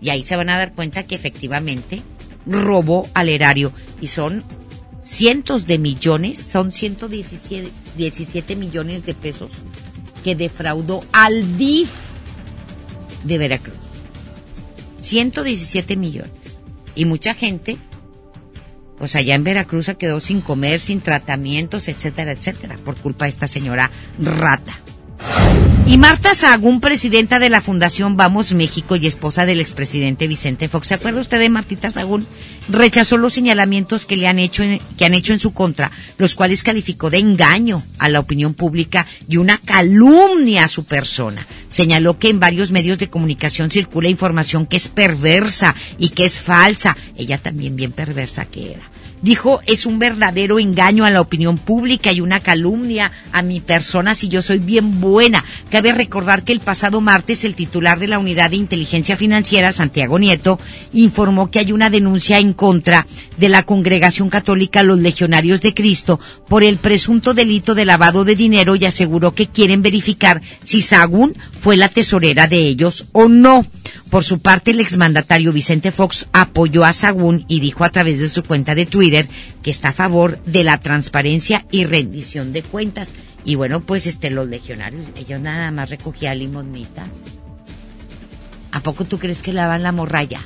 Y 0.00 0.10
ahí 0.10 0.24
se 0.24 0.36
van 0.36 0.50
a 0.50 0.58
dar 0.58 0.72
cuenta 0.72 1.02
que 1.02 1.16
efectivamente 1.16 2.00
robó 2.46 3.10
al 3.12 3.28
erario. 3.28 3.72
Y 4.00 4.06
son 4.06 4.44
cientos 5.02 5.66
de 5.66 5.78
millones, 5.78 6.38
son 6.38 6.70
117 6.70 7.72
17 7.96 8.54
millones 8.54 9.04
de 9.04 9.14
pesos 9.14 9.50
que 10.18 10.34
defraudó 10.34 11.02
al 11.12 11.56
DIF 11.56 11.90
de 13.24 13.38
Veracruz. 13.38 13.76
117 14.98 15.96
millones. 15.96 16.32
Y 16.94 17.04
mucha 17.04 17.34
gente 17.34 17.78
pues 18.98 19.14
allá 19.14 19.36
en 19.36 19.44
Veracruz 19.44 19.86
se 19.86 19.94
quedó 19.94 20.18
sin 20.18 20.40
comer, 20.40 20.80
sin 20.80 21.00
tratamientos, 21.00 21.86
etcétera, 21.88 22.32
etcétera, 22.32 22.76
por 22.84 22.96
culpa 22.96 23.26
de 23.26 23.30
esta 23.30 23.46
señora 23.46 23.90
rata. 24.18 24.80
Y 25.88 25.96
Marta 25.96 26.34
Sagún, 26.34 26.82
presidenta 26.82 27.38
de 27.38 27.48
la 27.48 27.62
Fundación 27.62 28.18
Vamos 28.18 28.52
México 28.52 28.94
y 28.96 29.06
esposa 29.06 29.46
del 29.46 29.58
expresidente 29.58 30.28
Vicente 30.28 30.68
Fox, 30.68 30.88
¿se 30.88 30.92
acuerda 30.92 31.22
usted 31.22 31.38
de 31.38 31.48
Martita 31.48 31.88
Sagún? 31.88 32.26
Rechazó 32.68 33.16
los 33.16 33.32
señalamientos 33.32 34.04
que 34.04 34.18
le 34.18 34.28
han 34.28 34.38
hecho 34.38 34.62
en, 34.62 34.80
que 34.98 35.06
han 35.06 35.14
hecho 35.14 35.32
en 35.32 35.38
su 35.38 35.54
contra, 35.54 35.90
los 36.18 36.34
cuales 36.34 36.62
calificó 36.62 37.08
de 37.08 37.16
engaño 37.16 37.82
a 37.98 38.10
la 38.10 38.20
opinión 38.20 38.52
pública 38.52 39.06
y 39.30 39.38
una 39.38 39.56
calumnia 39.56 40.64
a 40.64 40.68
su 40.68 40.84
persona. 40.84 41.46
Señaló 41.70 42.18
que 42.18 42.28
en 42.28 42.38
varios 42.38 42.70
medios 42.70 42.98
de 42.98 43.08
comunicación 43.08 43.70
circula 43.70 44.10
información 44.10 44.66
que 44.66 44.76
es 44.76 44.88
perversa 44.88 45.74
y 45.96 46.10
que 46.10 46.26
es 46.26 46.38
falsa. 46.38 46.98
Ella 47.16 47.38
también 47.38 47.76
bien 47.76 47.92
perversa 47.92 48.44
que 48.44 48.72
era. 48.72 48.90
Dijo, 49.22 49.60
es 49.66 49.84
un 49.84 49.98
verdadero 49.98 50.58
engaño 50.58 51.04
a 51.04 51.10
la 51.10 51.20
opinión 51.20 51.58
pública 51.58 52.12
y 52.12 52.20
una 52.20 52.40
calumnia 52.40 53.10
a 53.32 53.42
mi 53.42 53.60
persona 53.60 54.14
si 54.14 54.28
yo 54.28 54.42
soy 54.42 54.58
bien 54.58 55.00
buena. 55.00 55.44
Cabe 55.70 55.92
recordar 55.92 56.44
que 56.44 56.52
el 56.52 56.60
pasado 56.60 57.00
martes 57.00 57.44
el 57.44 57.54
titular 57.54 57.98
de 57.98 58.08
la 58.08 58.18
Unidad 58.18 58.50
de 58.50 58.56
Inteligencia 58.56 59.16
Financiera, 59.16 59.72
Santiago 59.72 60.18
Nieto, 60.18 60.58
informó 60.92 61.50
que 61.50 61.58
hay 61.58 61.72
una 61.72 61.90
denuncia 61.90 62.38
en 62.38 62.52
contra 62.52 63.06
de 63.36 63.48
la 63.48 63.64
Congregación 63.64 64.30
Católica 64.30 64.82
Los 64.82 65.00
Legionarios 65.00 65.60
de 65.60 65.74
Cristo 65.74 66.20
por 66.48 66.62
el 66.62 66.76
presunto 66.76 67.34
delito 67.34 67.74
de 67.74 67.84
lavado 67.84 68.24
de 68.24 68.36
dinero 68.36 68.76
y 68.76 68.84
aseguró 68.84 69.34
que 69.34 69.46
quieren 69.46 69.82
verificar 69.82 70.40
si 70.62 70.80
Sagún 70.80 71.34
fue 71.60 71.76
la 71.76 71.88
tesorera 71.88 72.46
de 72.46 72.58
ellos 72.58 73.06
o 73.12 73.28
no. 73.28 73.66
Por 74.10 74.24
su 74.24 74.38
parte, 74.38 74.70
el 74.70 74.80
exmandatario 74.80 75.52
Vicente 75.52 75.92
Fox 75.92 76.26
apoyó 76.32 76.84
a 76.84 76.94
Sagún 76.94 77.44
y 77.46 77.60
dijo 77.60 77.84
a 77.84 77.90
través 77.90 78.20
de 78.20 78.30
su 78.30 78.42
cuenta 78.42 78.74
de 78.74 78.86
Twitter 78.86 79.28
que 79.62 79.70
está 79.70 79.88
a 79.88 79.92
favor 79.92 80.42
de 80.44 80.64
la 80.64 80.78
transparencia 80.78 81.66
y 81.70 81.84
rendición 81.84 82.54
de 82.54 82.62
cuentas. 82.62 83.12
Y 83.44 83.56
bueno, 83.56 83.80
pues 83.80 84.06
este 84.06 84.30
los 84.30 84.48
legionarios, 84.48 85.06
ellos 85.14 85.40
nada 85.40 85.70
más 85.70 85.90
recogían 85.90 86.38
limonitas. 86.38 87.08
¿A 88.72 88.80
poco 88.80 89.04
tú 89.04 89.18
crees 89.18 89.42
que 89.42 89.52
lavan 89.52 89.82
la 89.82 89.92
morralla? 89.92 90.40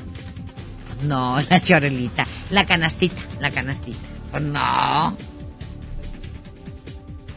No, 1.07 1.41
la 1.51 1.61
chorelita, 1.61 2.27
la 2.51 2.67
canastita, 2.67 3.23
la 3.41 3.51
canastita. 3.51 4.01
Pues 4.33 4.43
no. 4.43 5.17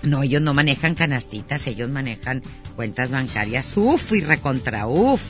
No, 0.01 0.23
ellos 0.23 0.41
no 0.41 0.53
manejan 0.53 0.95
canastitas, 0.95 1.65
ellos 1.67 1.89
manejan 1.89 2.41
cuentas 2.75 3.11
bancarias, 3.11 3.73
uf, 3.75 4.11
y 4.13 4.21
recontra, 4.21 4.87
uf. 4.87 5.21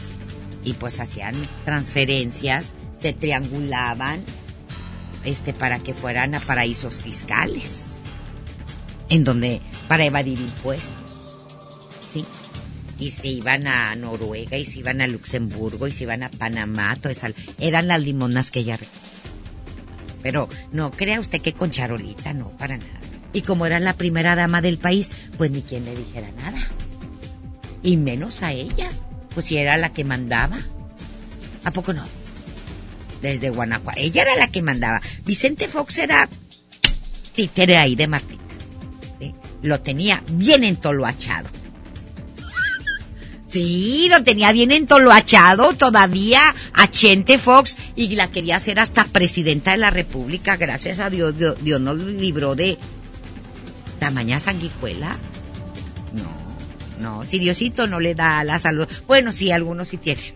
Y 0.66 0.74
pues 0.74 1.00
hacían 1.00 1.36
transferencias, 1.64 2.74
se 3.00 3.14
triangulaban, 3.14 4.22
este, 5.24 5.54
para 5.54 5.80
que 5.80 5.94
fueran 5.94 6.36
a 6.36 6.40
paraísos 6.40 7.00
fiscales. 7.00 8.04
En 9.10 9.24
donde, 9.24 9.62
para 9.88 10.06
evadir 10.06 10.40
impuestos. 10.40 10.94
¿Sí? 12.12 12.26
Y 13.00 13.12
se 13.12 13.28
iban 13.28 13.68
a 13.68 13.96
Noruega, 13.96 14.58
y 14.58 14.66
se 14.66 14.80
iban 14.80 15.02
a 15.02 15.08
Luxemburgo, 15.08 15.88
y 15.88 15.92
se 15.92 16.04
iban 16.04 16.24
a 16.24 16.30
Panamá, 16.30 16.96
todo. 17.02 17.12
Eran 17.60 17.88
las 17.88 18.02
limonas 18.02 18.52
que 18.52 18.62
ella 18.62 18.80
Pero 20.24 20.50
no 20.72 20.92
crea 20.92 21.20
usted 21.20 21.42
que 21.42 21.54
con 21.54 21.72
charolita, 21.72 22.34
no, 22.34 22.50
para 22.58 22.78
nada. 22.78 23.00
Y 23.34 23.42
como 23.42 23.66
era 23.66 23.80
la 23.80 23.94
primera 23.94 24.36
dama 24.36 24.62
del 24.62 24.78
país, 24.78 25.12
pues 25.38 25.52
ni 25.52 25.62
quien 25.62 25.86
le 25.86 25.96
dijera 25.96 26.32
nada. 26.32 26.60
Y 27.84 27.98
menos 27.98 28.42
a 28.42 28.54
ella, 28.54 28.90
pues 29.36 29.46
si 29.46 29.58
era 29.58 29.78
la 29.78 29.94
que 29.94 30.04
mandaba. 30.04 30.58
¿A 31.64 31.72
poco 31.72 31.94
no? 31.94 32.04
Desde 33.22 33.50
Guanajuato. 33.50 34.00
Ella 34.00 34.24
era 34.24 34.36
la 34.36 34.48
que 34.48 34.64
mandaba. 34.64 35.02
Vicente 35.26 35.68
Fox 35.68 36.00
era 36.00 36.28
títere 37.36 37.78
ahí 37.78 37.96
de 37.96 38.08
Martín. 38.08 38.40
Lo 39.62 39.82
tenía 39.82 40.24
bien 40.32 40.64
entoloachado. 40.64 41.50
Sí, 43.50 44.08
lo 44.10 44.24
tenía 44.24 44.52
bien 44.52 44.72
entoloachado 44.72 45.74
todavía 45.74 46.54
a 46.74 46.90
Chente 46.90 47.38
Fox 47.38 47.78
y 47.96 48.16
la 48.16 48.30
quería 48.30 48.58
hacer 48.58 48.80
hasta 48.80 49.06
presidenta 49.06 49.72
de 49.72 49.78
la 49.78 49.92
República. 49.92 50.58
Gracias 50.58 51.00
a 51.00 51.10
Dios, 51.10 51.36
Dios 51.62 51.82
nos 51.82 51.98
libró 51.98 52.56
de 52.56 52.78
tamaña 54.00 54.40
sanguijuela. 54.40 55.18
No, 57.00 57.24
si 57.24 57.40
Diosito 57.40 57.88
no 57.88 58.00
le 58.00 58.16
da 58.16 58.44
la 58.44 58.60
salud. 58.60 58.88
Bueno, 59.08 59.32
sí, 59.32 59.52
algunos 59.52 59.90
sí 59.90 59.98
tienen. 59.98 60.34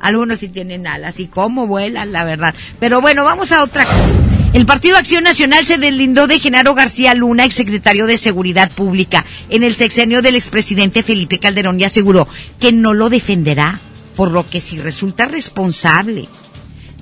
Algunos 0.00 0.40
sí 0.40 0.48
tienen 0.48 0.86
alas 0.86 1.20
y 1.20 1.26
cómo 1.26 1.66
vuelan, 1.66 2.12
la 2.12 2.24
verdad. 2.24 2.54
Pero 2.78 3.00
bueno, 3.00 3.24
vamos 3.24 3.52
a 3.52 3.62
otra 3.62 3.84
cosa. 3.84 4.16
El 4.52 4.66
Partido 4.66 4.96
Acción 4.96 5.24
Nacional 5.24 5.64
se 5.64 5.78
deslindó 5.78 6.26
de 6.26 6.38
Genaro 6.38 6.74
García 6.74 7.14
Luna, 7.14 7.44
exsecretario 7.44 8.06
de 8.06 8.18
Seguridad 8.18 8.70
Pública, 8.70 9.24
en 9.48 9.64
el 9.64 9.74
sexenio 9.74 10.22
del 10.22 10.36
expresidente 10.36 11.02
Felipe 11.02 11.40
Calderón 11.40 11.80
y 11.80 11.84
aseguró 11.84 12.28
que 12.60 12.70
no 12.70 12.94
lo 12.94 13.10
defenderá, 13.10 13.80
por 14.14 14.30
lo 14.30 14.48
que 14.48 14.60
si 14.60 14.78
resulta 14.78 15.26
responsable 15.26 16.28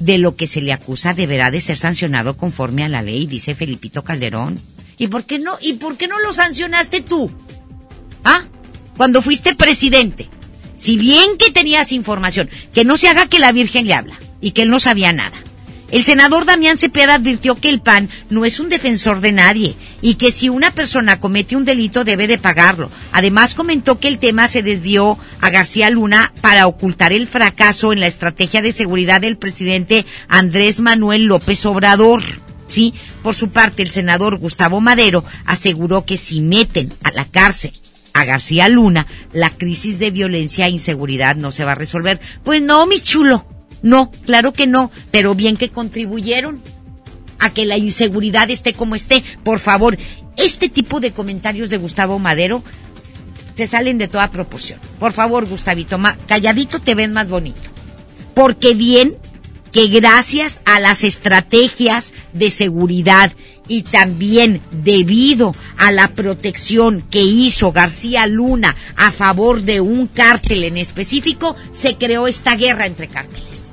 de 0.00 0.18
lo 0.18 0.34
que 0.34 0.46
se 0.46 0.62
le 0.62 0.72
acusa 0.72 1.12
deberá 1.12 1.50
de 1.50 1.60
ser 1.60 1.76
sancionado 1.76 2.36
conforme 2.36 2.84
a 2.84 2.88
la 2.88 3.02
ley, 3.02 3.26
dice 3.26 3.54
Felipito 3.54 4.02
Calderón. 4.02 4.60
¿Y 4.96 5.08
por 5.08 5.24
qué 5.24 5.38
no? 5.38 5.58
¿Y 5.60 5.74
por 5.74 5.96
qué 5.96 6.08
no 6.08 6.18
lo 6.20 6.32
sancionaste 6.32 7.02
tú? 7.02 7.30
¿Ah? 8.24 8.44
Cuando 9.02 9.20
fuiste 9.20 9.56
presidente. 9.56 10.28
Si 10.76 10.96
bien 10.96 11.36
que 11.36 11.50
tenías 11.50 11.90
información, 11.90 12.48
que 12.72 12.84
no 12.84 12.96
se 12.96 13.08
haga 13.08 13.26
que 13.26 13.40
la 13.40 13.50
Virgen 13.50 13.88
le 13.88 13.94
habla 13.94 14.16
y 14.40 14.52
que 14.52 14.62
él 14.62 14.70
no 14.70 14.78
sabía 14.78 15.12
nada. 15.12 15.42
El 15.90 16.04
senador 16.04 16.44
Damián 16.44 16.78
Cepeda 16.78 17.14
advirtió 17.14 17.56
que 17.56 17.68
el 17.68 17.80
PAN 17.80 18.08
no 18.30 18.44
es 18.44 18.60
un 18.60 18.68
defensor 18.68 19.20
de 19.20 19.32
nadie 19.32 19.74
y 20.02 20.14
que 20.14 20.30
si 20.30 20.50
una 20.50 20.70
persona 20.70 21.18
comete 21.18 21.56
un 21.56 21.64
delito 21.64 22.04
debe 22.04 22.28
de 22.28 22.38
pagarlo. 22.38 22.92
Además 23.10 23.56
comentó 23.56 23.98
que 23.98 24.06
el 24.06 24.20
tema 24.20 24.46
se 24.46 24.62
desvió 24.62 25.18
a 25.40 25.50
García 25.50 25.90
Luna 25.90 26.32
para 26.40 26.68
ocultar 26.68 27.12
el 27.12 27.26
fracaso 27.26 27.92
en 27.92 27.98
la 27.98 28.06
estrategia 28.06 28.62
de 28.62 28.70
seguridad 28.70 29.20
del 29.20 29.36
presidente 29.36 30.06
Andrés 30.28 30.78
Manuel 30.78 31.24
López 31.24 31.66
Obrador. 31.66 32.22
Sí, 32.68 32.94
por 33.24 33.34
su 33.34 33.48
parte 33.48 33.82
el 33.82 33.90
senador 33.90 34.38
Gustavo 34.38 34.80
Madero 34.80 35.24
aseguró 35.44 36.04
que 36.04 36.16
si 36.16 36.40
meten 36.40 36.92
a 37.02 37.10
la 37.10 37.24
cárcel 37.24 37.81
a 38.12 38.24
García 38.24 38.68
Luna, 38.68 39.06
la 39.32 39.50
crisis 39.50 39.98
de 39.98 40.10
violencia 40.10 40.66
e 40.66 40.70
inseguridad 40.70 41.36
no 41.36 41.50
se 41.52 41.64
va 41.64 41.72
a 41.72 41.76
resolver. 41.76 42.20
Pues 42.42 42.62
no, 42.62 42.86
mi 42.86 43.00
chulo. 43.00 43.46
No, 43.82 44.10
claro 44.26 44.52
que 44.52 44.66
no, 44.66 44.90
pero 45.10 45.34
bien 45.34 45.56
que 45.56 45.70
contribuyeron 45.70 46.62
a 47.38 47.50
que 47.50 47.64
la 47.64 47.76
inseguridad 47.76 48.50
esté 48.50 48.74
como 48.74 48.94
esté. 48.94 49.24
Por 49.42 49.58
favor, 49.58 49.98
este 50.36 50.68
tipo 50.68 51.00
de 51.00 51.12
comentarios 51.12 51.70
de 51.70 51.78
Gustavo 51.78 52.18
Madero 52.18 52.62
se 53.56 53.66
salen 53.66 53.98
de 53.98 54.08
toda 54.08 54.30
proporción. 54.30 54.78
Por 55.00 55.12
favor, 55.12 55.46
Gustavito, 55.46 55.98
calladito 56.26 56.80
te 56.80 56.94
ven 56.94 57.12
más 57.12 57.28
bonito. 57.28 57.60
Porque 58.34 58.74
bien 58.74 59.16
que 59.72 59.88
gracias 59.88 60.60
a 60.66 60.78
las 60.78 61.02
estrategias 61.02 62.12
de 62.32 62.50
seguridad 62.50 63.32
y 63.66 63.82
también 63.82 64.60
debido 64.70 65.54
a 65.78 65.90
la 65.90 66.08
protección 66.08 67.02
que 67.02 67.22
hizo 67.22 67.72
García 67.72 68.26
Luna 68.26 68.76
a 68.96 69.10
favor 69.12 69.62
de 69.62 69.80
un 69.80 70.08
cártel 70.08 70.64
en 70.64 70.76
específico, 70.76 71.56
se 71.72 71.96
creó 71.96 72.28
esta 72.28 72.54
guerra 72.54 72.86
entre 72.86 73.08
cárteles. 73.08 73.72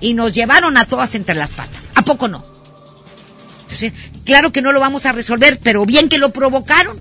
Y 0.00 0.14
nos 0.14 0.32
llevaron 0.32 0.76
a 0.76 0.84
todas 0.84 1.14
entre 1.14 1.34
las 1.34 1.52
patas. 1.52 1.90
¿A 1.94 2.02
poco 2.02 2.28
no? 2.28 2.44
Entonces, 3.62 3.92
claro 4.24 4.52
que 4.52 4.62
no 4.62 4.72
lo 4.72 4.80
vamos 4.80 5.06
a 5.06 5.12
resolver, 5.12 5.58
pero 5.62 5.86
bien 5.86 6.08
que 6.08 6.18
lo 6.18 6.30
provocaron. 6.32 7.00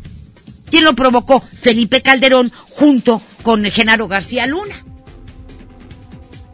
¿Quién 0.69 0.83
lo 0.83 0.95
provocó? 0.95 1.41
Felipe 1.41 2.01
Calderón 2.01 2.51
junto 2.69 3.21
con 3.41 3.65
Genaro 3.65 4.07
García 4.07 4.45
Luna 4.45 4.75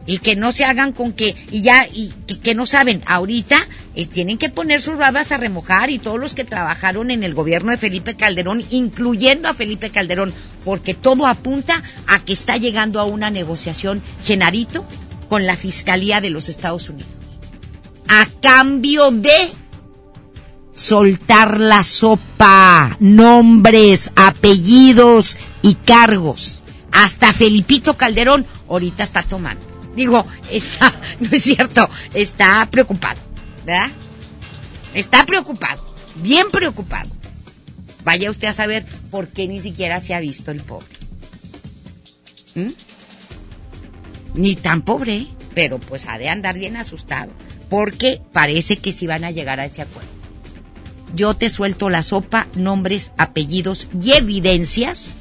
y 0.06 0.18
que 0.18 0.36
no 0.36 0.52
se 0.52 0.64
hagan 0.64 0.92
con 0.92 1.12
que 1.12 1.36
y 1.50 1.62
ya 1.62 1.86
y 1.92 2.08
que, 2.42 2.54
no 2.54 2.64
saben. 2.64 3.02
Ahorita 3.06 3.66
eh, 3.94 4.06
tienen 4.06 4.38
que 4.38 4.48
poner 4.48 4.80
sus 4.80 4.96
babas 4.96 5.32
a 5.32 5.36
remojar 5.36 5.90
y 5.90 5.98
todos 5.98 6.18
los 6.18 6.34
que 6.34 6.44
trabajaron 6.44 7.10
en 7.10 7.24
el 7.24 7.34
gobierno 7.34 7.72
de 7.72 7.76
Felipe 7.76 8.16
Calderón 8.16 8.64
incluyendo 8.70 9.48
a 9.48 9.54
Felipe 9.54 9.90
Calderón 9.90 10.32
porque 10.64 10.94
todo 10.94 11.26
apunta 11.26 11.82
a 12.06 12.20
que 12.20 12.32
está 12.32 12.56
llegando 12.56 13.00
a 13.00 13.04
una 13.04 13.30
negociación 13.30 14.02
Genarito 14.24 14.84
con 15.28 15.44
la 15.44 15.56
fiscalía 15.56 16.20
de 16.20 16.30
los 16.30 16.48
Estados 16.48 16.88
Unidos. 16.88 17.10
A 18.08 18.26
cambio 18.40 19.10
de 19.10 19.52
soltar 20.72 21.58
la 21.58 21.82
sopa 21.82 22.96
nombres 23.00 24.12
apellidos 24.14 25.36
y 25.62 25.74
cargos. 25.74 26.62
Hasta 26.92 27.32
Felipito 27.32 27.94
Calderón 27.94 28.46
ahorita 28.68 29.02
está 29.02 29.22
tomando 29.22 29.75
Digo, 29.96 30.26
está, 30.50 30.92
no 31.20 31.28
es 31.32 31.42
cierto, 31.42 31.88
está 32.14 32.68
preocupado, 32.70 33.18
¿verdad? 33.64 33.90
Está 34.94 35.26
preocupado, 35.26 35.94
bien 36.16 36.50
preocupado. 36.52 37.10
Vaya 38.04 38.30
usted 38.30 38.46
a 38.46 38.52
saber 38.52 38.86
por 39.10 39.28
qué 39.28 39.48
ni 39.48 39.58
siquiera 39.58 40.00
se 40.00 40.14
ha 40.14 40.20
visto 40.20 40.52
el 40.52 40.62
pobre. 40.62 40.86
¿Mm? 42.54 42.70
Ni 44.34 44.54
tan 44.54 44.82
pobre, 44.82 45.26
pero 45.54 45.80
pues 45.80 46.06
ha 46.06 46.18
de 46.18 46.28
andar 46.28 46.56
bien 46.58 46.76
asustado. 46.76 47.32
porque 47.68 48.20
parece 48.32 48.76
que 48.76 48.92
sí 48.92 49.06
van 49.06 49.24
a 49.24 49.30
llegar 49.30 49.58
a 49.60 49.64
ese 49.64 49.82
acuerdo. 49.82 50.08
Yo 51.14 51.34
te 51.34 51.50
suelto 51.50 51.88
la 51.88 52.02
sopa, 52.02 52.46
nombres, 52.54 53.12
apellidos 53.16 53.88
y 54.00 54.12
evidencias 54.12 55.16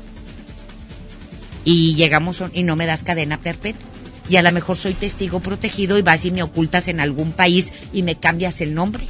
y 1.64 1.96
llegamos 1.96 2.44
y 2.54 2.64
no 2.64 2.76
me 2.76 2.86
das 2.86 3.04
cadena 3.04 3.38
perpetua. 3.38 3.95
Y 4.30 4.38
a 4.38 4.42
lo 4.42 4.52
mejor 4.52 4.78
soy 4.78 4.94
testigo 4.94 5.40
protegido 5.40 5.98
y 5.98 6.02
vas 6.02 6.26
y 6.26 6.32
me 6.32 6.44
ocultas 6.44 6.88
en 6.88 7.00
algún 7.00 7.32
país 7.32 7.74
y 7.94 8.04
me 8.04 8.16
cambias 8.16 8.62
el 8.62 8.74
nombre. 8.74 9.06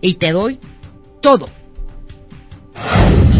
Y 0.00 0.14
te 0.14 0.32
doy 0.32 0.58
todo. 1.20 1.48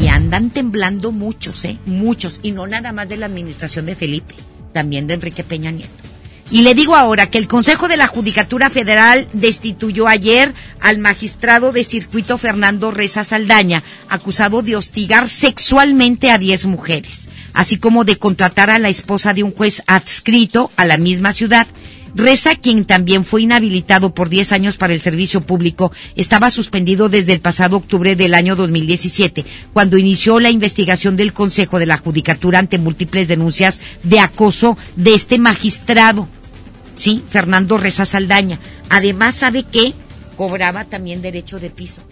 Y 0.00 0.08
andan 0.08 0.50
temblando 0.50 1.12
muchos, 1.12 1.64
¿eh? 1.64 1.78
Muchos. 1.86 2.40
Y 2.42 2.52
no 2.52 2.66
nada 2.66 2.92
más 2.92 3.08
de 3.08 3.16
la 3.16 3.26
administración 3.26 3.86
de 3.86 3.96
Felipe, 3.96 4.34
también 4.72 5.06
de 5.06 5.14
Enrique 5.14 5.44
Peña 5.44 5.70
Nieto. 5.70 6.02
Y 6.52 6.62
le 6.62 6.74
digo 6.74 6.96
ahora 6.96 7.30
que 7.30 7.38
el 7.38 7.48
Consejo 7.48 7.88
de 7.88 7.96
la 7.96 8.06
Judicatura 8.06 8.68
Federal 8.68 9.26
destituyó 9.32 10.06
ayer 10.06 10.52
al 10.80 10.98
magistrado 10.98 11.72
de 11.72 11.82
circuito 11.82 12.36
Fernando 12.36 12.90
Reza 12.90 13.24
Saldaña, 13.24 13.82
acusado 14.10 14.60
de 14.60 14.76
hostigar 14.76 15.28
sexualmente 15.28 16.30
a 16.30 16.36
10 16.36 16.66
mujeres, 16.66 17.30
así 17.54 17.76
como 17.76 18.04
de 18.04 18.16
contratar 18.16 18.70
a 18.70 18.78
la 18.78 18.88
esposa 18.88 19.34
de 19.34 19.42
un 19.42 19.52
juez 19.52 19.82
adscrito 19.86 20.70
a 20.76 20.86
la 20.86 20.98
misma 20.98 21.32
ciudad. 21.32 21.66
Reza, 22.14 22.56
quien 22.56 22.84
también 22.84 23.24
fue 23.24 23.42
inhabilitado 23.42 24.12
por 24.12 24.28
10 24.28 24.52
años 24.52 24.76
para 24.76 24.92
el 24.92 25.00
servicio 25.00 25.40
público, 25.40 25.92
estaba 26.14 26.50
suspendido 26.50 27.08
desde 27.08 27.32
el 27.32 27.40
pasado 27.40 27.78
octubre 27.78 28.16
del 28.16 28.34
año 28.34 28.54
2017, 28.54 29.46
cuando 29.72 29.96
inició 29.96 30.38
la 30.38 30.50
investigación 30.50 31.16
del 31.16 31.32
Consejo 31.32 31.78
de 31.78 31.86
la 31.86 31.96
Judicatura 31.96 32.58
ante 32.58 32.78
múltiples 32.78 33.28
denuncias 33.28 33.80
de 34.02 34.20
acoso 34.20 34.76
de 34.96 35.14
este 35.14 35.38
magistrado. 35.38 36.28
Sí, 36.96 37.22
Fernando 37.30 37.78
Reza 37.78 38.04
Saldaña. 38.04 38.58
Además, 38.90 39.36
sabe 39.36 39.62
que 39.62 39.94
cobraba 40.36 40.84
también 40.84 41.22
derecho 41.22 41.60
de 41.60 41.70
piso 41.70 42.02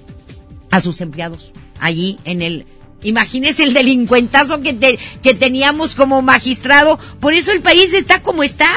a 0.71 0.81
sus 0.81 1.03
empleados. 1.03 1.53
Allí 1.79 2.19
en 2.25 2.41
el 2.41 2.65
Imagínese 3.03 3.63
el 3.63 3.75
delincuentazo 3.75 4.61
que, 4.61 4.99
que 5.23 5.35
teníamos 5.35 5.95
como 5.95 6.23
magistrado. 6.23 6.99
Por 7.21 7.35
eso 7.35 7.53
el 7.53 7.63
país 7.63 7.95
está 7.95 8.23
como 8.23 8.43
está 8.43 8.71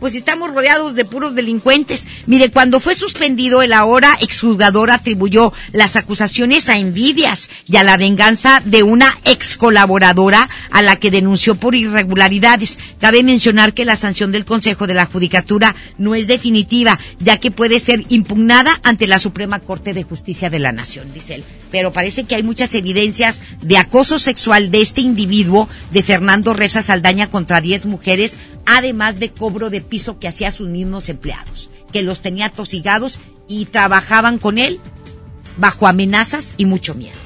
pues 0.00 0.14
estamos 0.14 0.52
rodeados 0.52 0.94
de 0.94 1.04
puros 1.04 1.34
delincuentes. 1.34 2.08
Mire, 2.26 2.50
cuando 2.50 2.80
fue 2.80 2.94
suspendido, 2.94 3.62
el 3.62 3.72
ahora 3.72 4.16
exjugador 4.20 4.90
atribuyó 4.90 5.52
las 5.72 5.96
acusaciones 5.96 6.68
a 6.68 6.78
envidias 6.78 7.50
y 7.66 7.76
a 7.76 7.84
la 7.84 7.96
venganza 7.96 8.62
de 8.64 8.82
una 8.82 9.18
ex 9.24 9.56
colaboradora 9.56 10.48
a 10.70 10.82
la 10.82 10.96
que 10.96 11.10
denunció 11.10 11.54
por 11.54 11.74
irregularidades. 11.74 12.78
Cabe 12.98 13.22
mencionar 13.22 13.74
que 13.74 13.84
la 13.84 13.96
sanción 13.96 14.32
del 14.32 14.44
Consejo 14.44 14.86
de 14.86 14.94
la 14.94 15.06
Judicatura 15.06 15.76
no 15.98 16.14
es 16.14 16.26
definitiva, 16.26 16.98
ya 17.18 17.38
que 17.38 17.50
puede 17.50 17.78
ser 17.78 18.04
impugnada 18.08 18.80
ante 18.82 19.06
la 19.06 19.18
Suprema 19.18 19.60
Corte 19.60 19.92
de 19.92 20.02
Justicia 20.02 20.50
de 20.50 20.58
la 20.58 20.72
Nación, 20.72 21.12
dice 21.12 21.36
él. 21.36 21.44
Pero 21.70 21.92
parece 21.92 22.24
que 22.24 22.34
hay 22.34 22.42
muchas 22.42 22.74
evidencias 22.74 23.42
de 23.60 23.78
acoso 23.78 24.18
sexual 24.18 24.70
de 24.70 24.80
este 24.80 25.02
individuo, 25.02 25.68
de 25.92 26.02
Fernando 26.02 26.54
Reza 26.54 26.82
Saldaña, 26.82 27.30
contra 27.30 27.60
10 27.60 27.86
mujeres, 27.86 28.38
además 28.66 29.18
de 29.18 29.30
cobro 29.30 29.70
de 29.70 29.80
piso 29.90 30.18
que 30.18 30.28
hacía 30.28 30.50
sus 30.50 30.68
mismos 30.68 31.10
empleados, 31.10 31.68
que 31.92 32.02
los 32.02 32.20
tenía 32.20 32.48
tosigados 32.48 33.18
y 33.46 33.66
trabajaban 33.66 34.38
con 34.38 34.56
él 34.56 34.80
bajo 35.58 35.86
amenazas 35.86 36.54
y 36.56 36.64
mucho 36.64 36.94
miedo. 36.94 37.18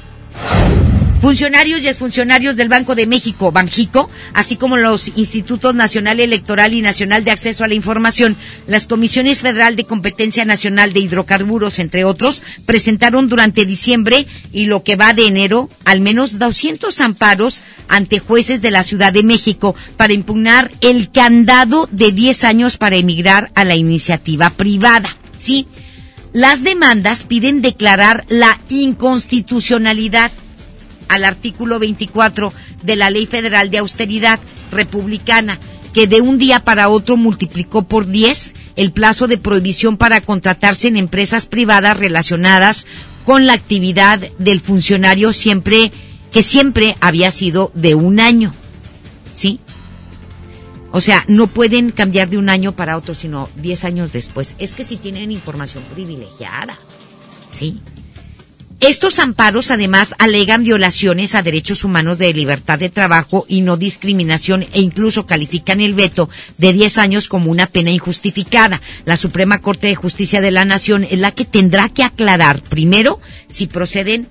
Funcionarios 1.24 1.80
y 1.80 1.88
exfuncionarios 1.88 2.54
del 2.54 2.68
Banco 2.68 2.94
de 2.94 3.06
México, 3.06 3.50
Banjico, 3.50 4.10
así 4.34 4.56
como 4.56 4.76
los 4.76 5.10
Institutos 5.16 5.74
Nacional 5.74 6.20
Electoral 6.20 6.74
y 6.74 6.82
Nacional 6.82 7.24
de 7.24 7.30
Acceso 7.30 7.64
a 7.64 7.66
la 7.66 7.72
Información, 7.72 8.36
las 8.66 8.86
Comisiones 8.86 9.40
Federal 9.40 9.74
de 9.74 9.86
Competencia 9.86 10.44
Nacional 10.44 10.92
de 10.92 11.00
Hidrocarburos, 11.00 11.78
entre 11.78 12.04
otros, 12.04 12.42
presentaron 12.66 13.30
durante 13.30 13.64
diciembre 13.64 14.26
y 14.52 14.66
lo 14.66 14.82
que 14.82 14.96
va 14.96 15.14
de 15.14 15.26
enero 15.26 15.70
al 15.86 16.02
menos 16.02 16.38
200 16.38 17.00
amparos 17.00 17.62
ante 17.88 18.18
jueces 18.18 18.60
de 18.60 18.70
la 18.70 18.82
Ciudad 18.82 19.10
de 19.10 19.22
México 19.22 19.74
para 19.96 20.12
impugnar 20.12 20.70
el 20.82 21.10
candado 21.10 21.88
de 21.90 22.12
10 22.12 22.44
años 22.44 22.76
para 22.76 22.96
emigrar 22.96 23.50
a 23.54 23.64
la 23.64 23.76
iniciativa 23.76 24.50
privada. 24.50 25.16
Sí, 25.38 25.68
las 26.34 26.62
demandas 26.62 27.22
piden 27.22 27.62
declarar 27.62 28.26
la 28.28 28.60
inconstitucionalidad 28.68 30.30
al 31.08 31.24
artículo 31.24 31.78
24 31.78 32.52
de 32.82 32.96
la 32.96 33.10
Ley 33.10 33.26
Federal 33.26 33.70
de 33.70 33.78
Austeridad 33.78 34.40
Republicana, 34.70 35.58
que 35.92 36.06
de 36.06 36.20
un 36.20 36.38
día 36.38 36.60
para 36.60 36.88
otro 36.88 37.16
multiplicó 37.16 37.84
por 37.84 38.06
10 38.06 38.54
el 38.76 38.92
plazo 38.92 39.28
de 39.28 39.38
prohibición 39.38 39.96
para 39.96 40.20
contratarse 40.20 40.88
en 40.88 40.96
empresas 40.96 41.46
privadas 41.46 41.96
relacionadas 41.96 42.86
con 43.24 43.46
la 43.46 43.52
actividad 43.54 44.20
del 44.38 44.60
funcionario 44.60 45.32
siempre 45.32 45.92
que 46.32 46.42
siempre 46.42 46.96
había 47.00 47.30
sido 47.30 47.70
de 47.74 47.94
un 47.94 48.18
año. 48.18 48.52
¿Sí? 49.34 49.60
O 50.90 51.00
sea, 51.00 51.24
no 51.28 51.48
pueden 51.48 51.90
cambiar 51.90 52.28
de 52.28 52.38
un 52.38 52.48
año 52.48 52.72
para 52.72 52.96
otro, 52.96 53.14
sino 53.14 53.48
10 53.56 53.84
años 53.84 54.12
después. 54.12 54.54
Es 54.58 54.72
que 54.72 54.84
si 54.84 54.96
tienen 54.96 55.32
información 55.32 55.82
privilegiada. 55.92 56.78
¿Sí? 57.50 57.80
Estos 58.80 59.18
amparos 59.18 59.70
además 59.70 60.14
alegan 60.18 60.62
violaciones 60.62 61.34
a 61.34 61.42
derechos 61.42 61.84
humanos 61.84 62.18
de 62.18 62.34
libertad 62.34 62.78
de 62.78 62.90
trabajo 62.90 63.46
y 63.48 63.62
no 63.62 63.76
discriminación 63.76 64.64
e 64.72 64.80
incluso 64.80 65.24
califican 65.24 65.80
el 65.80 65.94
veto 65.94 66.28
de 66.58 66.72
10 66.72 66.98
años 66.98 67.28
como 67.28 67.50
una 67.50 67.66
pena 67.66 67.90
injustificada. 67.90 68.82
La 69.06 69.16
Suprema 69.16 69.60
Corte 69.60 69.86
de 69.86 69.94
Justicia 69.94 70.40
de 70.40 70.50
la 70.50 70.64
Nación 70.64 71.04
es 71.04 71.18
la 71.18 71.32
que 71.32 71.44
tendrá 71.44 71.88
que 71.88 72.04
aclarar 72.04 72.60
primero 72.62 73.20
si 73.48 73.66
proceden 73.66 74.28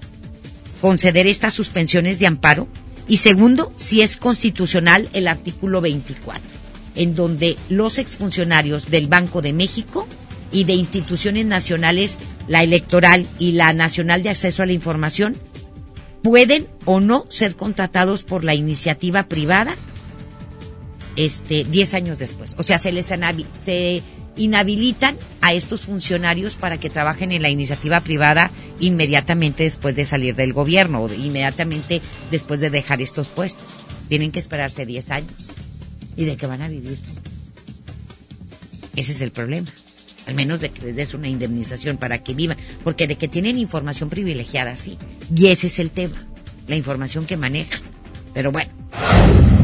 conceder 0.82 1.26
estas 1.26 1.54
suspensiones 1.54 2.20
de 2.20 2.28
amparo 2.28 2.68
y 3.08 3.18
segundo 3.18 3.74
si 3.78 4.02
es 4.02 4.18
constitucional 4.18 5.10
el 5.14 5.28
artículo 5.28 5.82
24 5.82 6.42
en 6.96 7.16
donde 7.16 7.58
los 7.70 7.98
exfuncionarios 7.98 8.90
del 8.90 9.08
Banco 9.08 9.42
de 9.42 9.54
México 9.54 10.08
y 10.54 10.64
de 10.64 10.74
instituciones 10.74 11.46
nacionales, 11.46 12.20
la 12.48 12.64
electoral 12.64 13.28
y 13.40 13.54
la 13.54 13.74
nacional 13.74 14.24
de 14.24 14.30
acceso 14.30 14.64
a 14.64 14.66
la 14.68 14.72
información, 14.72 15.36
pueden 16.22 16.68
o 16.86 17.02
no 17.02 17.26
ser 17.30 17.56
contratados 17.56 18.24
por 18.24 18.46
la 18.46 18.56
iniciativa 18.56 19.28
privada 19.28 19.76
este 21.16 21.66
10 21.66 21.94
años 21.96 22.20
después. 22.20 22.52
O 22.58 22.64
sea, 22.64 22.78
se 22.78 22.92
les 22.92 23.08
se 23.08 24.04
inhabilitan 24.36 25.16
a 25.42 25.54
estos 25.54 25.82
funcionarios 25.82 26.56
para 26.56 26.80
que 26.80 26.90
trabajen 26.90 27.32
en 27.32 27.42
la 27.42 27.50
iniciativa 27.50 28.02
privada 28.02 28.50
inmediatamente 28.80 29.64
después 29.64 29.96
de 29.96 30.06
salir 30.06 30.36
del 30.36 30.54
gobierno 30.54 31.04
o 31.04 31.14
inmediatamente 31.14 32.02
después 32.32 32.60
de 32.60 32.70
dejar 32.70 33.02
estos 33.02 33.28
puestos. 33.28 33.66
Tienen 34.08 34.32
que 34.32 34.40
esperarse 34.40 34.86
10 34.86 35.12
años. 35.12 35.50
¿Y 36.16 36.26
de 36.26 36.38
qué 36.38 36.46
van 36.46 36.62
a 36.62 36.68
vivir? 36.68 37.00
Ese 38.96 39.12
es 39.12 39.22
el 39.22 39.32
problema 39.32 39.72
al 40.28 40.36
menos 40.36 40.60
de 40.62 40.70
que 40.70 40.86
les 40.86 40.96
des 40.96 41.14
una 41.14 41.28
indemnización 41.28 41.98
para 41.98 42.24
que 42.24 42.34
vivan, 42.34 42.58
porque 42.84 43.08
de 43.08 43.16
que 43.16 43.28
tienen 43.28 43.58
información 43.58 44.10
privilegiada, 44.10 44.76
sí. 44.76 44.98
Y 45.36 45.48
ese 45.48 45.68
es 45.68 45.80
el 45.80 45.92
tema, 45.92 46.26
la 46.68 46.76
información 46.76 47.26
que 47.26 47.38
manejan. 47.38 47.82
Pero 48.34 48.52
bueno. 48.52 48.72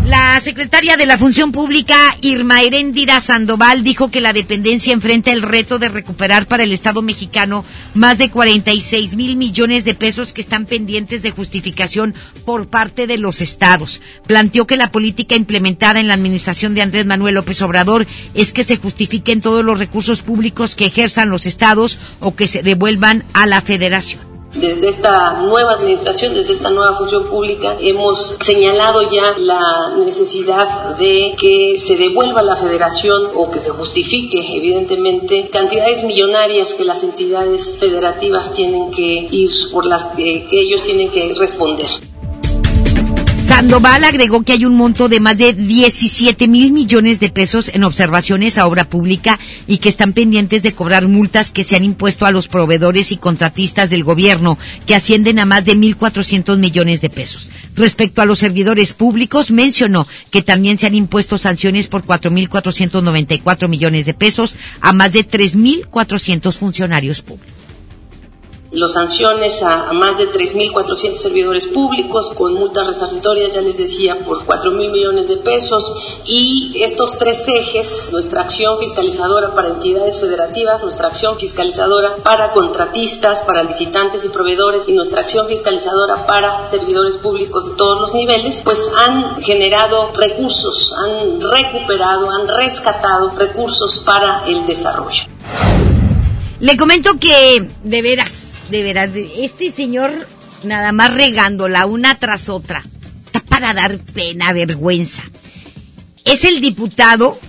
La 0.10 0.40
secretaria 0.42 0.98
de 0.98 1.06
la 1.06 1.20
Función 1.20 1.52
Pública, 1.52 2.18
Irma 2.22 2.64
Heréndira 2.64 3.20
Sandoval, 3.20 3.84
dijo 3.84 4.10
que 4.10 4.22
la 4.22 4.34
dependencia 4.34 4.92
enfrenta 4.92 5.30
el 5.30 5.44
reto 5.44 5.78
de 5.78 5.88
recuperar 5.88 6.48
para 6.48 6.64
el 6.64 6.72
Estado 6.72 7.04
mexicano 7.04 7.64
más 7.94 8.18
de 8.18 8.32
46 8.32 9.16
mil 9.16 9.38
millones 9.38 9.86
de 9.86 9.94
pesos 9.94 10.34
que 10.34 10.42
están 10.42 10.66
pendientes 10.66 11.22
de 11.22 11.30
justificación 11.30 12.16
por 12.44 12.70
parte 12.70 13.06
de 13.06 13.20
los 13.20 13.40
estados. 13.40 14.02
Planteó 14.26 14.66
que 14.66 14.78
la 14.78 14.92
política 14.92 15.36
implementada 15.36 16.00
en 16.00 16.08
la 16.08 16.16
administración 16.16 16.74
de 16.74 16.82
Andrés 16.82 17.06
Manuel 17.06 17.36
López 17.36 17.62
Obrador 17.62 18.08
es 18.34 18.52
que 18.52 18.64
se 18.64 18.78
justifiquen 18.78 19.42
todos 19.42 19.64
los 19.64 19.78
recursos 19.78 20.24
públicos 20.24 20.74
que 20.74 20.88
ejerzan 20.88 21.30
los 21.30 21.46
estados 21.46 22.00
o 22.20 22.36
que 22.36 22.48
se 22.48 22.64
devuelvan 22.64 23.26
a 23.34 23.46
la 23.46 23.62
federación. 23.62 24.29
Desde 24.54 24.90
esta 24.90 25.42
nueva 25.44 25.74
administración, 25.74 26.34
desde 26.34 26.54
esta 26.54 26.72
nueva 26.72 26.96
función 26.96 27.24
pública, 27.24 27.78
hemos 27.80 28.38
señalado 28.42 29.10
ya 29.12 29.38
la 29.38 29.96
necesidad 29.98 30.98
de 30.98 31.36
que 31.40 31.78
se 31.78 31.96
devuelva 31.96 32.40
a 32.42 32.44
la 32.44 32.56
federación 32.56 33.30
o 33.36 33.52
que 33.52 33.60
se 33.60 33.70
justifique, 33.70 34.40
evidentemente, 34.58 35.50
cantidades 35.52 36.04
millonarias 36.04 36.74
que 36.74 36.84
las 36.84 37.04
entidades 37.04 37.78
federativas 37.80 38.52
tienen 38.54 38.90
que 38.90 39.28
ir, 39.30 39.52
por 39.72 39.86
las 39.86 40.06
que, 40.16 40.48
ellos 40.52 40.82
tienen 40.82 41.12
que 41.12 41.32
responder. 41.38 41.90
Sandoval 43.50 44.04
agregó 44.04 44.44
que 44.44 44.54
hay 44.54 44.64
un 44.64 44.76
monto 44.76 45.10
de 45.10 45.20
más 45.20 45.40
de 45.40 45.54
17 45.54 46.48
mil 46.48 46.72
millones 46.72 47.20
de 47.20 47.32
pesos 47.32 47.72
en 47.74 47.84
observaciones 47.84 48.60
a 48.60 48.68
obra 48.68 48.84
pública 48.84 49.40
y 49.66 49.80
que 49.80 49.90
están 49.90 50.14
pendientes 50.14 50.62
de 50.62 50.74
cobrar 50.74 51.08
multas 51.08 51.50
que 51.50 51.64
se 51.64 51.76
han 51.76 51.84
impuesto 51.84 52.28
a 52.28 52.32
los 52.32 52.48
proveedores 52.48 53.12
y 53.12 53.18
contratistas 53.18 53.90
del 53.90 54.04
gobierno, 54.04 54.60
que 54.86 54.94
ascienden 54.94 55.40
a 55.40 55.48
más 55.48 55.66
de 55.66 55.76
1.400 55.76 56.60
millones 56.60 57.02
de 57.02 57.10
pesos. 57.10 57.50
Respecto 57.76 58.22
a 58.22 58.26
los 58.26 58.38
servidores 58.38 58.94
públicos, 58.94 59.50
mencionó 59.50 60.08
que 60.30 60.44
también 60.44 60.78
se 60.78 60.86
han 60.86 60.94
impuesto 60.94 61.40
sanciones 61.40 61.88
por 61.88 62.04
4.494 62.06 63.68
millones 63.68 64.06
de 64.06 64.14
pesos 64.14 64.58
a 64.80 64.94
más 64.94 65.12
de 65.12 65.28
3.400 65.28 66.56
funcionarios 66.56 67.24
públicos 67.24 67.59
los 68.72 68.94
sanciones 68.94 69.64
a, 69.64 69.92
más 69.94 70.18
de 70.18 70.32
3.400 70.32 71.16
servidores 71.16 71.68
públicos 71.68 72.32
con 72.36 72.54
multas 72.54 72.86
resarcitorias, 72.86 73.54
ya 73.54 73.62
les 73.62 73.78
decía, 73.78 74.18
por 74.20 74.46
4.000 74.46 74.92
millones 74.92 75.28
de 75.28 75.38
pesos 75.38 76.20
y 76.26 76.80
estos 76.84 77.18
tres 77.18 77.44
ejes, 77.48 78.10
nuestra 78.12 78.42
acción 78.42 78.78
fiscalizadora 78.80 79.56
para 79.56 79.70
entidades 79.70 80.20
federativas, 80.20 80.82
nuestra 80.84 81.08
acción 81.08 81.38
fiscalizadora 81.40 82.16
para 82.18 82.52
contratistas, 82.52 83.42
para 83.42 83.64
licitantes 83.64 84.24
y 84.26 84.30
proveedores 84.30 84.88
y 84.88 84.94
nuestra 84.94 85.22
acción 85.22 85.48
fiscalizadora 85.48 86.28
para 86.28 86.70
servidores 86.70 87.18
públicos 87.18 87.66
de 87.66 87.76
todos 87.76 88.00
los 88.00 88.14
niveles, 88.14 88.62
pues 88.64 88.88
han 88.98 89.42
generado 89.42 90.12
recursos, 90.14 90.94
han 90.96 91.42
recuperado, 91.42 92.30
han 92.30 92.48
rescatado 92.48 93.32
recursos 93.32 94.04
para 94.06 94.46
el 94.46 94.66
desarrollo. 94.68 95.24
Le 96.60 96.76
comento 96.78 97.12
que, 97.20 97.68
de 97.84 98.02
veras, 98.02 98.49
de 98.70 98.84
veras, 98.84 99.10
este 99.38 99.72
señor 99.72 100.12
nada 100.64 100.92
más 100.92 101.14
regándola 101.14 101.86
una 101.86 102.16
tras 102.16 102.50
otra. 102.50 102.84
Está 103.26 103.42
para 103.42 103.74
dar 103.74 103.98
pena, 103.98 104.54
vergüenza. 104.54 105.24
Es 106.26 106.46
el 106.46 106.62
diputado 106.62 107.40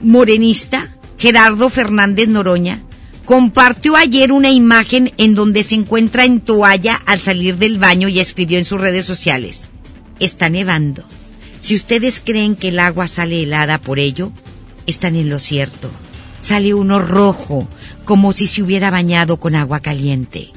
morenista 0.00 0.96
Gerardo 1.18 1.70
Fernández 1.70 2.28
Noroña. 2.28 2.82
Compartió 3.24 3.96
ayer 3.96 4.32
una 4.32 4.50
imagen 4.50 5.12
en 5.16 5.34
donde 5.34 5.62
se 5.62 5.76
encuentra 5.76 6.24
en 6.24 6.40
toalla 6.40 7.00
al 7.06 7.20
salir 7.20 7.56
del 7.56 7.78
baño 7.78 8.08
y 8.08 8.18
escribió 8.18 8.58
en 8.58 8.64
sus 8.64 8.80
redes 8.80 9.04
sociales. 9.04 9.68
Está 10.18 10.48
nevando. 10.48 11.04
Si 11.60 11.76
ustedes 11.76 12.20
creen 12.24 12.56
que 12.56 12.68
el 12.68 12.80
agua 12.80 13.06
sale 13.06 13.44
helada 13.44 13.78
por 13.78 14.00
ello, 14.00 14.32
están 14.86 15.14
en 15.14 15.30
lo 15.30 15.38
cierto. 15.38 15.88
Sale 16.40 16.74
uno 16.74 16.98
rojo, 16.98 17.68
como 18.04 18.32
si 18.32 18.46
se 18.46 18.62
hubiera 18.62 18.90
bañado 18.90 19.38
con 19.38 19.54
agua 19.54 19.80
caliente. 19.80 20.50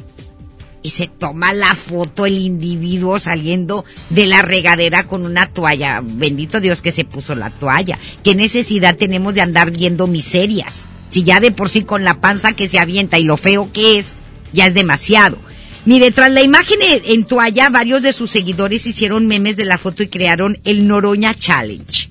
Y 0.81 0.89
se 0.91 1.07
toma 1.07 1.53
la 1.53 1.73
foto 1.73 2.25
el 2.25 2.37
individuo 2.37 3.17
saliendo 3.17 3.85
de 4.11 4.27
la 4.27 4.43
regadera 4.43 5.05
con 5.07 5.25
una 5.25 5.47
toalla. 5.47 6.01
Bendito 6.03 6.59
Dios 6.59 6.81
que 6.81 6.91
se 6.91 7.05
puso 7.05 7.33
la 7.33 7.49
toalla. 7.49 7.97
¿Qué 8.23 8.35
necesidad 8.35 8.95
tenemos 8.95 9.33
de 9.33 9.41
andar 9.41 9.71
viendo 9.71 10.05
miserias? 10.05 10.89
Si 11.09 11.23
ya 11.23 11.39
de 11.39 11.51
por 11.51 11.69
sí 11.69 11.83
con 11.83 12.03
la 12.03 12.21
panza 12.21 12.53
que 12.53 12.69
se 12.69 12.77
avienta 12.77 13.17
y 13.17 13.23
lo 13.23 13.37
feo 13.37 13.71
que 13.73 13.97
es, 13.97 14.15
ya 14.53 14.67
es 14.67 14.73
demasiado. 14.73 15.37
Mire, 15.85 16.11
tras 16.11 16.31
la 16.31 16.41
imagen 16.41 16.79
en 16.81 17.25
toalla, 17.25 17.69
varios 17.69 18.01
de 18.01 18.11
sus 18.11 18.31
seguidores 18.31 18.87
hicieron 18.87 19.27
memes 19.27 19.55
de 19.55 19.65
la 19.65 19.77
foto 19.77 20.01
y 20.01 20.07
crearon 20.07 20.59
el 20.63 20.87
Noroña 20.87 21.35
Challenge. 21.35 22.09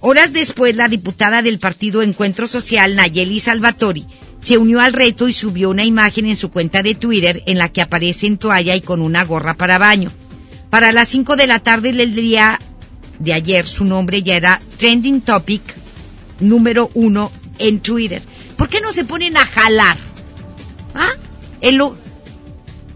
Horas 0.00 0.34
después, 0.34 0.76
la 0.76 0.88
diputada 0.88 1.40
del 1.40 1.58
partido 1.58 2.02
Encuentro 2.02 2.46
Social, 2.46 2.94
Nayeli 2.94 3.40
Salvatori, 3.40 4.06
se 4.46 4.58
unió 4.58 4.80
al 4.80 4.92
reto 4.92 5.26
y 5.26 5.32
subió 5.32 5.70
una 5.70 5.84
imagen 5.84 6.24
en 6.24 6.36
su 6.36 6.52
cuenta 6.52 6.80
de 6.80 6.94
Twitter 6.94 7.42
en 7.46 7.58
la 7.58 7.70
que 7.70 7.82
aparece 7.82 8.28
en 8.28 8.38
toalla 8.38 8.76
y 8.76 8.80
con 8.80 9.00
una 9.00 9.24
gorra 9.24 9.54
para 9.54 9.76
baño. 9.76 10.12
Para 10.70 10.92
las 10.92 11.08
5 11.08 11.34
de 11.34 11.48
la 11.48 11.58
tarde 11.58 11.92
del 11.92 12.14
día 12.14 12.60
de 13.18 13.32
ayer, 13.32 13.66
su 13.66 13.84
nombre 13.84 14.22
ya 14.22 14.36
era 14.36 14.60
Trending 14.76 15.22
Topic 15.22 15.62
número 16.38 16.90
uno 16.94 17.32
en 17.58 17.80
Twitter. 17.80 18.22
¿Por 18.56 18.68
qué 18.68 18.80
no 18.80 18.92
se 18.92 19.04
ponen 19.04 19.36
a 19.36 19.44
jalar? 19.44 19.96
¿Ah? 20.94 21.10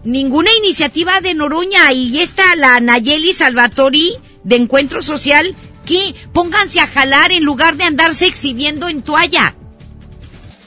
ninguna 0.05 0.51
iniciativa 0.57 1.19
de 1.19 1.33
Noroña 1.33 1.91
y 1.91 2.17
está 2.19 2.55
la 2.55 2.79
Nayeli 2.79 3.33
Salvatori 3.33 4.13
de 4.45 4.55
Encuentro 4.55 5.03
Social. 5.03 5.53
¿Qué? 5.85 6.15
Pónganse 6.31 6.79
a 6.79 6.87
jalar 6.87 7.33
en 7.33 7.43
lugar 7.43 7.75
de 7.75 7.83
andarse 7.83 8.25
exhibiendo 8.25 8.87
en 8.87 9.01
toalla. 9.01 9.57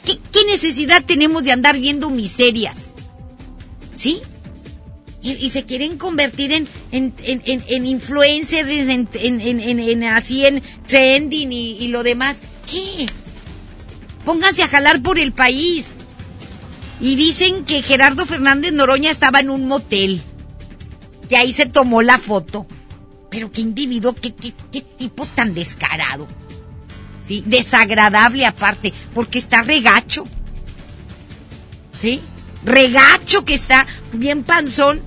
¿Qué, 0.05 0.19
necesidad 0.47 1.03
tenemos 1.05 1.45
de 1.45 1.53
andar 1.53 1.79
viendo 1.79 2.11
miserias? 2.11 2.93
¿Sí? 3.95 4.21
Y, 5.23 5.49
se 5.51 5.65
quieren 5.65 5.97
convertir 5.97 6.53
en, 6.53 6.69
en, 6.93 7.15
en, 7.23 7.65
en 7.67 7.87
influencers, 7.87 8.69
en, 8.69 10.05
así 10.05 10.45
en 10.45 10.63
trending 10.87 11.51
y, 11.51 11.89
lo 11.89 12.03
demás. 12.03 12.43
¿Qué? 12.71 13.07
Pónganse 14.27 14.63
a 14.63 14.69
jalar 14.69 15.01
por 15.01 15.19
el 15.19 15.33
país. 15.33 15.95
Y 17.01 17.17
dicen 17.17 17.65
que 17.65 17.81
Gerardo 17.81 18.27
Fernández 18.27 18.75
Noroña 18.75 19.11
estaba 19.11 19.41
en 19.41 19.49
un 19.49 19.67
motel. 19.67 20.21
Y 21.31 21.35
ahí 21.37 21.55
se 21.55 21.65
tomó 21.65 22.03
la 22.03 22.19
foto. 22.19 22.67
Pero 23.31 23.51
qué 23.51 23.63
individuo, 23.63 24.15
qué, 24.15 24.35
qué, 24.35 24.53
qué 24.71 24.83
tipo 24.83 25.25
tan 25.35 25.55
descarado. 25.55 26.27
¿Sí? 27.27 27.43
Desagradable 27.47 28.47
aparte, 28.47 28.93
porque 29.15 29.39
está 29.39 29.63
regacho. 29.63 30.25
¿Sí? 32.01 32.21
Regacho 32.65 33.45
que 33.45 33.55
está 33.55 33.87
bien 34.13 34.43
panzón. 34.43 35.03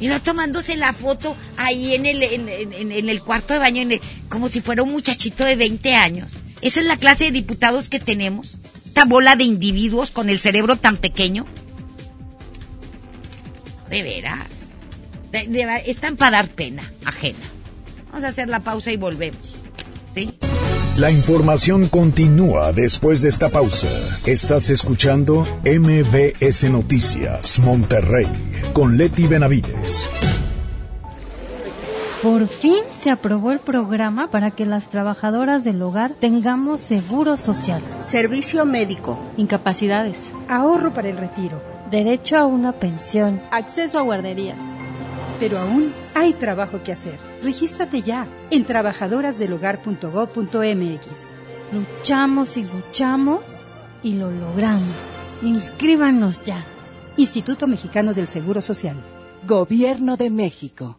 Y 0.00 0.06
no 0.06 0.22
tomándose 0.22 0.76
la 0.76 0.92
foto 0.92 1.36
ahí 1.56 1.94
en 1.94 2.06
el, 2.06 2.22
en, 2.22 3.08
el 3.08 3.22
cuarto 3.22 3.52
de 3.52 3.58
baño, 3.58 3.82
como 4.28 4.48
si 4.48 4.60
fuera 4.60 4.84
un 4.84 4.92
muchachito 4.92 5.44
de 5.44 5.56
20 5.56 5.94
años. 5.96 6.36
Esa 6.60 6.80
es 6.80 6.86
la 6.86 6.96
clase 6.96 7.24
de 7.24 7.30
diputados 7.32 7.88
que 7.88 7.98
tenemos. 7.98 8.58
Esta 8.84 9.04
bola 9.04 9.34
de 9.34 9.44
individuos 9.44 10.10
con 10.10 10.28
el 10.28 10.38
cerebro 10.38 10.76
tan 10.76 10.98
pequeño. 10.98 11.46
De 13.90 14.02
veras. 14.02 14.46
están 15.84 16.16
para 16.16 16.38
dar 16.38 16.48
pena 16.48 16.92
ajena. 17.04 17.38
Vamos 18.10 18.24
a 18.24 18.28
hacer 18.28 18.48
la 18.48 18.60
pausa 18.60 18.92
y 18.92 18.96
volvemos. 18.96 19.56
¿Sí? 20.14 20.32
La 20.98 21.12
información 21.12 21.86
continúa 21.86 22.72
después 22.72 23.22
de 23.22 23.28
esta 23.28 23.50
pausa. 23.50 23.86
Estás 24.26 24.68
escuchando 24.68 25.46
MBS 25.62 26.68
Noticias 26.68 27.60
Monterrey 27.60 28.26
con 28.72 28.96
Leti 28.96 29.28
Benavides. 29.28 30.10
Por 32.20 32.48
fin 32.48 32.80
se 33.00 33.12
aprobó 33.12 33.52
el 33.52 33.60
programa 33.60 34.28
para 34.32 34.50
que 34.50 34.66
las 34.66 34.90
trabajadoras 34.90 35.62
del 35.62 35.80
hogar 35.82 36.14
tengamos 36.18 36.80
seguro 36.80 37.36
social, 37.36 37.80
servicio 38.00 38.64
médico, 38.64 39.20
incapacidades, 39.36 40.32
ahorro 40.48 40.92
para 40.92 41.10
el 41.10 41.16
retiro, 41.16 41.62
derecho 41.92 42.36
a 42.36 42.44
una 42.44 42.72
pensión, 42.72 43.40
acceso 43.52 44.00
a 44.00 44.02
guarderías. 44.02 44.58
Pero 45.38 45.60
aún 45.60 45.92
hay 46.16 46.32
trabajo 46.32 46.82
que 46.82 46.90
hacer. 46.90 47.27
Regístrate 47.42 48.02
ya 48.02 48.26
en 48.50 48.64
trabajadorasdelhogar.gov.mx. 48.64 51.06
Luchamos 51.72 52.56
y 52.56 52.64
luchamos 52.64 53.40
y 54.02 54.14
lo 54.14 54.30
logramos. 54.30 54.96
Inscríbanos 55.42 56.42
ya. 56.42 56.64
Instituto 57.16 57.66
Mexicano 57.66 58.14
del 58.14 58.28
Seguro 58.28 58.60
Social. 58.60 58.96
Gobierno 59.46 60.16
de 60.16 60.30
México. 60.30 60.98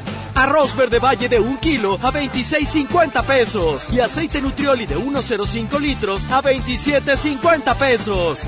Arroz 0.41 0.75
verde 0.75 0.97
valle 0.97 1.29
de 1.29 1.39
un 1.39 1.57
kilo 1.57 1.99
a 2.01 2.11
26.50 2.11 3.23
pesos. 3.25 3.87
Y 3.91 3.99
aceite 3.99 4.41
nutrioli 4.41 4.87
de 4.87 4.97
1.05 4.97 5.79
litros 5.79 6.27
a 6.31 6.41
27.50 6.41 7.77
pesos. 7.77 8.47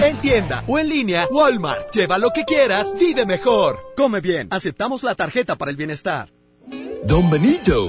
En 0.00 0.16
tienda 0.22 0.64
o 0.66 0.78
en 0.78 0.88
línea, 0.88 1.28
Walmart. 1.30 1.94
Lleva 1.94 2.16
lo 2.16 2.30
que 2.30 2.46
quieras, 2.46 2.94
vive 2.98 3.26
mejor. 3.26 3.92
Come 3.94 4.22
bien. 4.22 4.48
Aceptamos 4.50 5.02
la 5.02 5.14
tarjeta 5.16 5.56
para 5.56 5.70
el 5.70 5.76
bienestar. 5.76 6.32
Don 7.04 7.28
Benito, 7.28 7.88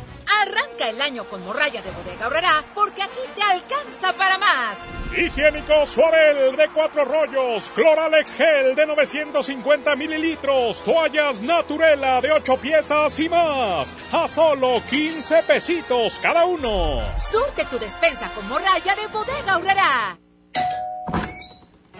Arranca 0.41 0.89
el 0.89 0.99
año 0.99 1.25
con 1.25 1.45
morralla 1.45 1.83
de 1.83 1.91
bodega 1.91 2.25
ahorrará 2.25 2.63
porque 2.73 3.03
aquí 3.03 3.19
te 3.35 3.43
alcanza 3.43 4.11
para 4.13 4.39
más. 4.39 4.79
Higiénico 5.15 5.85
Suabel 5.85 6.55
de 6.55 6.67
cuatro 6.73 7.05
rollos, 7.05 7.69
Cloralex 7.75 8.33
Gel 8.35 8.73
de 8.75 8.87
950 8.87 9.95
mililitros, 9.95 10.83
toallas 10.83 11.43
Naturela 11.43 12.21
de 12.21 12.31
ocho 12.31 12.57
piezas 12.57 13.19
y 13.19 13.29
más, 13.29 13.95
a 14.11 14.27
solo 14.27 14.81
15 14.89 15.43
pesitos 15.43 16.17
cada 16.19 16.45
uno. 16.45 17.01
Surte 17.17 17.65
tu 17.65 17.77
despensa 17.77 18.31
con 18.33 18.47
morralla 18.49 18.95
de 18.95 19.07
bodega 19.07 19.53
ahorrará. 19.53 20.17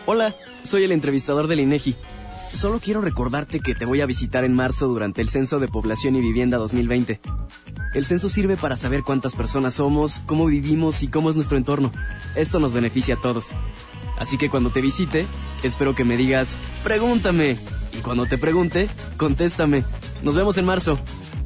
Hola, 0.08 0.34
soy 0.64 0.84
el 0.84 0.94
entrevistador 0.94 1.48
del 1.48 1.60
INEGI. 1.60 1.96
Solo 2.54 2.80
quiero 2.80 3.02
recordarte 3.02 3.60
que 3.60 3.74
te 3.74 3.86
voy 3.86 4.02
a 4.02 4.06
visitar 4.06 4.44
en 4.44 4.54
marzo 4.54 4.88
durante 4.88 5.22
el 5.22 5.30
Censo 5.30 5.60
de 5.60 5.68
Población 5.68 6.16
y 6.16 6.22
Vivienda 6.22 6.58
2020. 6.58 7.20
El 7.94 8.06
censo 8.06 8.30
sirve 8.30 8.56
para 8.56 8.78
saber 8.78 9.02
cuántas 9.04 9.36
personas 9.36 9.76
somos, 9.76 10.22
cómo 10.26 10.46
vivimos 10.46 11.02
y 11.02 11.08
cómo 11.08 11.30
es 11.30 11.36
nuestro 11.36 11.58
entorno. 11.58 11.92
Esto 12.36 12.60
nos 12.60 12.74
beneficia 12.74 13.16
a 13.16 13.22
todos. 13.22 13.56
Así 14.20 14.38
que 14.38 14.50
cuando 14.50 14.70
te 14.70 14.82
visite, 14.82 15.26
espero 15.64 15.96
que 15.96 16.04
me 16.04 16.18
digas, 16.18 16.56
pregúntame. 16.84 17.58
Y 17.98 18.02
cuando 18.02 18.28
te 18.28 18.38
pregunte, 18.38 18.88
contéstame. 19.18 19.84
Nos 20.22 20.36
vemos 20.36 20.58
en 20.58 20.66
marzo. 20.66 21.00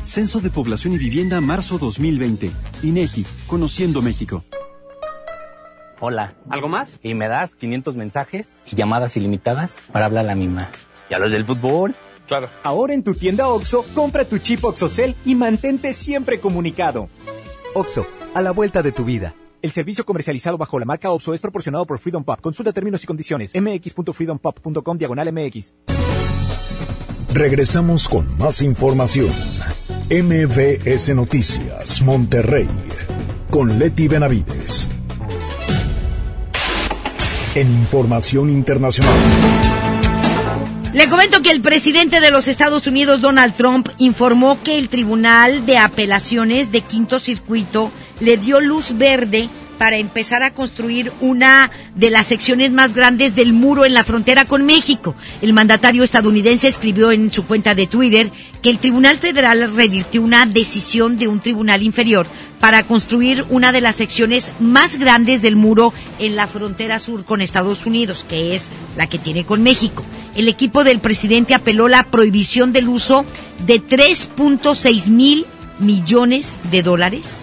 Censo 0.04 0.42
de 0.42 0.50
Población 0.50 0.94
y 0.94 0.98
Vivienda 0.98 1.40
marzo 1.40 1.78
2020. 1.78 2.52
INEGI, 2.84 3.26
Conociendo 3.48 4.02
México. 4.02 4.44
Hola. 6.00 6.34
¿Algo 6.50 6.68
más? 6.68 7.00
Y 7.02 7.14
me 7.14 7.28
das 7.28 7.56
500 7.56 7.96
mensajes 7.96 8.50
y 8.66 8.76
llamadas 8.76 9.16
ilimitadas 9.16 9.78
para 9.92 10.06
hablar 10.06 10.26
a 10.26 10.28
la 10.28 10.36
misma. 10.36 10.70
¿Y 11.10 11.14
a 11.14 11.20
los 11.20 11.32
del 11.32 11.46
fútbol? 11.46 11.96
Claro. 12.28 12.50
Ahora 12.64 12.94
en 12.94 13.04
tu 13.04 13.14
tienda 13.14 13.48
OXO, 13.48 13.86
compra 13.94 14.26
tu 14.26 14.40
chip 14.40 14.64
OXOCEL 14.64 15.16
y 15.26 15.36
mantente 15.36 15.94
siempre 15.94 16.40
comunicado. 16.40 17.10
OXO, 17.76 18.06
a 18.34 18.42
la 18.42 18.52
vuelta 18.52 18.82
de 18.82 18.92
tu 18.92 19.06
vida. 19.06 19.36
El 19.62 19.72
servicio 19.72 20.06
comercializado 20.06 20.58
bajo 20.58 20.78
la 20.78 20.86
marca 20.86 21.10
OXO 21.12 21.34
es 21.34 21.42
proporcionado 21.42 21.86
por 21.86 22.00
Freedom 22.00 22.24
Pop. 22.24 22.40
Consulta 22.40 22.72
términos 22.72 23.04
y 23.04 23.08
condiciones. 23.08 23.52
mx.freedompop.com 23.56 24.98
diagonal 24.98 25.32
mx. 25.34 25.74
Regresamos 27.34 28.08
con 28.08 28.38
más 28.38 28.62
información. 28.62 29.32
MBS 30.10 31.16
Noticias, 31.16 32.02
Monterrey. 32.02 32.68
Con 33.50 33.78
Leti 33.78 34.08
Benavides. 34.08 34.90
En 37.56 37.70
información 37.72 38.50
internacional. 38.50 39.65
Le 40.96 41.10
comento 41.10 41.42
que 41.42 41.52
el 41.52 41.60
presidente 41.60 42.22
de 42.22 42.32
los 42.32 42.48
Estados 42.48 42.88
Unidos, 42.88 43.20
Donald 43.20 43.54
Trump, 43.54 43.90
informó 43.98 44.64
que 44.64 44.78
el 44.78 44.88
Tribunal 44.88 45.66
de 45.66 45.78
Apelaciones 45.78 46.72
de 46.72 46.80
Quinto 46.80 47.20
Circuito 47.20 47.92
le 48.22 48.38
dio 48.38 48.62
luz 48.62 48.98
verde 48.98 49.50
para 49.78 49.98
empezar 49.98 50.42
a 50.42 50.54
construir 50.54 51.12
una 51.20 51.70
de 51.96 52.10
las 52.10 52.28
secciones 52.28 52.72
más 52.72 52.94
grandes 52.94 53.36
del 53.36 53.52
muro 53.52 53.84
en 53.84 53.94
la 53.94 54.06
frontera 54.06 54.46
con 54.46 54.66
México. 54.66 55.18
El 55.42 55.52
mandatario 55.52 56.02
estadounidense 56.02 56.70
escribió 56.70 57.12
en 57.12 57.30
su 57.30 57.46
cuenta 57.46 57.76
de 57.76 57.88
Twitter 57.88 58.32
que 58.62 58.70
el 58.70 58.80
Tribunal 58.80 59.18
Federal 59.18 59.76
revirtió 59.76 60.22
una 60.22 60.46
decisión 60.46 61.18
de 61.18 61.28
un 61.28 61.42
tribunal 61.42 61.84
inferior 61.84 62.26
para 62.66 62.82
construir 62.82 63.46
una 63.52 63.72
de 63.72 63.80
las 63.80 63.96
secciones 63.96 64.52
más 64.60 64.98
grandes 64.98 65.44
del 65.44 65.56
muro 65.56 65.94
en 66.18 66.36
la 66.36 66.48
frontera 66.48 66.98
sur 66.98 67.24
con 67.24 67.42
Estados 67.42 67.86
Unidos, 67.86 68.26
que 68.28 68.56
es 68.56 68.70
la 68.98 69.06
que 69.06 69.20
tiene 69.20 69.46
con 69.46 69.62
México. 69.62 70.04
El 70.34 70.48
equipo 70.48 70.84
del 70.84 70.98
presidente 70.98 71.54
apeló 71.54 71.88
la 71.88 72.02
prohibición 72.06 72.74
del 72.74 72.88
uso 72.88 73.24
de 73.68 73.84
3.6 73.84 75.10
mil 75.10 75.46
millones 75.78 76.56
de 76.72 76.82
dólares 76.82 77.42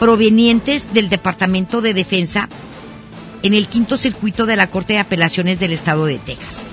provenientes 0.00 0.92
del 0.92 1.08
Departamento 1.08 1.80
de 1.80 1.94
Defensa 1.94 2.48
en 3.44 3.54
el 3.54 3.68
quinto 3.68 3.96
circuito 3.96 4.44
de 4.44 4.56
la 4.56 4.66
Corte 4.66 4.94
de 4.94 4.98
Apelaciones 4.98 5.60
del 5.60 5.70
Estado 5.70 6.04
de 6.04 6.18
Texas. 6.18 6.64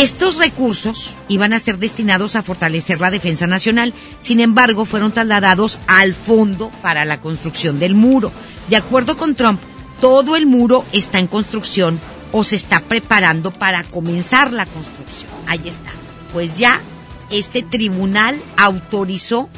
Estos 0.00 0.38
recursos 0.38 1.10
iban 1.28 1.52
a 1.52 1.58
ser 1.58 1.76
destinados 1.76 2.34
a 2.34 2.42
fortalecer 2.42 3.02
la 3.02 3.10
defensa 3.10 3.46
nacional, 3.46 3.92
sin 4.22 4.40
embargo 4.40 4.86
fueron 4.86 5.12
trasladados 5.12 5.78
al 5.86 6.14
fondo 6.14 6.70
para 6.80 7.04
la 7.04 7.20
construcción 7.20 7.78
del 7.78 7.94
muro. 7.94 8.32
De 8.70 8.76
acuerdo 8.76 9.18
con 9.18 9.34
Trump, 9.34 9.60
todo 10.00 10.36
el 10.36 10.46
muro 10.46 10.86
está 10.92 11.18
en 11.18 11.26
construcción 11.26 12.00
o 12.32 12.44
se 12.44 12.56
está 12.56 12.80
preparando 12.80 13.50
para 13.50 13.84
comenzar 13.84 14.54
la 14.54 14.64
construcción. 14.64 15.30
Ahí 15.46 15.60
está. 15.66 15.90
Pues 16.32 16.56
ya 16.56 16.80
este 17.28 17.62
tribunal 17.62 18.40
autorizó, 18.56 19.50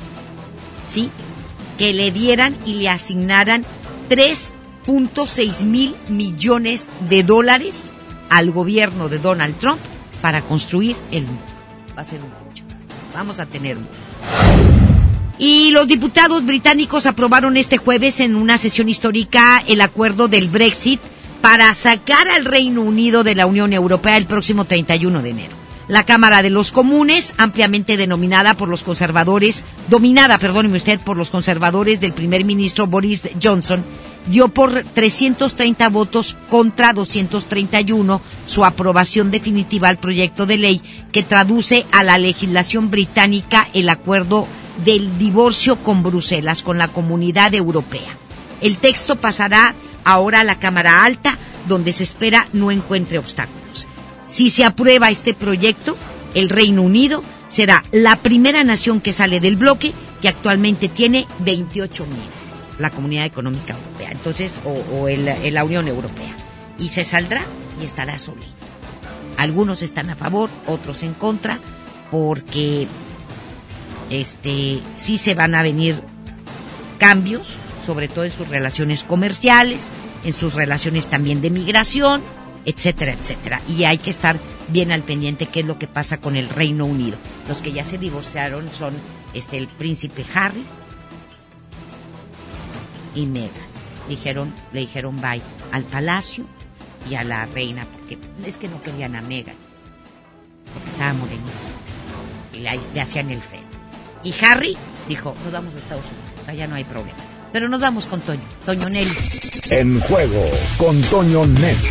¿sí? 0.89 1.09
Que 1.79 1.95
le 1.95 2.11
dieran 2.11 2.57
y 2.67 2.75
le 2.75 2.89
asignaran 2.89 3.65
3.6 4.11 5.63
mil 5.63 5.95
millones 6.09 6.89
de 7.09 7.23
dólares 7.23 7.91
al 8.29 8.51
gobierno 8.51 9.09
de 9.09 9.21
Donald 9.21 9.57
Trump 9.61 9.79
para 10.23 10.41
construir 10.41 10.97
el 11.11 11.25
muro. 11.25 11.43
Va 11.97 12.01
a 12.01 12.05
ser 12.05 12.21
un 12.23 12.31
mucho. 12.49 12.65
Vamos 13.13 13.39
a 13.39 13.45
tener 13.45 13.77
y 15.39 15.71
los 15.73 15.89
diputados 15.89 16.47
británicos 16.47 17.05
aprobaron 17.05 17.57
este 17.57 17.77
jueves 17.77 18.21
en 18.21 18.37
una 18.37 18.59
sesión 18.59 18.89
histórica 18.89 19.63
el 19.67 19.81
acuerdo 19.81 20.29
del 20.29 20.47
Brexit 20.49 21.01
para 21.41 21.75
sacar 21.75 22.29
al 22.29 22.45
Reino 22.45 22.83
Unido 22.83 23.25
de 23.25 23.35
la 23.35 23.47
Unión 23.47 23.73
Europea 23.73 24.17
el 24.17 24.27
próximo 24.27 24.65
31 24.65 25.21
de 25.21 25.31
enero. 25.31 25.57
La 25.89 26.07
Cámara 26.07 26.43
de 26.43 26.51
los 26.51 26.71
Comunes, 26.71 27.35
ampliamente 27.39 27.97
denominada 27.97 28.55
por 28.55 28.69
los 28.69 28.85
conservadores, 28.85 29.65
dominada, 29.89 30.39
perdóneme 30.39 30.77
usted, 30.77 31.01
por 31.01 31.17
los 31.17 31.31
conservadores 31.31 32.01
del 32.01 32.13
primer 32.13 32.45
ministro 32.45 32.87
Boris 32.87 33.29
Johnson, 33.43 33.85
dio 34.27 34.49
por 34.49 34.85
330 34.85 35.89
votos 35.89 36.37
contra 36.49 36.93
231 36.93 38.21
su 38.47 38.65
aprobación 38.65 39.31
definitiva 39.31 39.89
al 39.89 39.99
proyecto 39.99 40.47
de 40.47 40.59
ley 40.59 40.83
que 41.13 41.23
traduce 41.23 41.87
a 41.93 42.03
la 42.05 42.19
legislación 42.19 42.91
británica 42.91 43.69
el 43.75 43.89
acuerdo 43.89 44.47
del 44.85 45.19
divorcio 45.19 45.77
con 45.77 46.03
Bruselas, 46.03 46.63
con 46.63 46.79
la 46.79 46.89
comunidad 46.89 47.55
europea. 47.55 48.17
El 48.61 48.77
texto 48.77 49.17
pasará 49.17 49.75
ahora 50.05 50.41
a 50.41 50.45
la 50.45 50.59
Cámara 50.59 51.05
Alta, 51.05 51.39
donde 51.69 51.93
se 51.93 52.05
espera 52.05 52.49
no 52.53 52.71
encuentre 52.71 53.19
obstáculos. 53.19 53.87
Si 54.29 54.51
se 54.51 54.65
aprueba 54.65 55.11
este 55.11 55.35
proyecto, 55.35 55.97
el 56.35 56.49
Reino 56.49 56.83
Unido 56.83 57.23
será 57.49 57.85
la 57.93 58.17
primera 58.17 58.65
nación 58.65 59.01
que 59.01 59.13
sale 59.13 59.41
del 59.41 59.57
bloque, 59.57 59.93
que 60.23 60.29
actualmente 60.29 60.89
tiene 60.89 61.27
28 61.41 62.07
mil, 62.07 62.19
la 62.83 62.91
Comunidad 62.91 63.25
Económica 63.25 63.75
Europea, 63.75 64.11
entonces, 64.13 64.59
o, 64.65 64.97
o 64.97 65.09
el, 65.09 65.25
la 65.55 65.65
Unión 65.65 65.89
Europea. 65.89 66.35
Y 66.79 66.89
se 66.89 67.05
saldrá 67.05 67.45
y 67.81 67.85
estará 67.85 68.19
solito. 68.19 68.47
Algunos 69.37 69.83
están 69.83 70.11
a 70.11 70.15
favor, 70.15 70.51
otros 70.67 71.03
en 71.03 71.15
contra, 71.15 71.59
porque 72.11 72.87
este 74.11 74.81
sí 74.97 75.17
se 75.19 75.35
van 75.35 75.55
a 75.55 75.63
venir 75.63 76.03
cambios, 76.99 77.47
sobre 77.87 78.09
todo 78.09 78.25
en 78.25 78.31
sus 78.31 78.49
relaciones 78.49 79.03
comerciales, 79.03 79.89
en 80.25 80.33
sus 80.33 80.55
relaciones 80.55 81.07
también 81.07 81.41
de 81.41 81.51
migración, 81.51 82.23
etcétera, 82.65 83.13
etcétera. 83.13 83.61
Y 83.69 83.85
hay 83.85 83.99
que 83.99 84.11
estar 84.11 84.39
bien 84.69 84.93
al 84.93 85.03
pendiente 85.03 85.47
qué 85.47 85.61
es 85.61 85.67
lo 85.67 85.79
que 85.79 85.89
pasa 85.89 86.19
con 86.19 86.37
el 86.37 86.49
Reino 86.49 86.85
Unido. 86.85 87.17
Los 87.49 87.59
que 87.59 87.73
ya 87.73 87.85
se 87.85 87.99
divorciaron 87.99 88.69
son 88.73 88.95
este 89.35 89.59
el 89.59 89.67
príncipe 89.67 90.25
Harry, 90.35 90.63
y 93.15 93.27
Megan. 93.27 93.73
Dijeron, 94.09 94.53
le 94.73 94.81
dijeron 94.81 95.21
bye 95.21 95.41
al 95.71 95.85
palacio 95.85 96.45
y 97.09 97.15
a 97.15 97.25
la 97.25 97.47
reina, 97.47 97.87
porque 97.93 98.19
es 98.47 98.59
que 98.59 98.69
no 98.69 98.83
querían 98.83 99.17
a 99.17 99.23
Megan, 99.23 99.57
porque 100.73 100.91
estaba 100.91 101.13
morenita 101.15 101.53
y 102.53 102.59
le, 102.61 102.81
le 102.95 103.01
hacían 103.01 103.31
el 103.31 103.41
feo. 103.41 103.61
Y 104.25 104.35
Harry 104.45 104.77
dijo, 105.09 105.35
nos 105.45 105.53
vamos 105.53 105.75
a 105.75 105.79
Estados 105.79 106.05
Unidos, 106.07 106.49
allá 106.49 106.67
no 106.67 106.75
hay 106.75 106.85
problema. 106.85 107.19
Pero 107.53 107.69
nos 107.69 107.81
vamos 107.81 108.07
con 108.07 108.21
Toño, 108.21 108.41
Toño 108.65 108.89
Nelly. 108.89 109.15
En 109.71 110.01
juego 110.01 110.51
con 110.79 111.01
Toño 111.03 111.45
Nelly. 111.47 111.89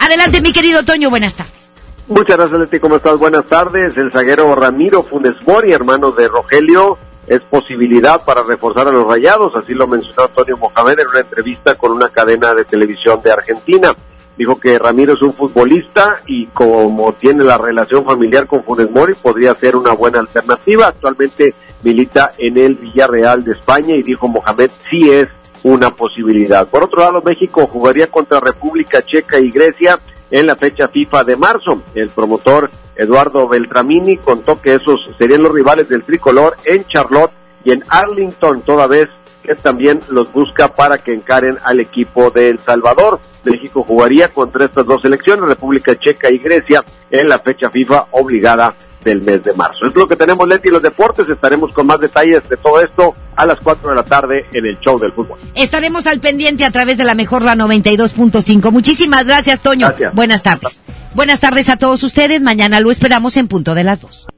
Adelante, 0.00 0.40
mi 0.40 0.52
querido 0.52 0.84
Toño, 0.84 1.08
buenas 1.08 1.34
tardes. 1.34 1.72
Muchas 2.08 2.36
gracias, 2.36 2.60
Leti. 2.60 2.80
¿Cómo 2.80 2.96
estás? 2.96 3.16
Buenas 3.18 3.46
tardes. 3.46 3.96
El 3.96 4.10
zaguero 4.10 4.54
Ramiro 4.54 5.04
Funes 5.04 5.36
Mori, 5.46 5.72
hermano 5.72 6.10
de 6.10 6.26
Rogelio, 6.26 6.98
es 7.26 7.40
posibilidad 7.42 8.24
para 8.24 8.42
reforzar 8.42 8.88
a 8.88 8.92
los 8.92 9.06
rayados. 9.06 9.54
Así 9.54 9.74
lo 9.74 9.86
mencionó 9.86 10.24
Antonio 10.24 10.56
Mohamed 10.56 11.00
en 11.00 11.08
una 11.08 11.20
entrevista 11.20 11.74
con 11.76 11.92
una 11.92 12.08
cadena 12.08 12.54
de 12.54 12.64
televisión 12.64 13.20
de 13.22 13.32
Argentina. 13.32 13.94
Dijo 14.36 14.58
que 14.58 14.78
Ramiro 14.78 15.12
es 15.12 15.22
un 15.22 15.34
futbolista 15.34 16.20
y 16.26 16.46
como 16.46 17.12
tiene 17.12 17.44
la 17.44 17.58
relación 17.58 18.04
familiar 18.04 18.46
con 18.46 18.64
Funes 18.64 18.90
Mori, 18.90 19.14
podría 19.14 19.54
ser 19.54 19.76
una 19.76 19.92
buena 19.92 20.20
alternativa. 20.20 20.88
Actualmente 20.88 21.54
milita 21.82 22.32
en 22.38 22.56
el 22.56 22.76
Villarreal 22.76 23.44
de 23.44 23.52
España 23.52 23.94
y 23.94 24.02
dijo 24.02 24.28
Mohamed 24.28 24.70
sí 24.88 25.10
es 25.10 25.28
una 25.62 25.90
posibilidad. 25.94 26.66
Por 26.66 26.82
otro 26.82 27.00
lado, 27.02 27.22
México 27.22 27.66
jugaría 27.66 28.06
contra 28.08 28.40
República 28.40 29.02
Checa 29.02 29.38
y 29.38 29.50
Grecia 29.50 29.98
en 30.32 30.46
la 30.46 30.56
fecha 30.56 30.88
FIFA 30.88 31.22
de 31.22 31.36
marzo. 31.36 31.82
El 31.94 32.10
promotor 32.10 32.70
Eduardo 32.96 33.46
Beltramini 33.46 34.16
contó 34.16 34.60
que 34.60 34.74
esos 34.74 35.00
serían 35.16 35.44
los 35.44 35.52
rivales 35.52 35.88
del 35.88 36.02
tricolor 36.02 36.56
en 36.64 36.84
Charlotte 36.86 37.30
y 37.62 37.70
en 37.70 37.84
Arlington, 37.88 38.62
toda 38.62 38.88
vez 38.88 39.08
que 39.42 39.54
también 39.54 40.00
los 40.08 40.32
busca 40.32 40.74
para 40.74 40.98
que 40.98 41.12
encaren 41.12 41.58
al 41.62 41.80
equipo 41.80 42.30
de 42.30 42.48
El 42.48 42.58
Salvador. 42.58 43.20
México 43.44 43.84
jugaría 43.86 44.28
contra 44.28 44.64
estas 44.64 44.86
dos 44.86 45.02
selecciones, 45.02 45.44
República 45.44 45.96
Checa 45.96 46.30
y 46.30 46.38
Grecia, 46.38 46.84
en 47.10 47.28
la 47.28 47.38
fecha 47.38 47.70
FIFA 47.70 48.06
obligada 48.12 48.74
del 49.04 49.22
mes 49.22 49.42
de 49.42 49.52
marzo. 49.54 49.86
Es 49.86 49.94
lo 49.94 50.06
que 50.06 50.16
tenemos, 50.16 50.46
Leti, 50.48 50.68
los 50.68 50.82
deportes. 50.82 51.28
Estaremos 51.28 51.72
con 51.72 51.86
más 51.86 52.00
detalles 52.00 52.48
de 52.48 52.56
todo 52.56 52.80
esto 52.80 53.14
a 53.36 53.46
las 53.46 53.58
4 53.62 53.90
de 53.90 53.96
la 53.96 54.04
tarde 54.04 54.44
en 54.52 54.66
el 54.66 54.78
show 54.80 54.98
del 54.98 55.12
fútbol. 55.12 55.38
Estaremos 55.54 56.06
al 56.06 56.20
pendiente 56.20 56.64
a 56.64 56.70
través 56.70 56.96
de 56.96 57.04
la 57.04 57.14
mejor 57.14 57.42
la 57.42 57.54
92.5. 57.54 58.70
Muchísimas 58.70 59.24
gracias, 59.24 59.60
Toño. 59.60 59.88
Gracias. 59.88 60.14
Buenas 60.14 60.42
tardes. 60.42 60.82
Buenas 61.14 61.40
tardes 61.40 61.68
a 61.68 61.76
todos 61.76 62.02
ustedes. 62.02 62.42
Mañana 62.42 62.80
lo 62.80 62.90
esperamos 62.90 63.36
en 63.36 63.48
punto 63.48 63.74
de 63.74 63.84
las 63.84 64.00
2. 64.00 64.28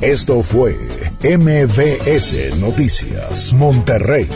Esto 0.00 0.42
fue 0.42 0.78
MVS 1.22 2.56
Noticias 2.58 3.52
Monterrey 3.52 4.26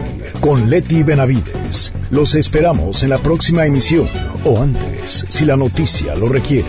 con 0.40 0.68
Leti 0.68 1.02
Benavides. 1.02 1.94
Los 2.10 2.34
esperamos 2.34 3.02
en 3.02 3.08
la 3.08 3.18
próxima 3.18 3.64
emisión 3.64 4.06
o 4.44 4.60
antes, 4.60 5.24
si 5.30 5.46
la 5.46 5.56
noticia 5.56 6.14
lo 6.16 6.28
requiere. 6.28 6.68